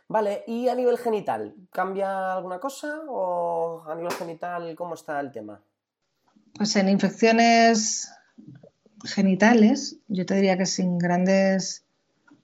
Vale, 0.09 0.45
y 0.47 0.69
a 0.69 0.75
nivel 0.75 0.99
genital, 0.99 1.55
¿cambia 1.73 2.35
alguna 2.35 2.61
cosa 2.61 3.01
o 3.09 3.83
a 3.89 3.95
nivel 3.95 4.13
genital 4.13 4.75
cómo 4.77 4.95
está 4.95 5.19
el 5.19 5.33
tema? 5.33 5.61
Pues 6.57 6.77
en 6.77 6.89
infecciones 6.89 8.13
genitales, 9.05 9.99
yo 10.07 10.25
te 10.25 10.35
diría 10.37 10.57
que 10.57 10.67
sin 10.67 10.99
grandes, 10.99 11.85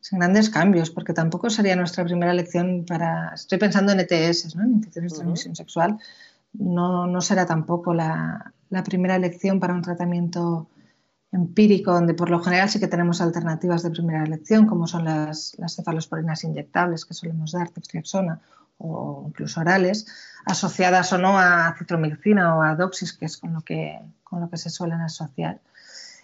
sin 0.01 0.19
grandes 0.19 0.51
cambios, 0.51 0.91
porque 0.91 1.13
tampoco 1.13 1.51
sería 1.51 1.77
nuestra 1.77 2.05
primera 2.05 2.33
elección 2.33 2.85
para. 2.85 3.33
Estoy 3.35 3.59
pensando 3.59 3.93
en 3.93 4.01
ETS, 4.01 4.57
¿no? 4.57 4.65
en 4.65 4.73
infecciones 4.73 5.13
de 5.13 5.19
transmisión 5.19 5.55
sexual. 5.55 5.99
No, 6.55 7.07
no 7.07 7.21
será 7.21 7.47
tampoco 7.47 7.95
la, 7.95 8.53
la 8.71 8.83
primera 8.83 9.15
elección 9.17 9.61
para 9.61 9.73
un 9.73 9.83
tratamiento 9.83 10.67
empírico, 11.33 11.93
donde 11.93 12.15
por 12.15 12.31
lo 12.31 12.43
general 12.43 12.69
sí 12.69 12.79
que 12.79 12.89
tenemos 12.89 13.21
alternativas 13.21 13.83
de 13.83 13.91
primera 13.91 14.23
elección, 14.23 14.67
como 14.67 14.87
son 14.87 15.05
las, 15.05 15.55
las 15.59 15.75
cefalosporinas 15.77 16.45
inyectables 16.45 17.07
que 17.07 17.15
solemos 17.15 17.53
dar, 17.53 17.71
ceftriaxona, 17.71 18.41
o 18.79 19.25
incluso 19.29 19.61
orales, 19.61 20.07
asociadas 20.45 21.13
o 21.13 21.19
no 21.19 21.39
a 21.39 21.75
citromicina 21.79 22.57
o 22.57 22.63
a 22.63 22.75
doxis, 22.75 23.13
que 23.13 23.27
es 23.27 23.39
con 23.39 23.55
lo 23.55 23.63
que, 23.63 23.99
con 24.23 24.41
lo 24.41 24.51
que 24.51 24.59
se 24.59 24.71
suelen 24.71 25.01
asociar. 25.01 25.61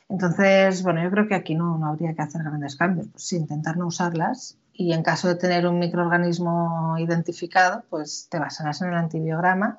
Entonces, 0.08 0.82
bueno, 0.82 1.02
yo 1.02 1.10
creo 1.10 1.28
que 1.28 1.34
aquí 1.34 1.54
no, 1.54 1.78
no 1.78 1.86
habría 1.86 2.14
que 2.14 2.22
hacer 2.22 2.42
grandes 2.42 2.76
cambios, 2.76 3.08
pues 3.08 3.24
sí, 3.24 3.36
intentar 3.36 3.76
no 3.76 3.86
usarlas 3.86 4.56
y 4.72 4.92
en 4.92 5.02
caso 5.02 5.28
de 5.28 5.34
tener 5.34 5.66
un 5.66 5.78
microorganismo 5.78 6.96
identificado, 6.98 7.84
pues 7.90 8.28
te 8.30 8.38
basarás 8.38 8.80
en 8.82 8.88
el 8.88 8.94
antibiograma 8.94 9.78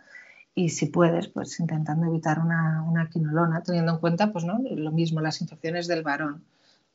y 0.60 0.68
si 0.68 0.88
puedes, 0.88 1.30
pues 1.30 1.58
intentando 1.62 2.06
evitar 2.06 2.40
una, 2.40 2.84
una 2.86 3.10
quinolona, 3.10 3.64
teniendo 3.64 3.94
en 3.94 4.00
cuenta, 4.00 4.34
pues 4.34 4.44
no, 4.44 4.60
lo 4.60 4.92
mismo, 4.92 5.22
las 5.22 5.40
infecciones 5.40 5.88
del 5.88 6.04
varón. 6.04 6.44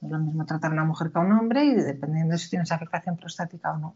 Es 0.03 0.11
lo 0.11 0.18
mismo 0.18 0.44
tratar 0.44 0.70
a 0.70 0.74
una 0.74 0.85
mujer 0.85 1.11
que 1.11 1.18
a 1.18 1.22
un 1.22 1.33
hombre 1.33 1.64
y 1.64 1.74
dependiendo 1.74 2.37
si 2.37 2.50
tienes 2.50 2.70
afectación 2.72 3.16
prostática 3.16 3.72
o 3.72 3.79
no. 3.79 3.94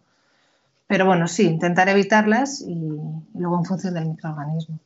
Pero 0.86 1.04
bueno, 1.04 1.28
sí, 1.28 1.46
intentar 1.46 1.86
evitarlas 1.90 2.62
y, 2.62 2.72
y 2.72 3.38
luego 3.38 3.58
en 3.58 3.64
función 3.66 3.92
del 3.92 4.06
microorganismo. 4.06 4.78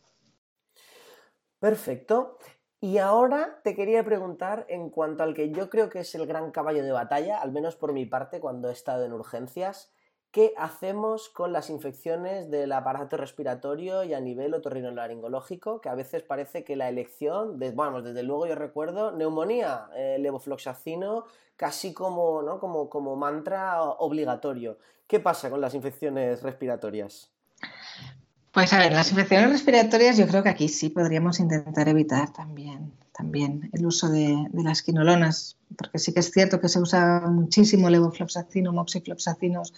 Perfecto. 1.60 2.38
Y 2.80 2.98
ahora 2.98 3.60
te 3.62 3.76
quería 3.76 4.04
preguntar 4.04 4.66
en 4.68 4.90
cuanto 4.90 5.22
al 5.22 5.32
que 5.32 5.52
yo 5.52 5.70
creo 5.70 5.90
que 5.90 6.00
es 6.00 6.12
el 6.16 6.26
gran 6.26 6.50
caballo 6.50 6.82
de 6.82 6.90
batalla, 6.90 7.40
al 7.40 7.52
menos 7.52 7.76
por 7.76 7.92
mi 7.92 8.04
parte 8.04 8.40
cuando 8.40 8.68
he 8.68 8.72
estado 8.72 9.04
en 9.04 9.12
urgencias, 9.12 9.92
¿Qué 10.32 10.54
hacemos 10.56 11.28
con 11.28 11.52
las 11.52 11.68
infecciones 11.68 12.50
del 12.50 12.72
aparato 12.72 13.18
respiratorio 13.18 14.02
y 14.02 14.14
a 14.14 14.20
nivel 14.20 14.54
otorrinolaringológico? 14.54 15.82
Que 15.82 15.90
a 15.90 15.94
veces 15.94 16.22
parece 16.22 16.64
que 16.64 16.74
la 16.74 16.88
elección, 16.88 17.60
bueno, 17.74 18.00
desde 18.00 18.22
luego 18.22 18.46
yo 18.46 18.54
recuerdo, 18.54 19.12
neumonía, 19.12 19.88
eh, 19.94 20.16
levofloxacino, 20.18 21.26
casi 21.56 21.92
como, 21.92 22.40
¿no? 22.40 22.58
como, 22.58 22.88
como 22.88 23.14
mantra 23.14 23.82
obligatorio. 23.82 24.78
¿Qué 25.06 25.20
pasa 25.20 25.50
con 25.50 25.60
las 25.60 25.74
infecciones 25.74 26.42
respiratorias? 26.42 27.28
Pues 28.52 28.72
a 28.72 28.78
ver, 28.78 28.92
las 28.92 29.10
infecciones 29.10 29.50
respiratorias 29.50 30.16
yo 30.16 30.26
creo 30.26 30.42
que 30.42 30.48
aquí 30.48 30.68
sí 30.68 30.88
podríamos 30.88 31.40
intentar 31.40 31.88
evitar 31.88 32.32
también, 32.32 32.94
también 33.12 33.68
el 33.74 33.84
uso 33.84 34.08
de, 34.08 34.48
las 34.54 34.80
quinolonas, 34.80 35.58
porque 35.76 35.98
sí 35.98 36.14
que 36.14 36.20
es 36.20 36.30
cierto 36.30 36.58
que 36.58 36.70
se 36.70 36.80
usa 36.80 37.20
muchísimo 37.28 37.90
levofloxacino, 37.90 38.72
moxifloxacinos 38.72 39.74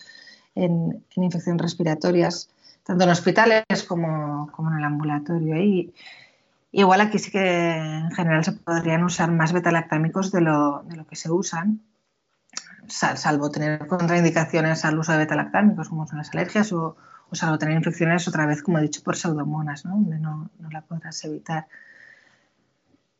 en, 0.54 1.04
infecciones 1.16 1.62
respiratorias, 1.62 2.50
tanto 2.84 3.04
en 3.04 3.10
hospitales 3.10 3.64
como, 3.86 4.50
en 4.58 4.78
el 4.78 4.84
ambulatorio. 4.84 5.56
Y 5.56 5.92
igual 6.72 7.00
aquí 7.00 7.18
sí 7.18 7.30
que 7.30 7.76
en 7.76 8.10
general 8.12 8.44
se 8.44 8.52
podrían 8.52 9.04
usar 9.04 9.30
más 9.30 9.52
betalactámicos 9.52 10.32
de 10.32 10.40
lo, 10.40 10.82
de 10.88 10.96
lo 10.96 11.06
que 11.06 11.16
se 11.16 11.30
usan, 11.30 11.80
salvo 12.88 13.50
tener 13.50 13.86
contraindicaciones 13.86 14.84
al 14.84 14.98
uso 14.98 15.12
de 15.12 15.18
betalactámicos, 15.18 15.88
como 15.88 16.06
son 16.06 16.18
las 16.18 16.30
alergias, 16.30 16.72
o, 16.72 16.96
o 17.30 17.34
salvo 17.34 17.58
tener 17.58 17.76
infecciones 17.76 18.28
otra 18.28 18.46
vez, 18.46 18.62
como 18.62 18.78
he 18.78 18.82
dicho, 18.82 19.02
por 19.02 19.16
pseudomonas, 19.16 19.84
¿no? 19.84 19.92
donde 19.92 20.18
no, 20.18 20.50
no 20.58 20.70
la 20.70 20.82
podrás 20.82 21.24
evitar. 21.24 21.66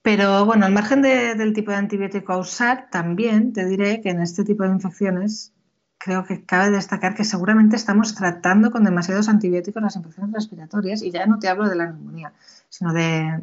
Pero 0.05 0.45
bueno, 0.45 0.67
al 0.67 0.73
margen 0.73 1.01
del 1.01 1.55
tipo 1.55 1.71
de 1.71 1.79
antibiótico 1.79 2.35
a 2.35 2.37
usar, 2.37 2.89
también 2.91 3.55
te 3.55 3.65
diré 3.65 4.03
que 4.03 4.11
en 4.11 4.21
este 4.21 4.45
tipo 4.45 4.63
de 4.63 4.69
infecciones 4.69 5.55
creo 6.05 6.27
que 6.27 6.45
cabe 6.45 6.71
destacar 6.71 7.15
que 7.15 7.25
seguramente 7.25 7.77
estamos 7.77 8.15
tratando 8.15 8.71
con 8.71 8.85
demasiados 8.85 9.31
antibióticos 9.31 9.83
las 9.83 9.97
infecciones 9.97 10.35
respiratorias 10.35 11.01
y 11.01 11.11
ya 11.11 11.25
no 11.25 11.39
te 11.39 11.49
hablo 11.49 11.67
de 11.67 11.77
la 11.77 11.87
neumonía, 11.87 12.35
sino 12.69 12.93
de, 12.93 13.43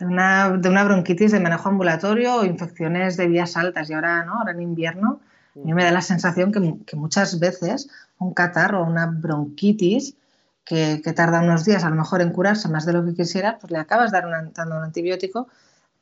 una, 0.00 0.48
bronquitis 0.84 1.32
de 1.32 1.40
manejo 1.40 1.68
ambulatorio 1.68 2.36
o 2.36 2.44
infecciones 2.46 3.18
de 3.18 3.26
vías 3.26 3.58
altas. 3.58 3.90
Y 3.90 3.92
ahora, 3.92 4.24
¿no? 4.24 4.38
ahora 4.38 4.52
en 4.52 4.62
invierno, 4.62 5.20
a 5.54 5.58
mí 5.58 5.74
me 5.74 5.84
da 5.84 5.90
la 5.90 6.00
sensación 6.00 6.50
que, 6.50 6.96
muchas 6.96 7.38
veces 7.38 7.90
un 8.18 8.32
catarro 8.32 8.80
o 8.80 8.86
una 8.86 9.04
bronquitis 9.04 10.16
que, 10.64 11.02
tarda 11.14 11.42
unos 11.42 11.66
días 11.66 11.84
a 11.84 11.90
lo 11.90 11.96
mejor 11.96 12.22
en 12.22 12.32
curarse 12.32 12.70
más 12.70 12.86
de 12.86 12.94
lo 12.94 13.04
que 13.04 13.12
quisiera, 13.12 13.58
pues 13.58 13.70
le 13.70 13.76
acabas 13.76 14.12
dando 14.12 14.78
un 14.78 14.82
antibiótico 14.82 15.46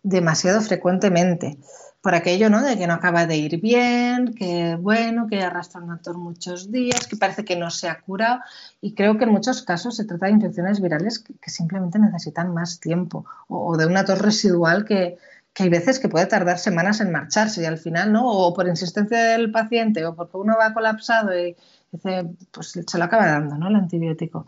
demasiado 0.05 0.61
frecuentemente 0.61 1.59
por 2.01 2.15
aquello, 2.15 2.49
¿no? 2.49 2.63
De 2.63 2.79
que 2.79 2.87
no 2.87 2.95
acaba 2.95 3.27
de 3.27 3.37
ir 3.37 3.61
bien, 3.61 4.35
que 4.35 4.77
bueno, 4.77 5.27
que 5.27 5.43
arrastra 5.43 5.81
un 5.81 5.91
actor 5.91 6.17
muchos 6.17 6.73
días, 6.73 7.07
que 7.07 7.17
parece 7.17 7.45
que 7.45 7.57
no 7.57 7.71
se 7.71 7.89
ha 7.89 8.01
curado. 8.01 8.41
Y 8.81 8.95
creo 8.95 9.19
que 9.19 9.25
en 9.25 9.33
muchos 9.33 9.63
casos 9.63 9.97
se 9.97 10.05
trata 10.05 10.27
de 10.27 10.33
infecciones 10.33 10.81
virales 10.81 11.19
que, 11.19 11.51
simplemente 11.51 11.99
necesitan 11.99 12.55
más 12.55 12.81
tiempo 12.81 13.27
o, 13.49 13.77
de 13.77 13.87
una 13.87 14.05
tos 14.05 14.21
residual 14.21 14.85
que, 14.85 15.19
hay 15.59 15.69
veces 15.69 15.99
que 15.99 16.09
puede 16.09 16.25
tardar 16.25 16.59
semanas 16.59 17.03
en 17.03 17.13
marcharse 17.13 17.61
y 17.61 17.67
al 17.67 17.77
final, 17.77 18.13
¿no? 18.13 18.27
O 18.27 18.55
por 18.55 18.67
insistencia 18.67 19.23
del 19.25 19.51
paciente 19.51 20.07
o 20.07 20.15
porque 20.15 20.39
uno 20.39 20.57
va 20.59 20.73
colapsado 20.73 21.39
y 21.39 21.55
dice, 21.93 22.31
pues 22.51 22.73
se 22.87 22.99
lo 22.99 23.05
acaba 23.05 23.27
dando, 23.27 23.59
¿no? 23.59 23.69
El 23.69 23.77
antibiótico. 23.77 24.47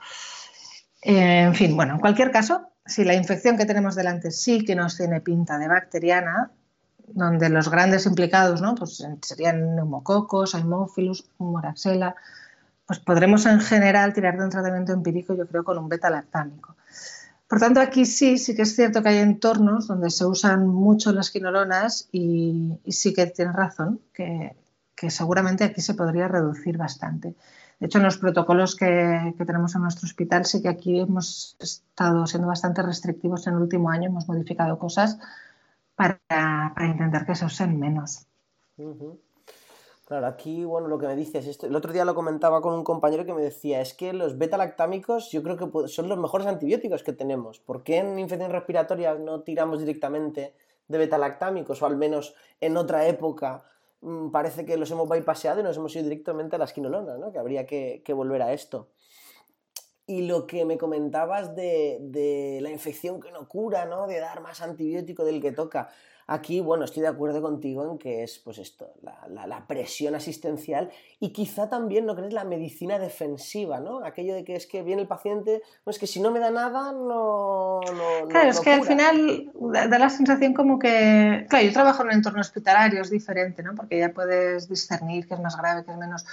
Eh, 1.02 1.42
en 1.42 1.54
fin, 1.54 1.76
bueno, 1.76 1.94
en 1.94 2.00
cualquier 2.00 2.30
caso, 2.30 2.70
si 2.86 3.04
la 3.04 3.14
infección 3.14 3.58
que 3.58 3.66
tenemos 3.66 3.94
delante 3.94 4.30
sí 4.30 4.64
que 4.64 4.74
nos 4.74 4.96
tiene 4.96 5.20
pinta 5.20 5.58
de 5.58 5.68
bacteriana, 5.68 6.50
donde 7.14 7.48
los 7.48 7.70
grandes 7.70 8.06
implicados 8.06 8.60
¿no? 8.60 8.74
pues 8.74 9.04
serían 9.22 9.76
neumococos, 9.76 10.54
haemophilus, 10.54 11.24
moraxella, 11.38 12.14
pues 12.86 12.98
podremos 12.98 13.46
en 13.46 13.60
general 13.60 14.12
tirar 14.12 14.36
de 14.36 14.44
un 14.44 14.50
tratamiento 14.50 14.92
empírico, 14.92 15.34
yo 15.34 15.46
creo, 15.46 15.64
con 15.64 15.78
un 15.78 15.88
beta-lactámico. 15.88 16.76
Por 17.52 17.60
tanto, 17.60 17.80
aquí 17.80 18.06
sí, 18.06 18.38
sí 18.38 18.54
que 18.54 18.62
es 18.62 18.74
cierto 18.74 19.02
que 19.02 19.10
hay 19.10 19.18
entornos 19.18 19.86
donde 19.86 20.08
se 20.10 20.24
usan 20.24 20.66
mucho 20.66 21.12
las 21.12 21.30
quinolonas 21.30 22.08
y, 22.10 22.78
sí 22.88 23.12
que 23.12 23.26
tienes 23.26 23.54
razón, 23.54 24.00
que, 24.14 24.56
seguramente 25.10 25.64
aquí 25.64 25.80
se 25.82 25.92
podría 25.94 26.28
reducir 26.28 26.78
bastante. 26.78 27.34
De 27.78 27.86
hecho, 27.86 27.98
en 27.98 28.04
los 28.04 28.16
protocolos 28.16 28.74
que, 28.74 29.34
tenemos 29.46 29.74
en 29.74 29.82
nuestro 29.82 30.06
hospital, 30.06 30.46
sí 30.46 30.62
que 30.62 30.70
aquí 30.70 31.00
hemos 31.00 31.56
estado 31.60 32.26
siendo 32.26 32.48
bastante 32.48 32.80
restrictivos 32.80 33.46
en 33.46 33.54
el 33.54 33.60
último 33.60 33.90
año, 33.90 34.08
hemos 34.08 34.28
modificado 34.28 34.78
cosas 34.78 35.18
para, 36.28 36.86
intentar 36.86 37.26
que 37.26 37.34
se 37.34 37.44
usen 37.44 37.78
menos. 37.78 38.26
Claro, 40.06 40.26
aquí, 40.26 40.64
bueno, 40.64 40.88
lo 40.88 40.98
que 40.98 41.06
me 41.06 41.16
dices, 41.16 41.46
esto, 41.46 41.66
el 41.66 41.76
otro 41.76 41.92
día 41.92 42.04
lo 42.04 42.14
comentaba 42.14 42.60
con 42.60 42.74
un 42.74 42.84
compañero 42.84 43.24
que 43.24 43.32
me 43.32 43.40
decía, 43.40 43.80
es 43.80 43.94
que 43.94 44.12
los 44.12 44.36
beta-lactámicos 44.36 45.30
yo 45.30 45.42
creo 45.42 45.56
que 45.56 45.88
son 45.88 46.08
los 46.08 46.18
mejores 46.18 46.46
antibióticos 46.46 47.02
que 47.02 47.12
tenemos. 47.12 47.60
¿Por 47.60 47.82
qué 47.82 47.98
en 47.98 48.18
infecciones 48.18 48.52
respiratorias 48.52 49.18
no 49.20 49.40
tiramos 49.40 49.78
directamente 49.78 50.54
de 50.88 50.98
beta-lactámicos? 50.98 51.80
O 51.80 51.86
al 51.86 51.96
menos 51.96 52.34
en 52.60 52.76
otra 52.76 53.06
época 53.06 53.64
mm, 54.00 54.30
parece 54.30 54.66
que 54.66 54.76
los 54.76 54.90
hemos 54.90 55.08
bypassado 55.08 55.60
y 55.60 55.62
nos 55.62 55.76
hemos 55.76 55.94
ido 55.94 56.04
directamente 56.04 56.56
a 56.56 56.58
las 56.58 56.72
quinolonas, 56.72 57.18
¿no? 57.18 57.32
Que 57.32 57.38
habría 57.38 57.64
que, 57.64 58.02
volver 58.12 58.42
a 58.42 58.52
esto. 58.52 58.88
Y 60.06 60.22
lo 60.22 60.46
que 60.46 60.64
me 60.64 60.78
comentabas 60.78 61.54
de, 61.54 61.98
de, 62.00 62.58
la 62.60 62.70
infección 62.70 63.20
que 63.20 63.30
no 63.30 63.48
cura, 63.48 63.86
¿no? 63.86 64.06
De 64.06 64.18
dar 64.18 64.40
más 64.40 64.60
antibiótico 64.60 65.24
del 65.24 65.40
que 65.40 65.52
toca. 65.52 65.90
Aquí, 66.26 66.60
bueno, 66.60 66.84
estoy 66.84 67.02
de 67.02 67.08
acuerdo 67.08 67.42
contigo 67.42 67.90
en 67.90 67.98
que 67.98 68.22
es, 68.22 68.38
pues 68.38 68.58
esto, 68.58 68.94
la, 69.02 69.66
presión 69.66 70.14
asistencial 70.14 70.90
y 71.18 71.32
quizá 71.32 71.68
también, 71.68 72.06
¿no 72.06 72.14
crees? 72.14 72.32
La 72.32 72.44
medicina 72.44 72.98
defensiva, 72.98 73.80
¿no? 73.80 74.04
Aquello 74.04 74.34
de 74.34 74.44
que 74.44 74.54
es 74.54 74.66
que 74.66 74.82
viene 74.82 75.02
el 75.02 75.08
paciente, 75.08 75.62
pues 75.84 75.98
que 75.98 76.06
si 76.06 76.20
no 76.20 76.30
me 76.30 76.38
da 76.38 76.50
nada, 76.50 76.92
no... 76.92 77.80
claro, 78.28 78.50
es 78.50 78.60
que 78.60 78.72
al 78.72 78.84
final 78.84 79.50
da, 79.60 79.98
la 79.98 80.10
sensación 80.10 80.54
como 80.54 80.78
que... 80.78 81.46
Claro, 81.48 81.64
yo 81.66 81.72
trabajo 81.72 82.02
en 82.02 82.08
un 82.08 82.14
entorno 82.14 82.40
hospitalario, 82.40 83.02
es 83.02 83.10
diferente, 83.10 83.62
¿no? 83.62 83.74
Porque 83.74 83.98
ya 83.98 84.12
puedes 84.12 84.68
discernir 84.68 85.26
qué 85.26 85.34
es 85.34 85.40
más 85.40 85.56
grave, 85.56 85.84
qué 85.84 85.90
es 85.90 85.98
menos... 85.98 86.24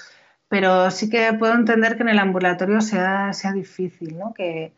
Pero 0.49 0.91
sí 0.91 1.09
que 1.09 1.31
puedo 1.33 1.53
entender 1.53 1.95
que 1.95 2.03
en 2.03 2.09
el 2.09 2.19
ambulatorio 2.19 2.81
sea, 2.81 3.31
sea 3.33 3.53
difícil, 3.53 4.17
¿no? 4.17 4.33
Que, 4.33 4.73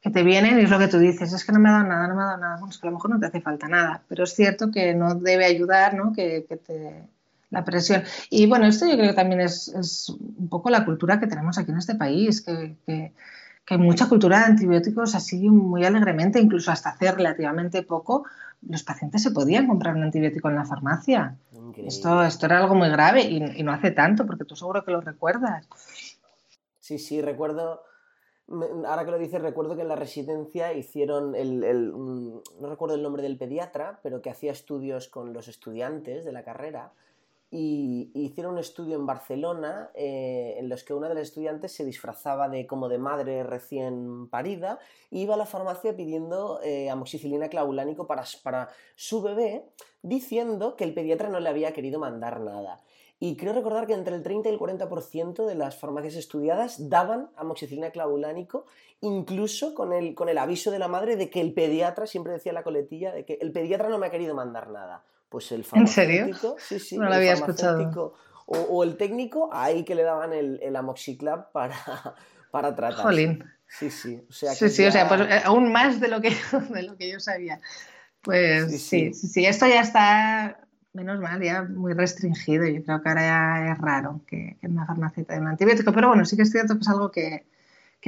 que 0.00 0.10
te 0.10 0.22
vienen 0.22 0.58
y 0.58 0.62
es 0.62 0.70
lo 0.70 0.78
que 0.78 0.88
tú 0.88 0.98
dices, 0.98 1.32
es 1.32 1.44
que 1.44 1.52
no 1.52 1.58
me 1.58 1.70
ha 1.70 1.72
dado 1.72 1.88
nada, 1.88 2.06
no 2.06 2.14
me 2.14 2.22
ha 2.22 2.26
dado 2.26 2.38
nada, 2.38 2.56
bueno, 2.56 2.70
es 2.70 2.78
que 2.78 2.86
a 2.86 2.90
lo 2.90 2.96
mejor 2.96 3.10
no 3.10 3.18
te 3.18 3.26
hace 3.26 3.40
falta 3.40 3.68
nada, 3.68 4.02
pero 4.06 4.24
es 4.24 4.34
cierto 4.34 4.70
que 4.70 4.94
no 4.94 5.14
debe 5.14 5.46
ayudar, 5.46 5.94
¿no? 5.94 6.12
Que, 6.12 6.44
que 6.46 6.58
te, 6.58 7.08
la 7.54 7.64
presión. 7.64 8.02
Y 8.28 8.46
bueno, 8.46 8.66
esto 8.66 8.86
yo 8.86 8.96
creo 8.96 9.08
que 9.08 9.14
también 9.14 9.40
es, 9.40 9.68
es, 9.68 10.10
un 10.10 10.48
poco 10.48 10.68
la 10.68 10.84
cultura 10.84 11.18
que 11.18 11.26
tenemos 11.26 11.56
aquí 11.56 11.70
en 11.70 11.78
este 11.78 11.94
país, 11.94 12.42
que, 12.42 12.76
que, 12.84 13.12
hay 13.66 13.78
mucha 13.78 14.10
cultura 14.10 14.40
de 14.40 14.44
antibióticos 14.44 15.14
así 15.14 15.48
muy 15.48 15.86
alegremente, 15.86 16.38
incluso 16.38 16.70
hasta 16.70 16.90
hace 16.90 17.10
relativamente 17.10 17.82
poco, 17.82 18.26
los 18.68 18.82
pacientes 18.82 19.22
se 19.22 19.30
podían 19.30 19.66
comprar 19.66 19.94
un 19.94 20.02
antibiótico 20.02 20.48
en 20.48 20.56
la 20.56 20.64
farmacia. 20.64 21.36
Esto, 21.76 22.22
esto 22.22 22.46
era 22.46 22.58
algo 22.58 22.74
muy 22.74 22.88
grave 22.88 23.22
y, 23.22 23.60
y 23.60 23.62
no 23.62 23.72
hace 23.72 23.90
tanto, 23.90 24.26
porque 24.26 24.44
tú 24.44 24.56
seguro 24.56 24.84
que 24.84 24.92
lo 24.92 25.00
recuerdas. 25.00 25.66
Sí, 26.80 26.98
sí, 26.98 27.22
recuerdo 27.22 27.82
Ahora 28.46 29.06
que 29.06 29.10
lo 29.10 29.18
dices, 29.18 29.40
recuerdo 29.40 29.74
que 29.74 29.82
en 29.82 29.88
la 29.88 29.96
residencia 29.96 30.74
hicieron 30.74 31.34
el, 31.34 31.90
no 31.92 32.68
recuerdo 32.68 32.94
el 32.94 33.02
nombre 33.02 33.22
del 33.22 33.38
pediatra, 33.38 34.00
pero 34.02 34.20
que 34.20 34.28
hacía 34.28 34.52
estudios 34.52 35.08
con 35.08 35.32
los 35.32 35.48
estudiantes 35.48 36.26
de 36.26 36.32
la 36.32 36.44
carrera 36.44 36.92
y, 37.56 38.10
hicieron 38.14 38.54
un 38.54 38.58
estudio 38.58 38.96
en 38.96 39.06
Barcelona 39.06 39.90
eh, 39.94 40.56
en 40.58 40.68
los 40.68 40.82
que 40.82 40.92
una 40.92 41.08
de 41.08 41.14
las 41.14 41.28
estudiantes 41.28 41.72
se 41.72 41.84
disfrazaba 41.84 42.48
de 42.48 42.66
como 42.66 42.88
de 42.88 42.98
madre 42.98 43.44
recién 43.44 44.28
parida 44.28 44.80
y 45.08 45.20
iba 45.20 45.34
a 45.34 45.36
la 45.36 45.46
farmacia 45.46 45.94
pidiendo 45.94 46.60
eh, 46.64 46.90
amoxicilina 46.90 47.48
clavulánico 47.48 48.08
para, 48.08 48.24
para 48.42 48.70
su 48.96 49.22
bebé 49.22 49.66
diciendo 50.02 50.74
que 50.74 50.82
el 50.82 50.94
pediatra 50.94 51.28
no 51.28 51.38
le 51.38 51.48
había 51.48 51.72
querido 51.72 52.00
mandar 52.00 52.40
nada. 52.40 52.82
Y 53.20 53.36
creo 53.36 53.52
recordar 53.52 53.86
que 53.86 53.94
entre 53.94 54.16
el 54.16 54.24
30 54.24 54.48
y 54.48 54.52
el 54.52 54.58
40% 54.58 55.46
de 55.46 55.54
las 55.54 55.76
farmacias 55.76 56.16
estudiadas 56.16 56.90
daban 56.90 57.30
amoxicilina 57.36 57.90
clavulánico, 57.90 58.66
incluso 59.00 59.76
con 59.76 59.92
el, 59.92 60.16
con 60.16 60.28
el 60.28 60.38
aviso 60.38 60.72
de 60.72 60.80
la 60.80 60.88
madre 60.88 61.14
de 61.14 61.30
que 61.30 61.40
el 61.40 61.54
pediatra, 61.54 62.08
siempre 62.08 62.32
decía 62.32 62.52
la 62.52 62.64
coletilla, 62.64 63.12
de 63.12 63.24
que 63.24 63.38
el 63.40 63.52
pediatra 63.52 63.88
no 63.88 63.98
me 63.98 64.08
ha 64.08 64.10
querido 64.10 64.34
mandar 64.34 64.70
nada. 64.70 65.04
Pues 65.28 65.50
el 65.52 65.64
farmacéutico, 65.64 66.56
sí, 66.58 66.78
sí, 66.78 66.98
no 66.98 67.06
lo 67.06 67.14
había 67.14 67.32
escuchado. 67.32 68.14
O, 68.46 68.84
el 68.84 68.96
técnico, 68.96 69.48
ahí 69.52 69.84
que 69.84 69.94
le 69.94 70.02
daban 70.02 70.32
el, 70.32 70.60
el 70.62 70.76
amoxiclab 70.76 71.50
para, 71.52 71.74
para 72.50 72.74
tratar. 72.74 73.02
Jolín. 73.02 73.44
Sí, 73.66 73.90
sí. 73.90 74.22
O 74.28 74.32
sea, 74.32 74.52
sí, 74.52 74.68
sí, 74.68 74.84
o 74.84 74.92
sea, 74.92 75.08
pues 75.08 75.22
eh, 75.22 75.40
aún 75.44 75.72
más 75.72 75.98
de 76.00 76.08
lo 76.08 76.20
que, 76.20 76.30
de 76.70 76.82
lo 76.82 76.96
que 76.96 77.10
yo 77.10 77.20
sabía. 77.20 77.60
Pues 78.20 78.70
sí, 78.70 79.12
sí, 79.12 79.14
sí, 79.14 79.46
esto 79.46 79.66
ya 79.66 79.80
está 79.80 80.64
menos 80.94 81.20
mal, 81.20 81.42
ya 81.42 81.62
muy 81.62 81.92
restringido. 81.92 82.66
Yo 82.66 82.82
creo 82.84 83.02
que 83.02 83.08
ahora 83.08 83.22
ya 83.22 83.72
es 83.72 83.78
raro 83.78 84.22
que, 84.26 84.56
en 84.62 84.72
una 84.72 84.86
farmacia 84.86 85.24
te 85.24 85.38
un 85.38 85.48
antibiótico, 85.48 85.92
pero 85.92 86.08
bueno, 86.08 86.24
sí 86.24 86.36
que 86.36 86.42
es 86.42 86.50
cierto 86.50 86.74
que 86.74 86.80
es 86.80 86.88
algo 86.88 87.10
que, 87.10 87.46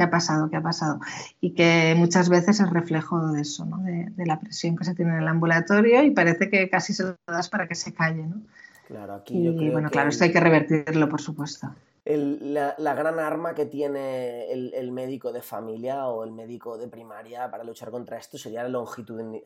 ha 0.02 0.11
pasado, 0.11 0.50
que 0.50 0.56
ha 0.56 0.62
pasado. 0.62 1.00
Y 1.40 1.54
que 1.54 1.94
muchas 1.96 2.28
veces 2.28 2.61
es 2.61 2.70
reflejo 2.70 3.32
de 3.32 3.42
eso, 3.42 3.64
¿no? 3.64 3.78
de, 3.78 4.26
la 4.26 4.40
presión 4.40 4.76
que 4.76 4.85
se 4.85 4.94
tiene 4.94 5.12
en 5.12 5.18
el 5.18 5.28
ambulatorio 5.28 6.02
y 6.02 6.11
parece 6.11 6.48
que 6.50 6.68
casi 6.68 6.92
se 6.92 7.04
lo 7.04 7.16
das 7.26 7.48
para 7.48 7.68
que 7.68 7.74
se 7.74 7.92
calle. 7.92 8.26
¿no? 8.26 8.42
Claro, 8.88 9.14
aquí 9.14 9.42
yo 9.42 9.56
creo 9.56 9.72
bueno, 9.72 9.90
claro, 9.90 10.09
esto 10.09 10.24
hay 10.24 10.32
que 10.32 10.40
revertirlo, 10.40 11.09
por 11.09 11.20
supuesto 11.20 11.72
la, 12.14 12.94
gran 12.94 13.18
arma 13.18 13.54
que 13.54 13.66
tiene 13.66 14.52
el, 14.52 14.92
médico 14.92 15.32
de 15.32 15.42
familia 15.42 16.06
o 16.06 16.22
el 16.22 16.30
médico 16.30 16.78
de 16.78 16.87
primaria 16.87 17.50
para 17.50 17.64
luchar 17.64 17.90
contra 17.90 18.16
esto 18.16 18.38
sería 18.38 18.62
la 18.62 18.85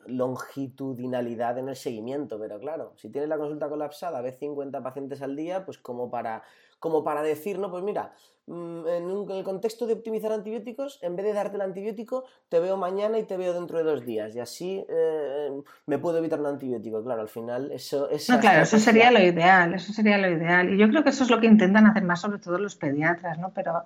longitudinalidad 0.05 1.57
en 1.57 1.69
el 1.69 1.75
seguimiento. 1.75 2.37
Pero 2.39 2.59
claro, 2.59 2.93
si 2.97 3.09
tienes 3.09 3.29
la 3.29 3.37
consulta 3.37 3.67
colapsada, 3.67 4.21
ves 4.21 4.37
50 4.37 4.83
pacientes 4.83 5.23
al 5.23 5.35
día, 5.35 5.65
pues 5.65 5.79
como 5.79 6.11
para, 6.11 6.43
como 6.81 7.05
para 7.05 7.21
decir, 7.21 7.57
no, 7.57 7.71
pues 7.71 7.83
mira, 7.85 8.11
Mm, 8.51 8.85
en, 8.87 9.31
el 9.31 9.43
contexto 9.45 9.87
de 9.87 9.93
optimizar 9.93 10.31
antibióticos, 10.33 10.99
en 11.03 11.15
vez 11.15 11.25
de 11.25 11.31
darte 11.31 11.55
el 11.55 11.61
antibiótico, 11.61 12.25
te 12.49 12.59
veo 12.59 12.75
mañana 12.75 13.17
y 13.17 13.23
te 13.23 13.37
veo 13.37 13.53
dentro 13.53 13.77
de 13.77 13.85
dos 13.85 14.05
días. 14.05 14.35
Y 14.35 14.39
así 14.39 14.83
eh, 14.89 15.49
me 15.85 15.99
puedo 15.99 16.17
evitar 16.17 16.39
un 16.39 16.47
antibiótico. 16.47 17.01
Claro, 17.01 17.21
al 17.21 17.29
final 17.29 17.71
eso... 17.71 18.09
No, 18.27 18.39
claro, 18.39 18.63
eso 18.63 18.77
sería 18.77 19.09
lo 19.09 19.21
ideal, 19.21 19.75
eso 19.75 19.93
sería 19.93 20.17
lo 20.17 20.29
ideal. 20.29 20.73
Y 20.73 20.77
yo 20.77 20.89
creo 20.89 21.03
que 21.03 21.11
eso 21.11 21.23
es 21.23 21.29
lo 21.29 21.39
que 21.39 21.47
intentan 21.47 21.85
hacer 21.85 22.03
más 22.03 22.19
sobre 22.19 22.39
todo 22.39 22.57
los 22.57 22.75
pediatras, 22.75 23.37
¿no? 23.37 23.51
Pero 23.53 23.83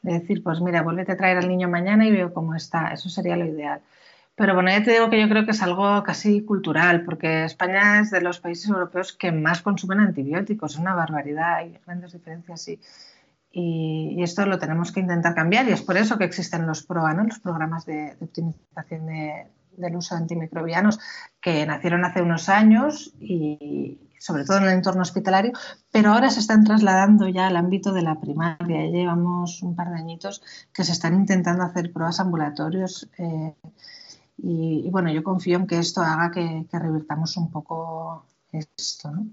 de 0.00 0.12
decir, 0.12 0.42
pues 0.42 0.60
mira, 0.60 0.82
vuélvete 0.82 1.12
a 1.12 1.16
traer 1.16 1.36
al 1.36 1.48
niño 1.48 1.68
mañana 1.68 2.06
y 2.06 2.12
veo 2.12 2.32
cómo 2.32 2.54
está. 2.54 2.92
Eso 2.92 3.10
sería 3.10 3.36
lo 3.36 3.44
ideal. 3.44 3.80
Pero 4.38 4.54
bueno, 4.54 4.70
ya 4.70 4.82
te 4.82 4.92
digo 4.92 5.10
que 5.10 5.20
yo 5.20 5.28
creo 5.28 5.44
que 5.44 5.50
es 5.50 5.62
algo 5.62 6.02
casi 6.04 6.42
cultural, 6.42 7.04
porque 7.04 7.44
España 7.44 8.00
es 8.00 8.10
de 8.10 8.20
los 8.20 8.38
países 8.38 8.70
europeos 8.70 9.12
que 9.12 9.32
más 9.32 9.62
consumen 9.62 10.00
antibióticos. 10.00 10.74
Es 10.74 10.78
una 10.78 10.94
barbaridad, 10.94 11.56
hay 11.56 11.78
grandes 11.84 12.12
diferencias. 12.12 12.68
Y 12.68 12.80
y, 13.50 14.22
esto 14.22 14.46
lo 14.46 14.58
tenemos 14.58 14.92
que 14.92 15.00
intentar 15.00 15.34
cambiar 15.34 15.68
y 15.68 15.72
es 15.72 15.82
por 15.82 15.96
eso 15.96 16.18
que 16.18 16.24
existen 16.24 16.66
los 16.66 16.82
PROA, 16.82 17.14
los 17.14 17.38
programas 17.40 17.86
de, 17.86 18.16
optimización 18.20 19.06
del 19.06 19.96
uso 19.96 20.14
de 20.14 20.22
antimicrobianos, 20.22 20.98
que 21.40 21.64
nacieron 21.66 22.04
hace 22.04 22.22
unos 22.22 22.48
años 22.48 23.14
y 23.20 23.98
sobre 24.18 24.44
todo 24.44 24.58
en 24.58 24.64
el 24.64 24.70
entorno 24.70 25.02
hospitalario, 25.02 25.52
pero 25.92 26.10
ahora 26.10 26.28
se 26.30 26.40
están 26.40 26.64
trasladando 26.64 27.28
ya 27.28 27.46
al 27.46 27.56
ámbito 27.56 27.92
de 27.92 28.02
la 28.02 28.20
primaria. 28.20 28.86
Llevamos 28.86 29.62
un 29.62 29.76
par 29.76 29.90
de 29.90 29.98
añitos 29.98 30.42
que 30.72 30.82
se 30.82 30.92
están 30.92 31.14
intentando 31.14 31.62
hacer 31.62 31.92
pruebas 31.92 32.18
ambulatorios 32.18 33.08
eh, 33.16 33.54
y, 34.38 34.88
bueno, 34.90 35.10
yo 35.12 35.22
confío 35.22 35.56
en 35.56 35.66
que 35.66 35.78
esto 35.78 36.00
haga 36.00 36.30
que, 36.30 36.66
que 36.70 36.78
revirtamos 36.78 37.36
un 37.36 37.50
poco 37.50 38.24
esto. 38.52 39.10
¿no? 39.10 39.26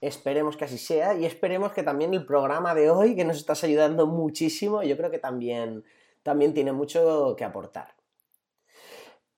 Esperemos 0.00 0.56
que 0.56 0.64
así 0.64 0.78
sea 0.78 1.14
y 1.14 1.24
esperemos 1.24 1.72
que 1.72 1.82
también 1.82 2.12
el 2.14 2.26
programa 2.26 2.74
de 2.74 2.90
hoy, 2.90 3.14
que 3.14 3.24
nos 3.24 3.36
estás 3.36 3.64
ayudando 3.64 4.06
muchísimo, 4.06 4.82
yo 4.82 4.96
creo 4.96 5.10
que 5.10 5.18
también, 5.18 5.84
también 6.22 6.52
tiene 6.54 6.72
mucho 6.72 7.34
que 7.36 7.44
aportar. 7.44 7.94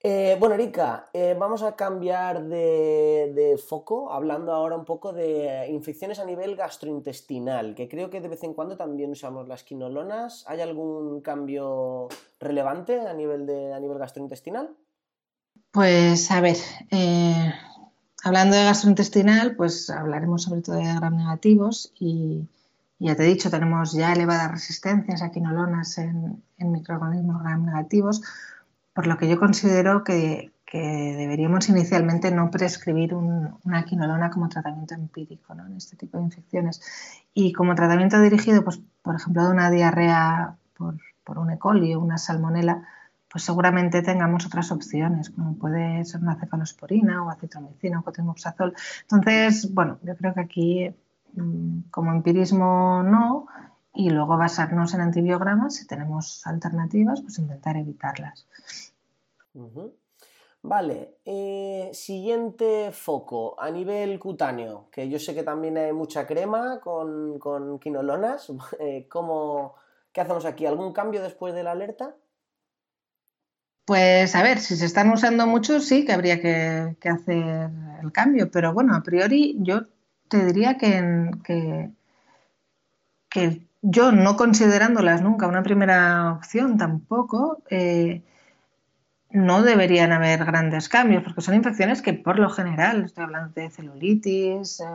Eh, 0.03 0.37
bueno, 0.39 0.55
Erika, 0.55 1.09
eh, 1.11 1.35
vamos 1.37 1.63
a 1.63 1.75
cambiar 1.75 2.43
de, 2.43 3.59
foco, 3.67 4.11
hablando 4.11 4.53
ahora 4.53 4.75
un 4.75 4.85
poco 4.85 5.11
de 5.11 5.67
infecciones 5.69 6.19
a 6.19 6.25
nivel 6.25 6.55
gastrointestinal, 6.55 7.73
que 7.73 7.89
creo 7.89 8.09
que 8.09 8.21
de 8.21 8.27
vez 8.27 8.43
en 8.43 8.53
cuando 8.53 8.77
también 8.77 9.11
usamos 9.11 9.47
las 9.47 9.63
quinolonas. 9.63 10.45
¿Hay 10.47 10.61
algún 10.61 11.21
cambio 11.21 12.07
relevante 12.39 13.01
a 13.01 13.13
nivel, 13.13 13.45
de, 13.45 13.73
a 13.73 13.79
nivel 13.79 13.97
gastrointestinal? 13.97 14.69
Pues 15.71 16.29
a 16.31 16.41
ver, 16.41 16.57
eh, 16.91 17.51
Hablando 18.23 18.57
de 18.57 18.65
gastrointestinal, 18.65 19.55
pues 19.55 19.89
hablaremos 19.89 20.43
sobre 20.43 20.61
todo 20.61 20.75
de 20.75 20.83
gram 20.83 21.15
negativos 21.15 21.93
y 21.99 22.47
ya 22.99 23.15
te 23.15 23.23
he 23.23 23.27
dicho, 23.27 23.51
tenemos 23.51 23.93
ya 23.93 24.11
elevadas 24.11 24.51
resistencias 24.51 25.21
a 25.21 25.31
quinolonas 25.31 25.97
en, 25.99 26.43
microorganismos 26.57 27.41
gram 27.41 27.63
negativos, 27.63 28.21
por 28.97 29.05
lo 29.05 29.15
que 29.15 29.27
yo 29.27 29.37
considero 29.37 30.03
que, 30.03 30.51
deberíamos 30.73 31.69
inicialmente 31.69 32.31
no 32.31 32.49
prescribir 32.49 33.13
una 33.13 33.85
quinolona 33.85 34.31
como 34.31 34.49
tratamiento 34.49 34.95
empírico 34.95 35.53
en 35.53 35.77
este 35.77 35.95
tipo 35.95 36.17
de 36.17 36.23
infecciones. 36.23 36.81
Y 37.31 37.53
como 37.53 37.75
tratamiento 37.75 38.19
dirigido, 38.19 38.63
pues, 38.63 38.81
por 39.03 39.15
ejemplo, 39.15 39.43
de 39.43 39.51
una 39.51 39.69
diarrea 39.69 40.55
por, 40.75 40.95
por 41.23 41.37
un 41.37 41.51
E. 41.51 41.59
coli 41.59 41.93
o 41.93 41.99
una 41.99 42.17
salmonela, 42.17 42.87
pues 43.29 43.43
seguramente 43.43 44.01
tengamos 44.01 44.47
otras 44.47 44.71
opciones, 44.71 45.29
como 45.29 45.53
puede 45.59 46.03
ser 46.03 46.21
una 46.21 46.39
cefalosporina 46.39 47.23
o 47.23 47.29
acitromicina 47.29 47.99
o 47.99 48.03
cotrimoxazol. 48.03 48.73
Entonces, 49.03 49.71
bueno, 49.75 49.99
yo 50.01 50.17
creo 50.17 50.33
que 50.33 50.41
aquí 50.41 50.95
mm, 51.35 51.91
como 51.91 52.11
empirismo 52.13 53.03
no, 53.03 53.45
y 53.93 54.09
luego 54.09 54.37
basarnos 54.37 54.93
en 54.93 55.01
antibiogramas, 55.01 55.75
si 55.75 55.87
tenemos 55.87 56.45
alternativas, 56.45 57.21
pues 57.21 57.39
intentar 57.39 57.77
evitarlas. 57.77 58.47
Vale, 60.61 61.19
eh, 61.23 61.89
siguiente 61.93 62.91
foco 62.91 63.59
a 63.59 63.69
nivel 63.69 64.19
cutáneo, 64.19 64.89
que 64.91 65.07
yo 65.07 65.19
sé 65.19 65.33
que 65.33 65.43
también 65.43 65.77
hay 65.77 65.93
mucha 65.93 66.25
crema 66.25 66.79
con, 66.79 67.39
con 67.39 67.79
quinolonas. 67.79 68.47
Eh, 68.79 69.07
¿cómo, 69.09 69.75
¿Qué 70.11 70.21
hacemos 70.21 70.45
aquí? 70.45 70.65
¿Algún 70.65 70.93
cambio 70.93 71.21
después 71.21 71.53
de 71.53 71.63
la 71.63 71.71
alerta? 71.71 72.15
Pues 73.85 74.35
a 74.35 74.43
ver, 74.43 74.59
si 74.59 74.75
se 74.75 74.85
están 74.85 75.11
usando 75.11 75.47
mucho, 75.47 75.79
sí 75.79 76.03
que 76.05 76.11
habría 76.11 76.41
que, 76.41 76.97
hacer 77.07 77.69
el 78.03 78.11
cambio, 78.11 78.51
pero 78.51 78.73
bueno, 78.73 78.95
a 78.95 79.01
priori 79.01 79.55
yo 79.59 79.83
te 80.27 80.43
diría 80.43 80.77
que, 80.77 81.31
que, 83.29 83.61
yo 83.81 84.11
no 84.11 84.35
considerándolas 84.35 85.21
nunca 85.21 85.47
una 85.47 85.63
primera 85.63 86.33
opción 86.33 86.77
tampoco, 86.77 87.61
eh, 87.69 88.23
no 89.37 89.61
deberían 89.63 90.11
haber 90.11 90.43
grandes 90.45 90.89
cambios, 90.89 91.23
porque 91.23 91.41
son 91.41 91.55
infecciones 91.55 92.01
que 92.01 92.13
por 92.13 92.39
lo 92.39 92.49
general, 92.49 93.05
estoy 93.05 93.25
hablando 93.25 93.53
de 93.53 93.69
celulitis, 93.69 94.79
eh, 94.81 94.85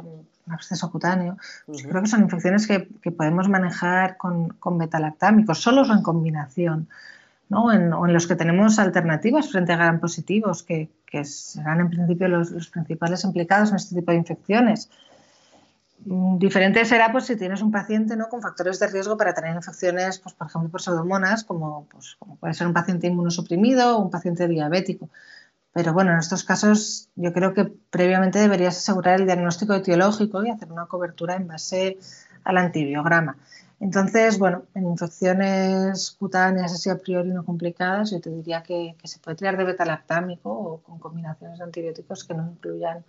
absceso 0.48 0.90
cutáneo, 0.90 1.36
pues 1.66 1.82
creo 1.82 2.02
que 2.02 2.08
son 2.08 2.22
infecciones 2.22 2.66
que, 2.66 2.80
podemos 3.10 3.48
manejar 3.48 4.16
con, 4.16 4.50
con 4.50 4.78
betalactámicos, 4.78 5.60
solos 5.60 5.88
o 5.90 5.94
en 5.94 6.02
combinación, 6.02 6.88
¿no? 7.48 7.72
En, 7.72 7.92
o 7.92 8.06
en 8.06 8.12
los 8.12 8.26
que 8.26 8.36
tenemos 8.36 8.78
alternativas 8.78 9.50
frente 9.50 9.72
a 9.72 9.76
gran 9.76 10.00
positivos, 10.00 10.62
que, 10.62 10.90
que 11.06 11.24
serán 11.24 11.80
en 11.80 11.90
principio 11.90 12.28
los, 12.28 12.50
los, 12.50 12.68
principales 12.68 13.24
implicados 13.24 13.70
en 13.70 13.76
este 13.76 13.94
tipo 13.94 14.10
de 14.10 14.18
infecciones. 14.18 14.90
Mm, 16.04 16.38
diferente 16.38 16.84
será 16.84 17.12
pues, 17.12 17.26
si 17.26 17.36
tienes 17.36 17.62
un 17.62 17.70
paciente 17.70 18.16
¿no? 18.16 18.28
con 18.28 18.42
factores 18.42 18.78
de 18.80 18.88
riesgo 18.88 19.16
para 19.16 19.34
tener 19.34 19.54
infecciones, 19.54 20.18
pues, 20.18 20.34
por 20.34 20.48
ejemplo, 20.48 20.70
por 20.70 20.82
pseudomonas, 20.82 21.44
como, 21.44 21.86
pues, 21.90 22.16
como 22.18 22.36
puede 22.36 22.54
ser 22.54 22.66
un 22.66 22.72
paciente 22.72 23.06
inmunosuprimido 23.06 23.96
o 23.96 24.02
un 24.02 24.10
paciente 24.10 24.48
diabético. 24.48 25.08
Pero 25.72 25.92
bueno, 25.94 26.12
en 26.12 26.18
estos 26.18 26.44
casos 26.44 27.08
yo 27.14 27.32
creo 27.32 27.54
que 27.54 27.72
previamente 27.90 28.38
deberías 28.38 28.76
asegurar 28.76 29.20
el 29.20 29.26
diagnóstico 29.26 29.74
etiológico 29.74 30.44
y 30.44 30.50
hacer 30.50 30.70
una 30.70 30.86
cobertura 30.86 31.36
en 31.36 31.46
base 31.46 31.98
al 32.44 32.58
antibiograma. 32.58 33.36
Entonces, 33.80 34.38
bueno, 34.38 34.64
en 34.74 34.86
infecciones 34.86 36.12
cutáneas 36.12 36.72
así 36.72 36.90
a 36.90 36.98
priori 36.98 37.30
no 37.30 37.44
complicadas, 37.44 38.10
yo 38.10 38.20
te 38.20 38.30
diría 38.30 38.62
que, 38.62 38.96
que 38.98 39.08
se 39.08 39.18
puede 39.18 39.36
tirar 39.36 39.56
de 39.56 39.64
betalactámico 39.64 40.50
o 40.50 40.82
con 40.82 40.98
combinaciones 40.98 41.58
de 41.58 41.64
antibióticos 41.64 42.24
que 42.24 42.34
no 42.34 42.48
incluyan 42.48 43.04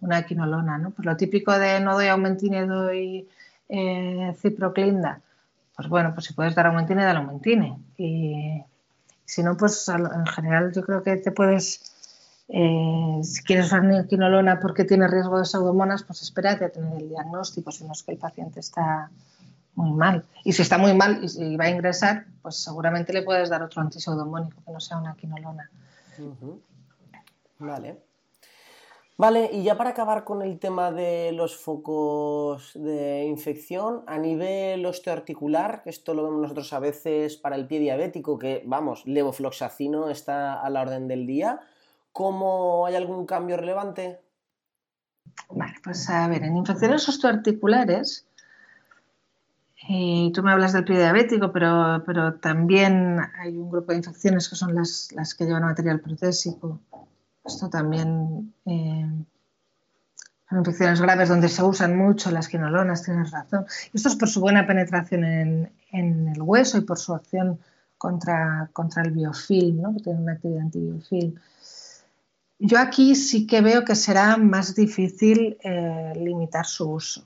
una 0.00 0.24
quinolona, 0.24 0.78
¿no? 0.78 0.90
Pues 0.90 1.06
lo 1.06 1.16
típico 1.16 1.58
de 1.58 1.80
no 1.80 1.94
doy 1.94 2.08
aumentine, 2.08 2.66
doy 2.66 3.28
eh, 3.68 4.34
ciproclinda. 4.40 5.20
Pues 5.76 5.88
bueno, 5.88 6.12
pues 6.14 6.26
si 6.26 6.34
puedes 6.34 6.54
dar 6.54 6.66
aumentine, 6.66 7.04
dale 7.04 7.18
aumentine. 7.20 7.78
Y 7.96 8.62
si 9.24 9.42
no, 9.42 9.56
pues 9.56 9.88
en 9.88 10.26
general 10.26 10.72
yo 10.72 10.82
creo 10.82 11.02
que 11.02 11.16
te 11.16 11.30
puedes, 11.30 11.92
eh, 12.48 13.20
si 13.22 13.42
quieres 13.44 13.66
usar 13.66 14.06
quinolona 14.08 14.58
porque 14.58 14.84
tiene 14.84 15.06
riesgo 15.06 15.38
de 15.38 15.44
pseudomonas, 15.44 16.02
pues 16.02 16.22
espérate 16.22 16.64
a 16.64 16.70
tener 16.70 17.00
el 17.00 17.08
diagnóstico, 17.08 17.70
si 17.70 17.84
no 17.84 17.92
es 17.92 18.02
que 18.02 18.12
el 18.12 18.18
paciente 18.18 18.60
está 18.60 19.10
muy 19.74 19.92
mal. 19.92 20.24
Y 20.44 20.52
si 20.52 20.62
está 20.62 20.78
muy 20.78 20.94
mal 20.94 21.20
y 21.22 21.56
va 21.56 21.66
a 21.66 21.70
ingresar, 21.70 22.26
pues 22.42 22.56
seguramente 22.56 23.12
le 23.12 23.22
puedes 23.22 23.48
dar 23.48 23.62
otro 23.62 23.80
antiseudomónico 23.80 24.62
que 24.64 24.72
no 24.72 24.80
sea 24.80 24.98
una 24.98 25.14
quinolona. 25.14 25.70
Vale. 27.58 28.07
Vale, 29.20 29.50
y 29.52 29.64
ya 29.64 29.76
para 29.76 29.90
acabar 29.90 30.22
con 30.22 30.42
el 30.42 30.60
tema 30.60 30.92
de 30.92 31.32
los 31.32 31.56
focos 31.56 32.70
de 32.74 33.24
infección, 33.24 34.04
a 34.06 34.16
nivel 34.16 34.86
osteoarticular, 34.86 35.82
que 35.82 35.90
esto 35.90 36.14
lo 36.14 36.22
vemos 36.22 36.40
nosotros 36.40 36.72
a 36.72 36.78
veces 36.78 37.36
para 37.36 37.56
el 37.56 37.66
pie 37.66 37.80
diabético, 37.80 38.38
que 38.38 38.62
vamos, 38.64 39.04
levofloxacino 39.06 40.08
está 40.08 40.62
a 40.62 40.70
la 40.70 40.82
orden 40.82 41.08
del 41.08 41.26
día, 41.26 41.58
¿cómo 42.12 42.86
hay 42.86 42.94
algún 42.94 43.26
cambio 43.26 43.56
relevante? 43.56 44.20
Vale, 45.50 45.74
pues 45.82 46.08
a 46.08 46.28
ver, 46.28 46.44
en 46.44 46.56
infecciones 46.56 47.08
osteoarticulares, 47.08 48.24
y 49.88 50.30
tú 50.30 50.44
me 50.44 50.52
hablas 50.52 50.74
del 50.74 50.84
pie 50.84 50.96
diabético, 50.96 51.50
pero, 51.50 52.04
pero 52.06 52.34
también 52.34 53.18
hay 53.36 53.56
un 53.56 53.68
grupo 53.68 53.90
de 53.90 53.98
infecciones 53.98 54.48
que 54.48 54.54
son 54.54 54.76
las, 54.76 55.10
las 55.10 55.34
que 55.34 55.44
llevan 55.44 55.64
material 55.64 55.98
protésico 55.98 56.78
esto 57.48 57.68
también 57.68 58.54
eh, 58.66 59.24
son 60.48 60.58
infecciones 60.58 61.00
graves 61.00 61.28
donde 61.28 61.48
se 61.48 61.62
usan 61.62 61.96
mucho 61.96 62.30
las 62.30 62.48
quinolonas, 62.48 63.02
tienes 63.02 63.30
razón. 63.30 63.66
Esto 63.92 64.08
es 64.08 64.16
por 64.16 64.28
su 64.28 64.40
buena 64.40 64.66
penetración 64.66 65.24
en, 65.24 65.72
el 65.92 66.42
hueso 66.42 66.78
y 66.78 66.82
por 66.82 66.98
su 66.98 67.14
acción 67.14 67.58
contra, 67.96 68.70
contra 68.72 69.02
el 69.02 69.10
biofilm, 69.10 69.82
¿no? 69.82 69.94
que 69.94 70.02
tiene 70.04 70.20
una 70.20 70.32
actividad 70.32 70.62
antibiofilm. 70.62 71.34
Yo 72.60 72.78
aquí 72.78 73.14
sí 73.14 73.46
que 73.46 73.60
veo 73.60 73.84
que 73.84 73.94
será 73.94 74.36
más 74.36 74.74
difícil 74.74 75.58
eh, 75.62 76.12
limitar 76.16 76.66
su 76.66 76.90
uso. 76.90 77.24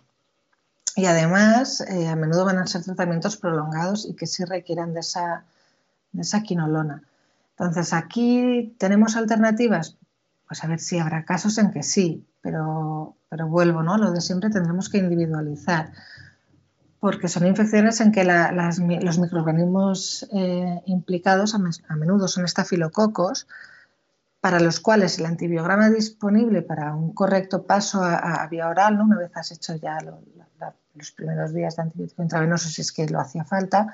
Y 0.95 1.07
además, 1.07 1.81
eh, 1.81 2.07
a 2.07 2.17
menudo 2.17 2.45
van 2.45 2.59
a 2.59 2.67
ser 2.67 2.83
tratamientos 2.83 3.39
prolongados 3.39 4.07
y 4.07 4.15
que 4.15 4.27
sí 4.27 4.45
requieran 4.45 4.93
de 4.93 5.01
esa, 5.01 5.45
de 6.13 6.23
esa 6.23 6.43
quinolona. 6.43 7.03
Entonces, 7.57 7.93
aquí 7.93 8.75
tenemos 8.79 9.17
alternativas 9.17 9.97
pues 10.53 10.65
a 10.65 10.67
ver 10.67 10.81
si 10.81 10.99
habrá 10.99 11.25
casos 11.25 11.57
en 11.57 11.71
que 11.71 11.83
sí, 11.83 12.29
pero, 12.43 13.17
pero 13.31 13.49
vuelvo, 13.49 13.83
¿no? 13.83 13.97
Lo 13.97 14.13
de 14.13 14.21
siempre 14.21 14.51
tendremos 14.51 14.91
que 14.91 14.99
individualizar, 14.99 15.95
porque 17.01 17.27
son 17.29 17.47
infecciones 17.47 18.03
en 18.03 18.13
que 18.13 18.23
los 18.23 19.19
microorganismos 19.19 20.29
eh, 20.31 20.83
implicados 20.85 21.55
a, 21.55 21.97
menudo 21.97 22.29
son 22.29 22.45
estafilococos, 22.45 23.49
para 24.43 24.61
los 24.61 24.79
cuales 24.79 25.19
el 25.19 25.25
antibiograma 25.25 25.89
disponible 25.89 26.61
para 26.61 26.95
un 26.95 27.15
correcto 27.15 27.63
paso 27.63 28.05
a, 28.05 28.47
vía 28.51 28.69
oral, 28.69 28.99
¿no? 28.99 29.05
una 29.05 29.17
vez 29.17 29.31
has 29.35 29.53
hecho 29.53 29.75
ya 29.77 29.97
los 30.03 31.13
primeros 31.13 31.55
días 31.55 31.77
de 31.77 31.83
antibiótico 31.85 32.23
intravenoso, 32.23 32.69
si 32.69 32.83
es 32.83 32.93
que 32.93 33.09
lo 33.09 33.21
hacía 33.21 33.47
falta, 33.47 33.87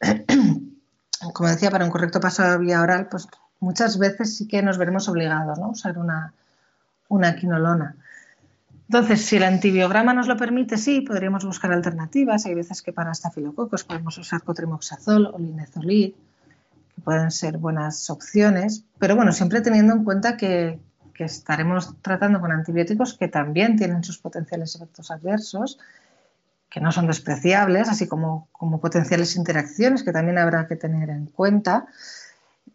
como 1.34 1.50
decía, 1.50 1.70
para 1.70 1.84
un 1.84 1.90
correcto 1.90 2.18
paso 2.18 2.44
a 2.44 2.56
vía 2.56 2.80
oral, 2.80 3.10
pues 3.10 3.28
muchas 3.62 3.96
veces 3.96 4.36
sí 4.36 4.48
que 4.48 4.60
nos 4.60 4.76
veremos 4.76 5.08
obligados 5.08 5.58
a 5.58 5.68
usar 5.68 5.96
una, 5.96 6.34
una 7.08 7.36
quinolona. 7.36 7.96
Entonces, 8.88 9.24
si 9.24 9.36
el 9.36 9.44
antibiograma 9.44 10.12
nos 10.12 10.26
lo 10.26 10.36
permite, 10.36 10.76
sí, 10.76 11.00
podríamos 11.00 11.44
buscar 11.44 11.72
alternativas. 11.72 12.44
Hay 12.44 12.54
veces 12.54 12.82
que 12.82 12.92
para 12.92 13.12
estafilococos 13.12 13.84
podemos 13.84 14.18
usar 14.18 14.42
cotrimoxazol 14.42 15.30
o 15.32 15.38
linezolid, 15.38 16.12
que 16.94 17.00
pueden 17.02 17.30
ser 17.30 17.56
buenas 17.56 18.10
opciones, 18.10 18.84
pero 18.98 19.16
bueno, 19.16 19.32
siempre 19.32 19.62
teniendo 19.62 19.94
en 19.94 20.04
cuenta 20.04 20.36
que, 20.36 20.78
que 21.14 21.24
estaremos 21.24 21.94
tratando 22.02 22.40
con 22.40 22.50
antibióticos 22.50 23.14
que 23.14 23.28
también 23.28 23.76
tienen 23.76 24.02
sus 24.02 24.18
potenciales 24.18 24.74
efectos 24.74 25.10
adversos, 25.10 25.78
que 26.68 26.80
no 26.80 26.90
son 26.90 27.06
despreciables, 27.06 27.88
así 27.88 28.08
como, 28.08 28.48
como 28.50 28.80
potenciales 28.80 29.36
interacciones 29.36 30.02
que 30.02 30.12
también 30.12 30.38
habrá 30.38 30.66
que 30.66 30.76
tener 30.76 31.10
en 31.10 31.26
cuenta 31.26 31.86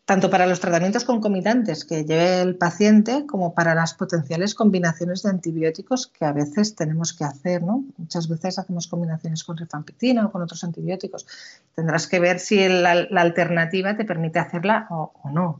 tanto 0.08 0.30
para 0.30 0.48
los 0.48 0.62
tratamientos 0.62 1.04
concomitantes 1.04 1.84
que 1.84 2.06
lleve 2.06 2.40
el 2.40 2.56
paciente 2.56 3.26
como 3.26 3.54
para 3.54 3.76
las 3.76 3.94
potenciales 3.94 4.56
combinaciones 4.56 5.22
de 5.22 5.32
antibióticos 5.32 6.08
que 6.08 6.24
a 6.24 6.32
veces 6.32 6.78
tenemos 6.78 7.12
que 7.12 7.26
hacer. 7.26 7.62
¿no? 7.62 7.84
Muchas 7.98 8.30
veces 8.30 8.58
hacemos 8.58 8.88
combinaciones 8.88 9.44
con 9.44 9.58
rifampicina 9.58 10.26
o 10.26 10.32
con 10.32 10.42
otros 10.42 10.64
antibióticos. 10.64 11.28
Tendrás 11.76 12.08
que 12.08 12.22
ver 12.22 12.40
si 12.40 12.70
la, 12.70 12.92
alternativa 12.92 13.98
te 13.98 14.06
permite 14.06 14.40
hacerla 14.40 14.88
o, 14.92 15.12
no. 15.30 15.60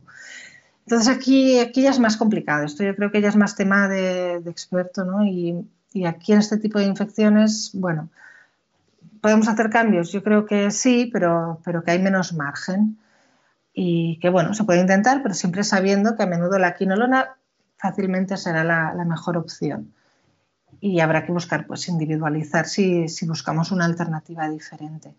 Entonces 0.86 1.14
aquí, 1.14 1.58
aquí 1.58 1.82
ya 1.82 1.90
es 1.90 2.00
más 2.00 2.16
complicado. 2.16 2.64
Esto 2.64 2.84
yo 2.84 2.96
creo 2.96 3.12
que 3.12 3.20
ya 3.20 3.28
es 3.28 3.36
más 3.36 3.54
tema 3.54 3.86
de, 3.86 4.36
experto. 4.46 5.04
¿no? 5.04 5.26
Y, 5.26 5.62
y 5.92 6.06
aquí 6.06 6.32
en 6.32 6.38
este 6.38 6.56
tipo 6.56 6.78
de 6.78 6.86
infecciones, 6.86 7.72
bueno, 7.74 8.08
¿podemos 9.20 9.46
hacer 9.46 9.68
cambios? 9.68 10.10
Yo 10.10 10.22
creo 10.22 10.46
que 10.46 10.70
sí, 10.70 11.10
pero, 11.12 11.60
pero 11.66 11.84
que 11.84 11.90
hay 11.90 11.98
menos 11.98 12.32
margen 12.32 12.96
y 13.80 14.18
que 14.18 14.28
bueno, 14.28 14.54
se 14.54 14.64
puede 14.64 14.80
intentar, 14.80 15.22
pero 15.22 15.36
siempre 15.36 15.62
sabiendo 15.62 16.16
que 16.16 16.24
a 16.24 16.26
menudo 16.26 16.58
la 16.58 16.74
quinolona 16.74 17.36
fácilmente 17.76 18.36
será 18.36 18.64
la, 18.64 19.04
mejor 19.04 19.36
opción. 19.36 19.94
Y 20.80 20.98
habrá 20.98 21.24
que 21.24 21.30
buscar, 21.30 21.64
pues, 21.64 21.88
individualizar 21.88 22.66
si, 22.66 23.06
buscamos 23.28 23.70
una 23.70 23.84
alternativa 23.84 24.48
diferente. 24.48 25.14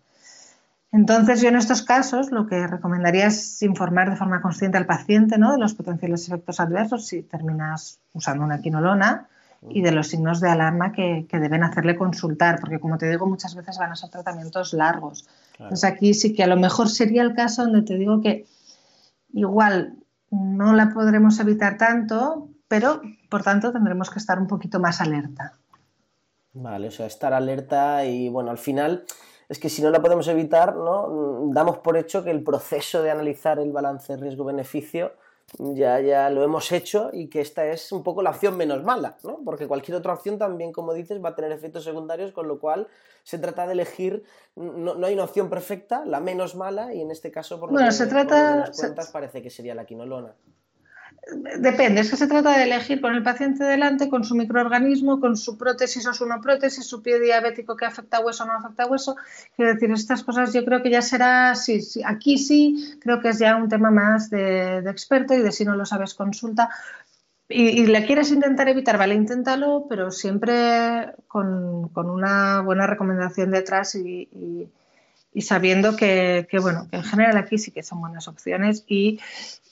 Entonces, 0.91 1.39
yo 1.39 1.47
en 1.47 1.55
estos 1.55 1.83
casos 1.83 2.31
lo 2.31 2.47
que 2.47 2.67
recomendaría 2.67 3.27
es 3.27 3.61
informar 3.61 4.09
de 4.09 4.17
forma 4.17 4.41
consciente 4.41 4.77
al 4.77 4.85
paciente 4.85 5.37
¿no? 5.37 5.53
de 5.53 5.57
los 5.57 5.73
potenciales 5.73 6.27
efectos 6.27 6.59
adversos 6.59 7.07
si 7.07 7.21
terminas 7.21 7.99
usando 8.11 8.43
una 8.43 8.59
quinolona 8.59 9.29
y 9.69 9.81
de 9.81 9.91
los 9.91 10.07
signos 10.07 10.39
de 10.39 10.49
alarma 10.49 10.91
que, 10.91 11.25
deben 11.31 11.63
hacerle 11.63 11.95
consultar, 11.95 12.59
porque 12.59 12.79
como 12.79 12.97
te 12.97 13.09
digo, 13.09 13.25
muchas 13.25 13.55
veces 13.55 13.77
van 13.77 13.91
a 13.91 13.95
ser 13.95 14.09
tratamientos 14.09 14.73
largos. 14.73 15.27
Entonces 15.59 15.83
aquí 15.83 16.13
sí 16.13 16.33
que 16.33 16.43
a 16.43 16.47
lo 16.47 16.57
mejor 16.57 16.89
sería 16.89 17.21
el 17.21 17.33
caso 17.33 17.63
donde 17.63 17.81
te 17.81 17.95
digo 17.95 18.21
que, 18.21 18.45
igual 19.33 19.97
no 20.31 20.73
la 20.73 20.93
podremos 20.93 21.39
evitar 21.39 21.77
tanto, 21.77 22.49
pero 22.67 23.01
por 23.29 23.43
tanto 23.43 23.71
tendremos 23.71 24.09
que 24.09 24.19
estar 24.19 24.39
un 24.39 24.47
poquito 24.47 24.79
más 24.79 25.01
alerta. 25.01 25.53
Vale, 26.53 26.87
o 26.87 26.91
sea, 26.91 27.05
estar 27.05 27.33
alerta 27.33 28.05
y 28.05 28.29
bueno, 28.29 28.51
al 28.51 28.57
final 28.57 29.05
es 29.47 29.59
que 29.59 29.69
si 29.69 29.81
no 29.81 29.89
la 29.89 30.01
podemos 30.01 30.27
evitar, 30.27 30.75
¿no? 30.75 31.49
Damos 31.51 31.79
por 31.79 31.97
hecho 31.97 32.23
que 32.23 32.31
el 32.31 32.43
proceso 32.43 33.01
de 33.01 33.11
analizar 33.11 33.59
el 33.59 33.71
balance 33.71 34.15
riesgo-beneficio 34.15 35.13
ya, 35.57 35.99
ya 35.99 36.29
lo 36.29 36.43
hemos 36.43 36.71
hecho 36.71 37.09
y 37.13 37.27
que 37.27 37.41
esta 37.41 37.65
es 37.65 37.91
un 37.91 38.03
poco 38.03 38.21
la 38.21 38.31
opción 38.31 38.57
menos 38.57 38.83
mala, 38.83 39.17
¿no? 39.23 39.39
Porque 39.43 39.67
cualquier 39.67 39.97
otra 39.97 40.13
opción 40.13 40.37
también, 40.37 40.71
como 40.71 40.93
dices, 40.93 41.23
va 41.23 41.29
a 41.29 41.35
tener 41.35 41.51
efectos 41.51 41.83
secundarios, 41.83 42.31
con 42.31 42.47
lo 42.47 42.59
cual 42.59 42.87
se 43.23 43.37
trata 43.37 43.65
de 43.65 43.73
elegir, 43.73 44.23
no, 44.55 45.05
hay 45.05 45.13
una 45.13 45.23
opción 45.23 45.49
perfecta, 45.49 46.05
la 46.05 46.19
menos 46.19 46.55
mala, 46.55 46.93
y 46.93 47.01
en 47.01 47.11
este 47.11 47.31
caso, 47.31 47.59
por 47.59 47.69
lo 47.69 47.73
bueno, 47.73 47.91
se 47.91 48.07
trata, 48.07 48.71
cuentas, 48.75 49.11
parece 49.11 49.41
que 49.41 49.49
sería 49.49 49.75
la 49.75 49.85
quinolona. 49.85 50.35
Depende, 51.59 52.01
es 52.01 52.09
que 52.09 52.17
se 52.17 52.27
trata 52.27 52.57
de 52.57 52.63
elegir 52.63 53.01
con 53.01 53.13
el 53.13 53.21
paciente 53.21 53.63
delante, 53.63 54.09
con 54.09 54.23
su 54.23 54.35
microorganismo, 54.35 55.19
con 55.19 55.37
su 55.37 55.57
prótesis 55.57 56.07
o 56.07 56.13
su 56.13 56.25
no 56.25 56.41
prótesis, 56.41 56.85
su 56.85 57.03
pie 57.03 57.19
diabético 57.19 57.75
que 57.75 57.85
afecta 57.85 58.19
hueso 58.19 58.43
o 58.43 58.47
no 58.47 58.53
afecta 58.53 58.87
hueso. 58.87 59.15
Quiero 59.55 59.73
decir, 59.73 59.91
estas 59.91 60.23
cosas 60.23 60.53
yo 60.53 60.65
creo 60.65 60.81
que 60.81 60.89
ya 60.89 61.01
será, 61.01 61.53
sí, 61.55 61.81
sí, 61.81 62.01
aquí 62.03 62.37
sí, 62.37 62.97
creo 62.99 63.19
que 63.21 63.29
es 63.29 63.39
ya 63.39 63.55
un 63.57 63.69
tema 63.69 63.91
más 63.91 64.29
de, 64.29 64.77
experto 64.89 65.35
y 65.35 65.41
de 65.41 65.51
si 65.51 65.65
no 65.65 65.75
lo 65.75 65.85
sabes, 65.85 66.13
consulta. 66.13 66.69
Y, 67.47 67.85
le 67.87 68.05
quieres 68.05 68.31
intentar 68.31 68.69
evitar, 68.69 68.97
vale, 68.97 69.15
inténtalo, 69.15 69.85
pero 69.89 70.11
siempre 70.11 71.13
con, 71.27 71.91
una 71.95 72.61
buena 72.61 72.87
recomendación 72.87 73.51
detrás 73.51 73.95
y, 73.95 74.69
sabiendo 75.41 75.95
que, 75.95 76.47
bueno, 76.61 76.87
que 76.89 76.97
en 76.97 77.03
general 77.03 77.37
aquí 77.37 77.57
sí 77.57 77.71
que 77.71 77.83
son 77.83 78.01
buenas 78.01 78.27
opciones 78.27 78.83
y 78.87 79.19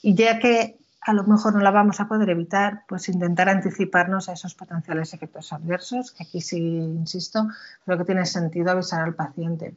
ya 0.02 0.38
que 0.38 0.76
a 1.00 1.12
lo 1.12 1.24
mejor 1.24 1.54
no 1.54 1.60
la 1.60 1.70
vamos 1.70 2.00
a 2.00 2.08
poder 2.08 2.30
evitar, 2.30 2.82
pues 2.88 3.08
intentar 3.08 3.48
anticiparnos 3.48 4.28
a 4.28 4.32
esos 4.32 4.54
potenciales 4.54 5.14
efectos 5.14 5.52
adversos, 5.52 6.12
que 6.12 6.24
aquí 6.24 6.40
sí, 6.40 6.58
insisto, 6.58 7.48
creo 7.84 7.98
que 7.98 8.04
tiene 8.04 8.26
sentido 8.26 8.70
avisar 8.70 9.02
al 9.02 9.14
paciente. 9.14 9.74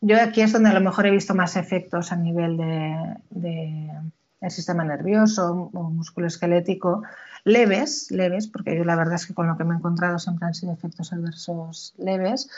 Yo 0.00 0.20
aquí 0.20 0.42
es 0.42 0.52
donde 0.52 0.70
a 0.70 0.74
lo 0.74 0.80
mejor 0.80 1.06
he 1.06 1.10
visto 1.10 1.34
más 1.34 1.56
efectos 1.56 2.12
a 2.12 2.16
nivel 2.16 2.56
de, 2.56 3.18
del 3.30 4.50
sistema 4.50 4.84
nervioso 4.84 5.70
o 5.72 5.90
musculoesquelético, 5.90 7.02
leves, 7.44 8.10
leves, 8.10 8.46
porque 8.46 8.76
yo 8.76 8.84
la 8.84 8.96
verdad 8.96 9.14
es 9.14 9.26
que 9.26 9.34
con 9.34 9.48
lo 9.48 9.56
que 9.56 9.64
me 9.64 9.74
he 9.74 9.78
encontrado 9.78 10.18
siempre 10.18 10.46
han 10.46 10.54
sido 10.54 10.72
efectos 10.72 11.12
adversos 11.12 11.94
leves, 11.98 12.48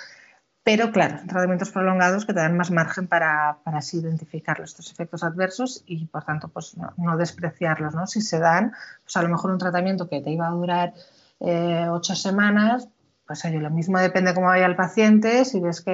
pero 0.63 0.93
claro, 0.93 1.21
tratamientos 1.27 1.71
prolongados 1.71 2.27
que 2.27 2.35
te 2.35 2.41
dan 2.41 2.57
más 2.57 2.71
margen 2.71 3.07
para, 3.07 3.59
así 3.65 3.99
identificar 3.99 4.61
estos 4.61 4.91
efectos 4.93 5.25
adversos 5.25 5.83
y 5.87 6.05
por 6.07 6.25
tanto 6.25 6.49
pues 6.49 6.77
no, 6.77 7.17
despreciarlos. 7.17 7.95
¿no? 7.95 8.07
Si 8.07 8.21
se 8.21 8.39
dan, 8.39 8.73
pues 9.03 9.17
a 9.17 9.23
lo 9.23 9.31
mejor 9.31 9.51
un 9.53 9.59
tratamiento 9.59 10.09
que 10.09 10.21
te 10.21 10.31
iba 10.31 10.47
a 10.47 10.51
durar 10.51 10.93
eh, 11.41 11.87
ocho 11.89 12.15
semanas, 12.15 12.89
pues 13.27 13.45
oye, 13.45 13.59
lo 13.59 13.71
mismo 13.71 13.99
depende 13.99 14.35
cómo 14.35 14.49
vaya 14.49 14.67
el 14.67 14.77
paciente, 14.77 15.45
si 15.45 15.61
ves 15.61 15.81
que 15.81 15.93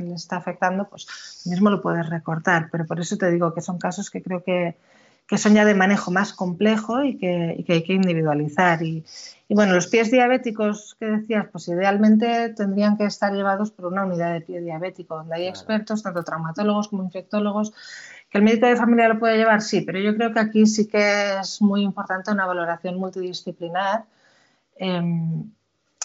le 0.00 0.14
está 0.14 0.38
afectando, 0.38 0.88
pues 0.88 1.42
mismo 1.44 1.70
lo 1.70 1.82
puedes 1.82 2.08
recortar. 2.08 2.70
Pero 2.72 2.86
por 2.86 2.98
eso 2.98 3.16
te 3.18 3.30
digo 3.30 3.52
que 3.52 3.60
son 3.60 3.78
casos 3.78 4.10
que 4.10 4.22
creo 4.22 4.42
que, 4.42 4.76
que 5.28 5.36
son 5.36 5.52
ya 5.52 5.66
de 5.66 5.74
manejo 5.74 6.10
más 6.10 6.32
complejo 6.32 7.04
y 7.04 7.18
que, 7.18 7.62
hay 7.68 7.82
que 7.84 7.92
individualizar. 7.92 8.82
Y, 8.82 9.04
bueno, 9.50 9.74
los 9.74 9.86
pies 9.86 10.10
diabéticos 10.10 10.96
que 10.98 11.04
decías, 11.04 11.46
pues 11.52 11.68
idealmente 11.68 12.48
tendrían 12.54 12.96
que 12.96 13.04
estar 13.04 13.34
llevados 13.34 13.70
por 13.70 13.92
una 13.92 14.06
unidad 14.06 14.32
de 14.32 14.40
pie 14.40 14.62
diabético, 14.62 15.16
donde 15.16 15.36
hay 15.36 15.46
expertos, 15.46 16.02
tanto 16.02 16.24
traumatólogos 16.24 16.88
como 16.88 17.04
infectólogos. 17.04 17.74
¿Que 18.30 18.38
el 18.38 18.44
médico 18.44 18.66
de 18.66 18.76
familia 18.76 19.08
lo 19.08 19.18
puede 19.18 19.36
llevar? 19.36 19.60
Sí, 19.60 19.82
pero 19.82 19.98
yo 19.98 20.16
creo 20.16 20.32
que 20.32 20.40
aquí 20.40 20.66
sí 20.66 20.88
que 20.88 21.38
es 21.38 21.60
muy 21.60 21.82
importante 21.82 22.30
una 22.30 22.46
valoración 22.46 22.98
multidisciplinar. 22.98 24.06
Em, 24.76 25.44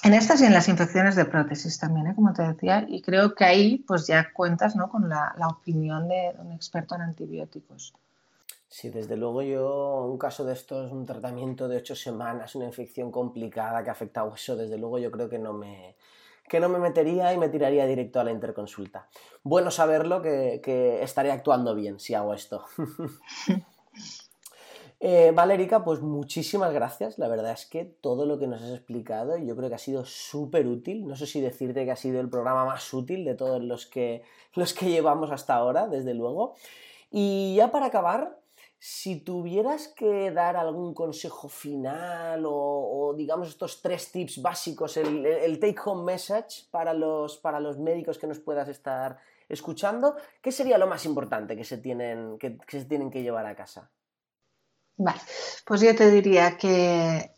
en 0.03 0.13
estas 0.13 0.41
y 0.41 0.45
en 0.45 0.53
las 0.53 0.67
infecciones 0.67 1.15
de 1.15 1.23
prótesis 1.23 1.79
también, 1.79 2.07
¿eh? 2.07 2.15
como 2.15 2.33
te 2.33 2.43
decía, 2.43 2.85
y 2.89 3.01
creo 3.01 3.35
que 3.35 3.45
ahí 3.45 3.77
pues 3.87 4.05
ya 4.05 4.33
cuentas 4.33 4.75
¿no? 4.75 4.89
con 4.89 5.07
la, 5.07 5.33
la 5.37 5.47
opinión 5.47 6.09
de 6.09 6.33
un 6.39 6.51
experto 6.51 6.95
en 6.95 7.03
antibióticos. 7.03 7.93
Sí, 8.73 8.89
desde 8.89 9.17
luego 9.17 9.43
yo, 9.43 10.07
un 10.09 10.17
caso 10.17 10.43
de 10.43 10.53
esto 10.53 10.83
es 10.83 10.91
un 10.91 11.05
tratamiento 11.05 11.67
de 11.67 11.77
ocho 11.77 11.95
semanas, 11.95 12.55
una 12.55 12.65
infección 12.65 13.11
complicada 13.11 13.83
que 13.83 13.91
afecta 13.91 14.21
a 14.21 14.23
hueso, 14.23 14.55
desde 14.55 14.79
luego 14.79 14.97
yo 14.97 15.11
creo 15.11 15.29
que 15.29 15.37
no 15.37 15.53
me, 15.53 15.95
que 16.49 16.59
no 16.59 16.69
me 16.69 16.79
metería 16.79 17.31
y 17.35 17.37
me 17.37 17.49
tiraría 17.49 17.85
directo 17.85 18.19
a 18.19 18.23
la 18.23 18.31
interconsulta. 18.31 19.07
Bueno 19.43 19.69
saberlo 19.69 20.23
que, 20.23 20.59
que 20.63 21.03
estaré 21.03 21.31
actuando 21.31 21.75
bien 21.75 21.99
si 21.99 22.15
hago 22.15 22.33
esto. 22.33 22.65
eh, 24.99 25.31
Valérica, 25.35 25.83
pues 25.83 26.01
muchísimas 26.01 26.73
gracias. 26.73 27.19
La 27.19 27.27
verdad 27.27 27.51
es 27.51 27.67
que 27.67 27.85
todo 27.85 28.25
lo 28.25 28.39
que 28.39 28.47
nos 28.47 28.63
has 28.63 28.71
explicado 28.71 29.37
yo 29.37 29.55
creo 29.55 29.69
que 29.69 29.75
ha 29.75 29.77
sido 29.77 30.03
súper 30.03 30.65
útil. 30.65 31.05
No 31.05 31.15
sé 31.15 31.27
si 31.27 31.41
decirte 31.41 31.85
que 31.85 31.91
ha 31.91 31.95
sido 31.95 32.19
el 32.19 32.27
programa 32.27 32.65
más 32.65 32.91
útil 32.91 33.23
de 33.23 33.35
todos 33.35 33.61
los 33.61 33.85
que, 33.85 34.23
los 34.55 34.73
que 34.73 34.89
llevamos 34.89 35.29
hasta 35.29 35.53
ahora, 35.53 35.87
desde 35.87 36.15
luego. 36.15 36.55
Y 37.11 37.53
ya 37.53 37.71
para 37.71 37.85
acabar, 37.85 38.41
si 38.85 39.21
tuvieras 39.21 39.87
que 39.95 40.29
dar 40.31 40.57
algún 40.57 40.93
consejo 40.93 41.47
final 41.47 42.43
o, 42.45 43.15
digamos 43.15 43.47
estos 43.47 43.81
tres 43.81 44.11
tips 44.11 44.41
básicos, 44.41 44.97
el, 44.97 45.57
take 45.57 45.77
home 45.85 46.03
message 46.03 46.67
para 46.69 46.93
los, 46.93 47.37
para 47.37 47.61
los 47.61 47.79
médicos 47.79 48.17
que 48.17 48.27
nos 48.27 48.39
puedas 48.39 48.67
estar 48.67 49.17
escuchando, 49.47 50.17
¿qué 50.41 50.51
sería 50.51 50.77
lo 50.77 50.87
más 50.87 51.05
importante 51.05 51.55
que 51.55 51.63
se 51.63 51.77
tienen 51.77 52.37
que, 52.37 52.57
se 52.67 52.83
tienen 52.83 53.09
que 53.09 53.23
llevar 53.23 53.45
a 53.45 53.55
casa? 53.55 53.89
Vale, 54.97 55.21
pues 55.65 55.79
yo 55.79 55.95
te 55.95 56.11
diría 56.11 56.57
que 56.57 57.31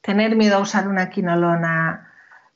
tener 0.00 0.36
miedo 0.36 0.56
a 0.56 0.60
usar 0.60 0.88
una 0.88 1.10
quinolona, 1.10 2.14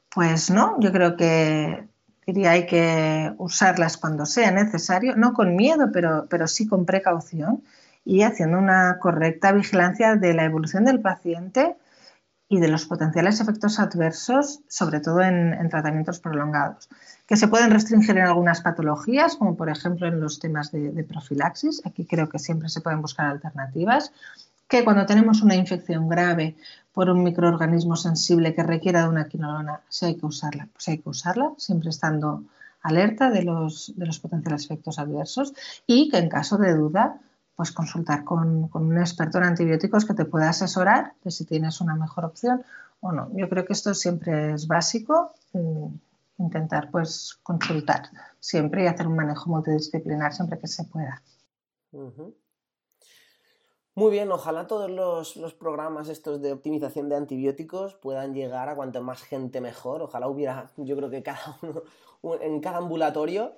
pues 0.08 0.50
no, 0.50 0.80
yo 0.80 0.90
creo 0.90 1.18
que 1.18 1.86
diría 2.26 2.52
hay 2.52 2.64
que 2.64 3.34
usarlas 3.36 3.98
cuando 3.98 4.24
sea 4.24 4.50
necesario, 4.52 5.16
no 5.16 5.34
con 5.34 5.54
miedo, 5.54 5.90
pero, 5.92 6.28
pero 6.30 6.48
sí 6.48 6.66
con 6.66 6.86
precaución 6.86 7.62
y 8.04 8.22
haciendo 8.22 8.58
una 8.58 8.98
correcta 8.98 9.52
vigilancia 9.52 10.16
de 10.16 10.34
la 10.34 10.44
evolución 10.44 10.84
del 10.84 11.00
paciente 11.00 11.76
y 12.48 12.60
de 12.60 12.68
los 12.68 12.84
potenciales 12.84 13.40
efectos 13.40 13.78
adversos, 13.78 14.60
sobre 14.68 15.00
todo 15.00 15.22
en, 15.22 15.68
tratamientos 15.70 16.20
prolongados, 16.20 16.90
que 17.26 17.36
se 17.36 17.48
pueden 17.48 17.70
restringir 17.70 18.18
en 18.18 18.24
algunas 18.24 18.60
patologías, 18.60 19.36
como 19.36 19.56
por 19.56 19.70
ejemplo 19.70 20.06
en 20.06 20.20
los 20.20 20.38
temas 20.38 20.70
de, 20.70 21.02
profilaxis. 21.04 21.80
Aquí 21.86 22.04
creo 22.04 22.28
que 22.28 22.38
siempre 22.38 22.68
se 22.68 22.82
pueden 22.82 23.00
buscar 23.00 23.26
alternativas, 23.26 24.12
que 24.68 24.84
cuando 24.84 25.06
tenemos 25.06 25.40
una 25.40 25.54
infección 25.54 26.08
grave 26.10 26.56
por 26.92 27.08
un 27.08 27.22
microorganismo 27.22 27.96
sensible 27.96 28.54
que 28.54 28.62
requiera 28.62 29.02
de 29.02 29.08
una 29.08 29.28
quinolona, 29.28 29.80
si 29.88 30.06
hay 30.06 30.16
que 30.16 30.26
usarla, 30.26 30.68
pues 30.74 30.88
hay 30.88 30.98
que 30.98 31.08
usarla, 31.08 31.52
siempre 31.56 31.88
estando 31.88 32.44
alerta 32.82 33.30
de 33.30 33.44
los, 33.44 33.94
de 33.96 34.04
los 34.04 34.18
potenciales 34.18 34.66
efectos 34.66 34.98
adversos 34.98 35.54
y 35.86 36.10
que 36.10 36.18
en 36.18 36.28
caso 36.28 36.58
de 36.58 36.74
duda 36.74 37.18
pues 37.56 37.72
consultar 37.72 38.24
con, 38.24 38.70
un 38.72 38.98
experto 38.98 39.38
en 39.38 39.44
antibióticos 39.44 40.04
que 40.04 40.14
te 40.14 40.24
pueda 40.24 40.48
asesorar 40.48 41.14
de 41.22 41.30
si 41.30 41.44
tienes 41.44 41.80
una 41.80 41.94
mejor 41.94 42.24
opción 42.24 42.64
o 43.00 43.12
no. 43.12 43.30
Yo 43.34 43.48
creo 43.48 43.64
que 43.64 43.72
esto 43.72 43.94
siempre 43.94 44.54
es 44.54 44.66
básico, 44.66 45.34
mm, 45.52 45.86
intentar 46.38 46.90
pues 46.90 47.38
consultar 47.42 48.10
siempre 48.40 48.84
y 48.84 48.86
hacer 48.86 49.06
un 49.06 49.16
manejo 49.16 49.50
multidisciplinar 49.50 50.32
siempre 50.32 50.58
que 50.58 50.66
se 50.66 50.84
pueda. 50.84 51.22
Muy 53.94 54.10
bien, 54.10 54.32
ojalá 54.32 54.66
todos 54.66 54.90
los, 54.90 55.36
los, 55.36 55.52
programas 55.52 56.08
estos 56.08 56.40
de 56.40 56.52
optimización 56.52 57.10
de 57.10 57.16
antibióticos 57.16 57.94
puedan 57.94 58.32
llegar 58.32 58.70
a 58.70 58.74
cuanto 58.74 59.02
más 59.02 59.22
gente 59.22 59.60
mejor. 59.60 60.00
Ojalá 60.00 60.28
hubiera, 60.28 60.72
yo 60.78 60.96
creo 60.96 61.10
que 61.10 61.22
cada 61.22 61.58
uno, 61.62 61.82
en 62.40 62.60
cada 62.60 62.78
ambulatorio 62.78 63.52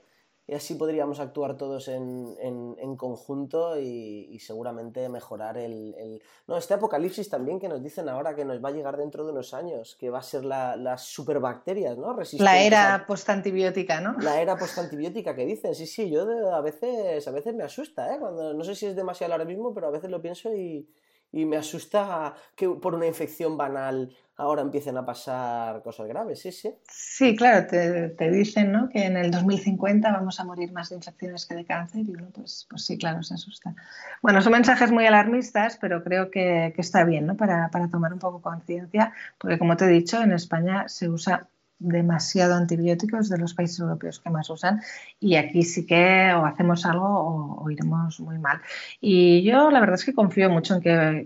y 0.46 0.54
así 0.54 0.74
podríamos 0.74 1.20
actuar 1.20 1.56
todos 1.56 1.88
en, 1.88 2.36
en, 2.38 2.96
conjunto 2.96 3.80
y, 3.80 4.38
seguramente 4.38 5.08
mejorar 5.08 5.56
el, 5.56 6.20
No, 6.46 6.58
este 6.58 6.74
apocalipsis 6.74 7.30
también 7.30 7.58
que 7.58 7.68
nos 7.68 7.82
dicen 7.82 8.08
ahora 8.08 8.34
que 8.34 8.44
nos 8.44 8.62
va 8.62 8.68
a 8.68 8.72
llegar 8.72 8.96
dentro 8.96 9.24
de 9.24 9.32
unos 9.32 9.54
años, 9.54 9.96
que 9.98 10.10
va 10.10 10.18
a 10.18 10.22
ser 10.22 10.44
la, 10.44 10.76
las 10.76 11.02
superbacterias, 11.02 11.96
¿no? 11.96 12.14
la 12.38 12.60
era 12.60 13.04
postantibiótica, 13.06 14.00
¿no? 14.00 14.16
La 14.20 14.40
era 14.40 14.56
postantibiótica 14.56 15.34
que 15.34 15.46
dicen, 15.46 15.74
sí, 15.74 15.86
sí, 15.86 16.10
yo 16.10 16.22
a 16.52 16.60
veces, 16.60 17.26
a 17.26 17.30
veces 17.30 17.54
me 17.54 17.64
asusta, 17.64 18.14
¿eh? 18.14 18.18
Cuando, 18.18 18.52
no 18.52 18.64
sé 18.64 18.74
si 18.74 18.86
es 18.86 18.96
demasiado 18.96 19.32
ahora 19.32 19.46
mismo, 19.46 19.72
pero 19.72 19.86
a 19.86 19.90
veces 19.90 20.10
lo 20.10 20.20
pienso 20.20 20.54
y, 20.54 20.86
y 21.34 21.44
me 21.46 21.56
asusta 21.56 22.34
que 22.54 22.68
por 22.68 22.94
una 22.94 23.06
infección 23.06 23.56
banal 23.56 24.14
ahora 24.36 24.62
empiecen 24.62 24.96
a 24.96 25.04
pasar 25.04 25.82
cosas 25.82 26.06
graves, 26.06 26.40
sí, 26.40 26.52
sí. 26.52 26.72
Sí, 26.88 27.34
claro, 27.34 27.66
te, 27.66 28.30
dicen 28.30 28.70
¿no? 28.70 28.88
que 28.88 29.04
en 29.04 29.16
el 29.16 29.32
2050 29.32 30.12
vamos 30.12 30.38
a 30.38 30.44
morir 30.44 30.72
más 30.72 30.90
de 30.90 30.96
infecciones 30.96 31.46
que 31.46 31.56
de 31.56 31.64
cáncer 31.64 32.02
y 32.06 32.10
uno, 32.10 32.28
pues, 32.32 32.66
pues 32.70 32.84
sí, 32.84 32.96
claro, 32.96 33.22
se 33.24 33.34
asusta. 33.34 33.74
Bueno, 34.22 34.42
son 34.42 34.52
mensajes 34.52 34.92
muy 34.92 35.06
alarmistas, 35.06 35.76
pero 35.80 36.04
creo 36.04 36.30
que, 36.30 36.72
está 36.76 37.04
bien 37.04 37.26
¿no? 37.26 37.36
para, 37.36 37.68
tomar 37.90 38.12
un 38.12 38.20
poco 38.20 38.40
conciencia, 38.40 39.12
porque 39.38 39.58
como 39.58 39.76
te 39.76 39.86
he 39.86 39.88
dicho, 39.88 40.22
en 40.22 40.32
España 40.32 40.88
se 40.88 41.08
usa 41.08 41.48
demasiado 41.78 42.54
antibióticos 42.54 43.28
de 43.28 43.38
los 43.38 43.54
países 43.54 43.80
europeos 43.80 44.20
que 44.20 44.30
más 44.30 44.48
usan 44.50 44.80
y 45.20 45.36
aquí 45.36 45.62
sí 45.62 45.86
que 45.86 46.32
o 46.34 46.46
hacemos 46.46 46.86
algo 46.86 47.58
o, 47.62 47.70
iremos 47.70 48.20
muy 48.20 48.38
mal. 48.38 48.60
Y 49.00 49.42
yo 49.42 49.70
la 49.70 49.80
verdad 49.80 49.96
es 49.96 50.04
que 50.04 50.14
confío 50.14 50.50
mucho 50.50 50.76
en 50.76 50.80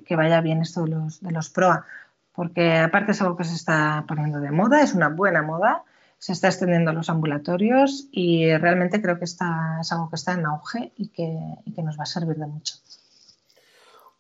que, 0.04 0.16
vaya 0.16 0.40
bien 0.40 0.62
esto 0.62 0.84
de 0.84 0.90
los, 0.90 1.20
de 1.20 1.30
los 1.30 1.50
PROA, 1.50 1.84
porque 2.32 2.78
aparte 2.78 3.12
es 3.12 3.20
algo 3.22 3.36
que 3.36 3.44
se 3.44 3.54
está 3.54 4.04
poniendo 4.08 4.40
de 4.40 4.50
moda, 4.50 4.82
es 4.82 4.94
una 4.94 5.08
buena 5.08 5.42
moda, 5.42 5.84
se 6.18 6.32
está 6.32 6.48
extendiendo 6.48 6.92
los 6.92 7.10
ambulatorios 7.10 8.08
y 8.10 8.56
realmente 8.56 9.00
creo 9.00 9.18
que 9.18 9.24
está, 9.24 9.78
es 9.80 9.92
algo 9.92 10.08
que 10.08 10.16
está 10.16 10.32
en 10.32 10.46
auge 10.46 10.92
y 10.96 11.08
que, 11.08 11.38
y 11.64 11.72
que 11.72 11.82
nos 11.82 11.98
va 11.98 12.02
a 12.02 12.06
servir 12.06 12.36
de 12.36 12.46
mucho. 12.46 12.74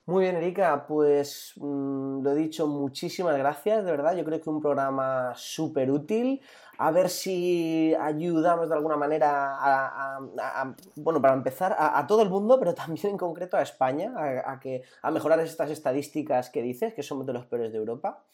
Muy 0.08 0.24
bien, 0.24 0.36
Erika, 0.36 0.86
pues 0.86 1.52
mm, 1.56 2.22
lo 2.22 2.32
he 2.32 2.34
dicho, 2.34 2.66
muchísimas 2.66 3.36
gracias, 3.36 3.84
de 3.84 3.90
verdad. 3.90 4.16
Yo 4.16 4.24
creo 4.24 4.40
que 4.40 4.48
un 4.48 4.58
programa 4.58 5.34
súper 5.36 5.90
útil. 5.90 6.40
A 6.78 6.90
ver 6.90 7.10
si 7.10 7.94
ayudamos 7.94 8.70
de 8.70 8.74
alguna 8.74 8.96
manera 8.96 9.58
a, 9.60 10.74
bueno, 10.96 11.20
para 11.20 11.34
empezar, 11.34 11.76
a, 11.78 12.06
todo 12.06 12.22
el 12.22 12.30
mundo, 12.30 12.58
pero 12.58 12.74
también 12.74 13.08
en 13.08 13.18
concreto 13.18 13.58
a 13.58 13.62
España, 13.62 14.14
a, 14.46 14.58
que, 14.58 14.80
a 15.02 15.10
mejorar 15.10 15.40
estas 15.40 15.70
estadísticas 15.70 16.48
que 16.48 16.62
dices, 16.62 16.94
que 16.94 17.02
somos 17.02 17.26
de 17.26 17.34
los 17.34 17.44
peores 17.44 17.70
de 17.70 17.76
Europa. 17.76 18.24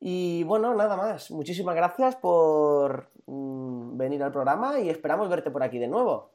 Y 0.00 0.42
bueno, 0.44 0.74
nada 0.74 0.96
más. 0.96 1.30
Muchísimas 1.30 1.76
gracias 1.76 2.16
por 2.16 3.10
mm, 3.26 3.98
venir 3.98 4.22
al 4.22 4.32
programa 4.32 4.80
y 4.80 4.88
esperamos 4.88 5.28
verte 5.28 5.50
por 5.50 5.62
aquí 5.62 5.78
de 5.78 5.88
nuevo. 5.88 6.30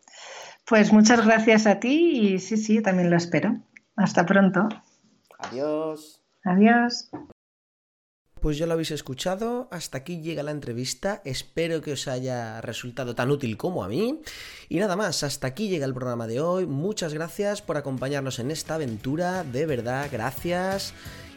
Pues 0.63 0.93
muchas 0.93 1.26
gracias 1.26 1.65
a 1.65 1.80
ti 1.80 2.34
y 2.34 2.38
sí, 2.38 2.55
sí, 2.55 2.84
también 2.84 3.09
lo 3.09 3.17
espero. 3.17 3.57
Hasta 4.00 4.26
pronto. 4.26 4.70
Adiós. 5.39 6.22
Adiós. 6.45 7.10
Pues 8.39 8.58
ya 8.58 8.66
lo 8.66 8.72
habéis 8.72 8.91
escuchado, 8.91 9.68
hasta 9.70 9.97
aquí 9.97 10.22
llega 10.22 10.43
la 10.43 10.52
entrevista, 10.52 11.22
espero 11.26 11.82
que 11.82 11.91
os 11.91 12.08
haya 12.08 12.62
resultado 12.62 13.14
tan 13.14 13.30
útil 13.30 13.58
como 13.58 13.84
a 13.84 13.89
mí. 13.89 14.22
Y 14.70 14.80
nada 14.80 14.95
más, 14.95 15.24
hasta 15.24 15.47
aquí 15.47 15.68
llega 15.68 15.86
el 15.86 15.93
programa 15.93 16.28
de 16.28 16.39
hoy, 16.39 16.66
muchas 16.66 17.14
gracias 17.14 17.62
por 17.62 17.76
acompañarnos 17.76 18.39
en 18.39 18.52
esta 18.52 18.76
aventura, 18.76 19.43
de 19.43 19.66
verdad, 19.66 20.08
gracias. 20.10 20.93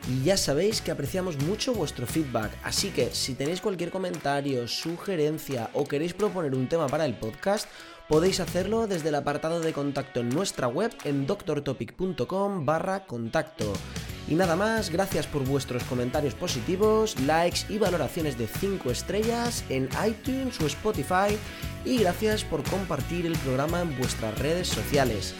Y 0.08 0.22
ya 0.22 0.36
sabéis 0.36 0.80
que 0.80 0.92
apreciamos 0.92 1.42
mucho 1.42 1.74
vuestro 1.74 2.06
feedback, 2.06 2.52
así 2.62 2.90
que 2.90 3.10
si 3.10 3.34
tenéis 3.34 3.60
cualquier 3.60 3.90
comentario, 3.90 4.68
sugerencia 4.68 5.70
o 5.74 5.84
queréis 5.84 6.14
proponer 6.14 6.54
un 6.54 6.68
tema 6.68 6.86
para 6.86 7.06
el 7.06 7.14
podcast, 7.14 7.68
Podéis 8.08 8.40
hacerlo 8.40 8.86
desde 8.86 9.08
el 9.08 9.14
apartado 9.14 9.60
de 9.60 9.72
contacto 9.72 10.20
en 10.20 10.28
nuestra 10.28 10.66
web 10.68 10.92
en 11.04 11.26
doctortopic.com 11.26 12.66
barra 12.66 13.06
contacto. 13.06 13.72
Y 14.28 14.34
nada 14.34 14.56
más, 14.56 14.90
gracias 14.90 15.26
por 15.26 15.44
vuestros 15.44 15.82
comentarios 15.84 16.34
positivos, 16.34 17.18
likes 17.20 17.60
y 17.68 17.78
valoraciones 17.78 18.38
de 18.38 18.46
5 18.46 18.90
estrellas 18.90 19.64
en 19.68 19.88
iTunes 20.06 20.60
o 20.60 20.66
Spotify 20.66 21.36
y 21.84 21.98
gracias 21.98 22.44
por 22.44 22.62
compartir 22.64 23.26
el 23.26 23.36
programa 23.38 23.80
en 23.80 23.96
vuestras 23.98 24.38
redes 24.38 24.68
sociales. 24.68 25.34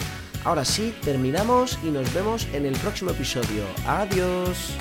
Ahora 0.45 0.65
sí, 0.65 0.95
terminamos 1.05 1.79
y 1.85 1.91
nos 1.91 2.13
vemos 2.13 2.49
en 2.53 2.67
el 2.67 2.75
próximo 2.79 3.13
episodio. 3.13 3.65
Adiós. 3.87 4.77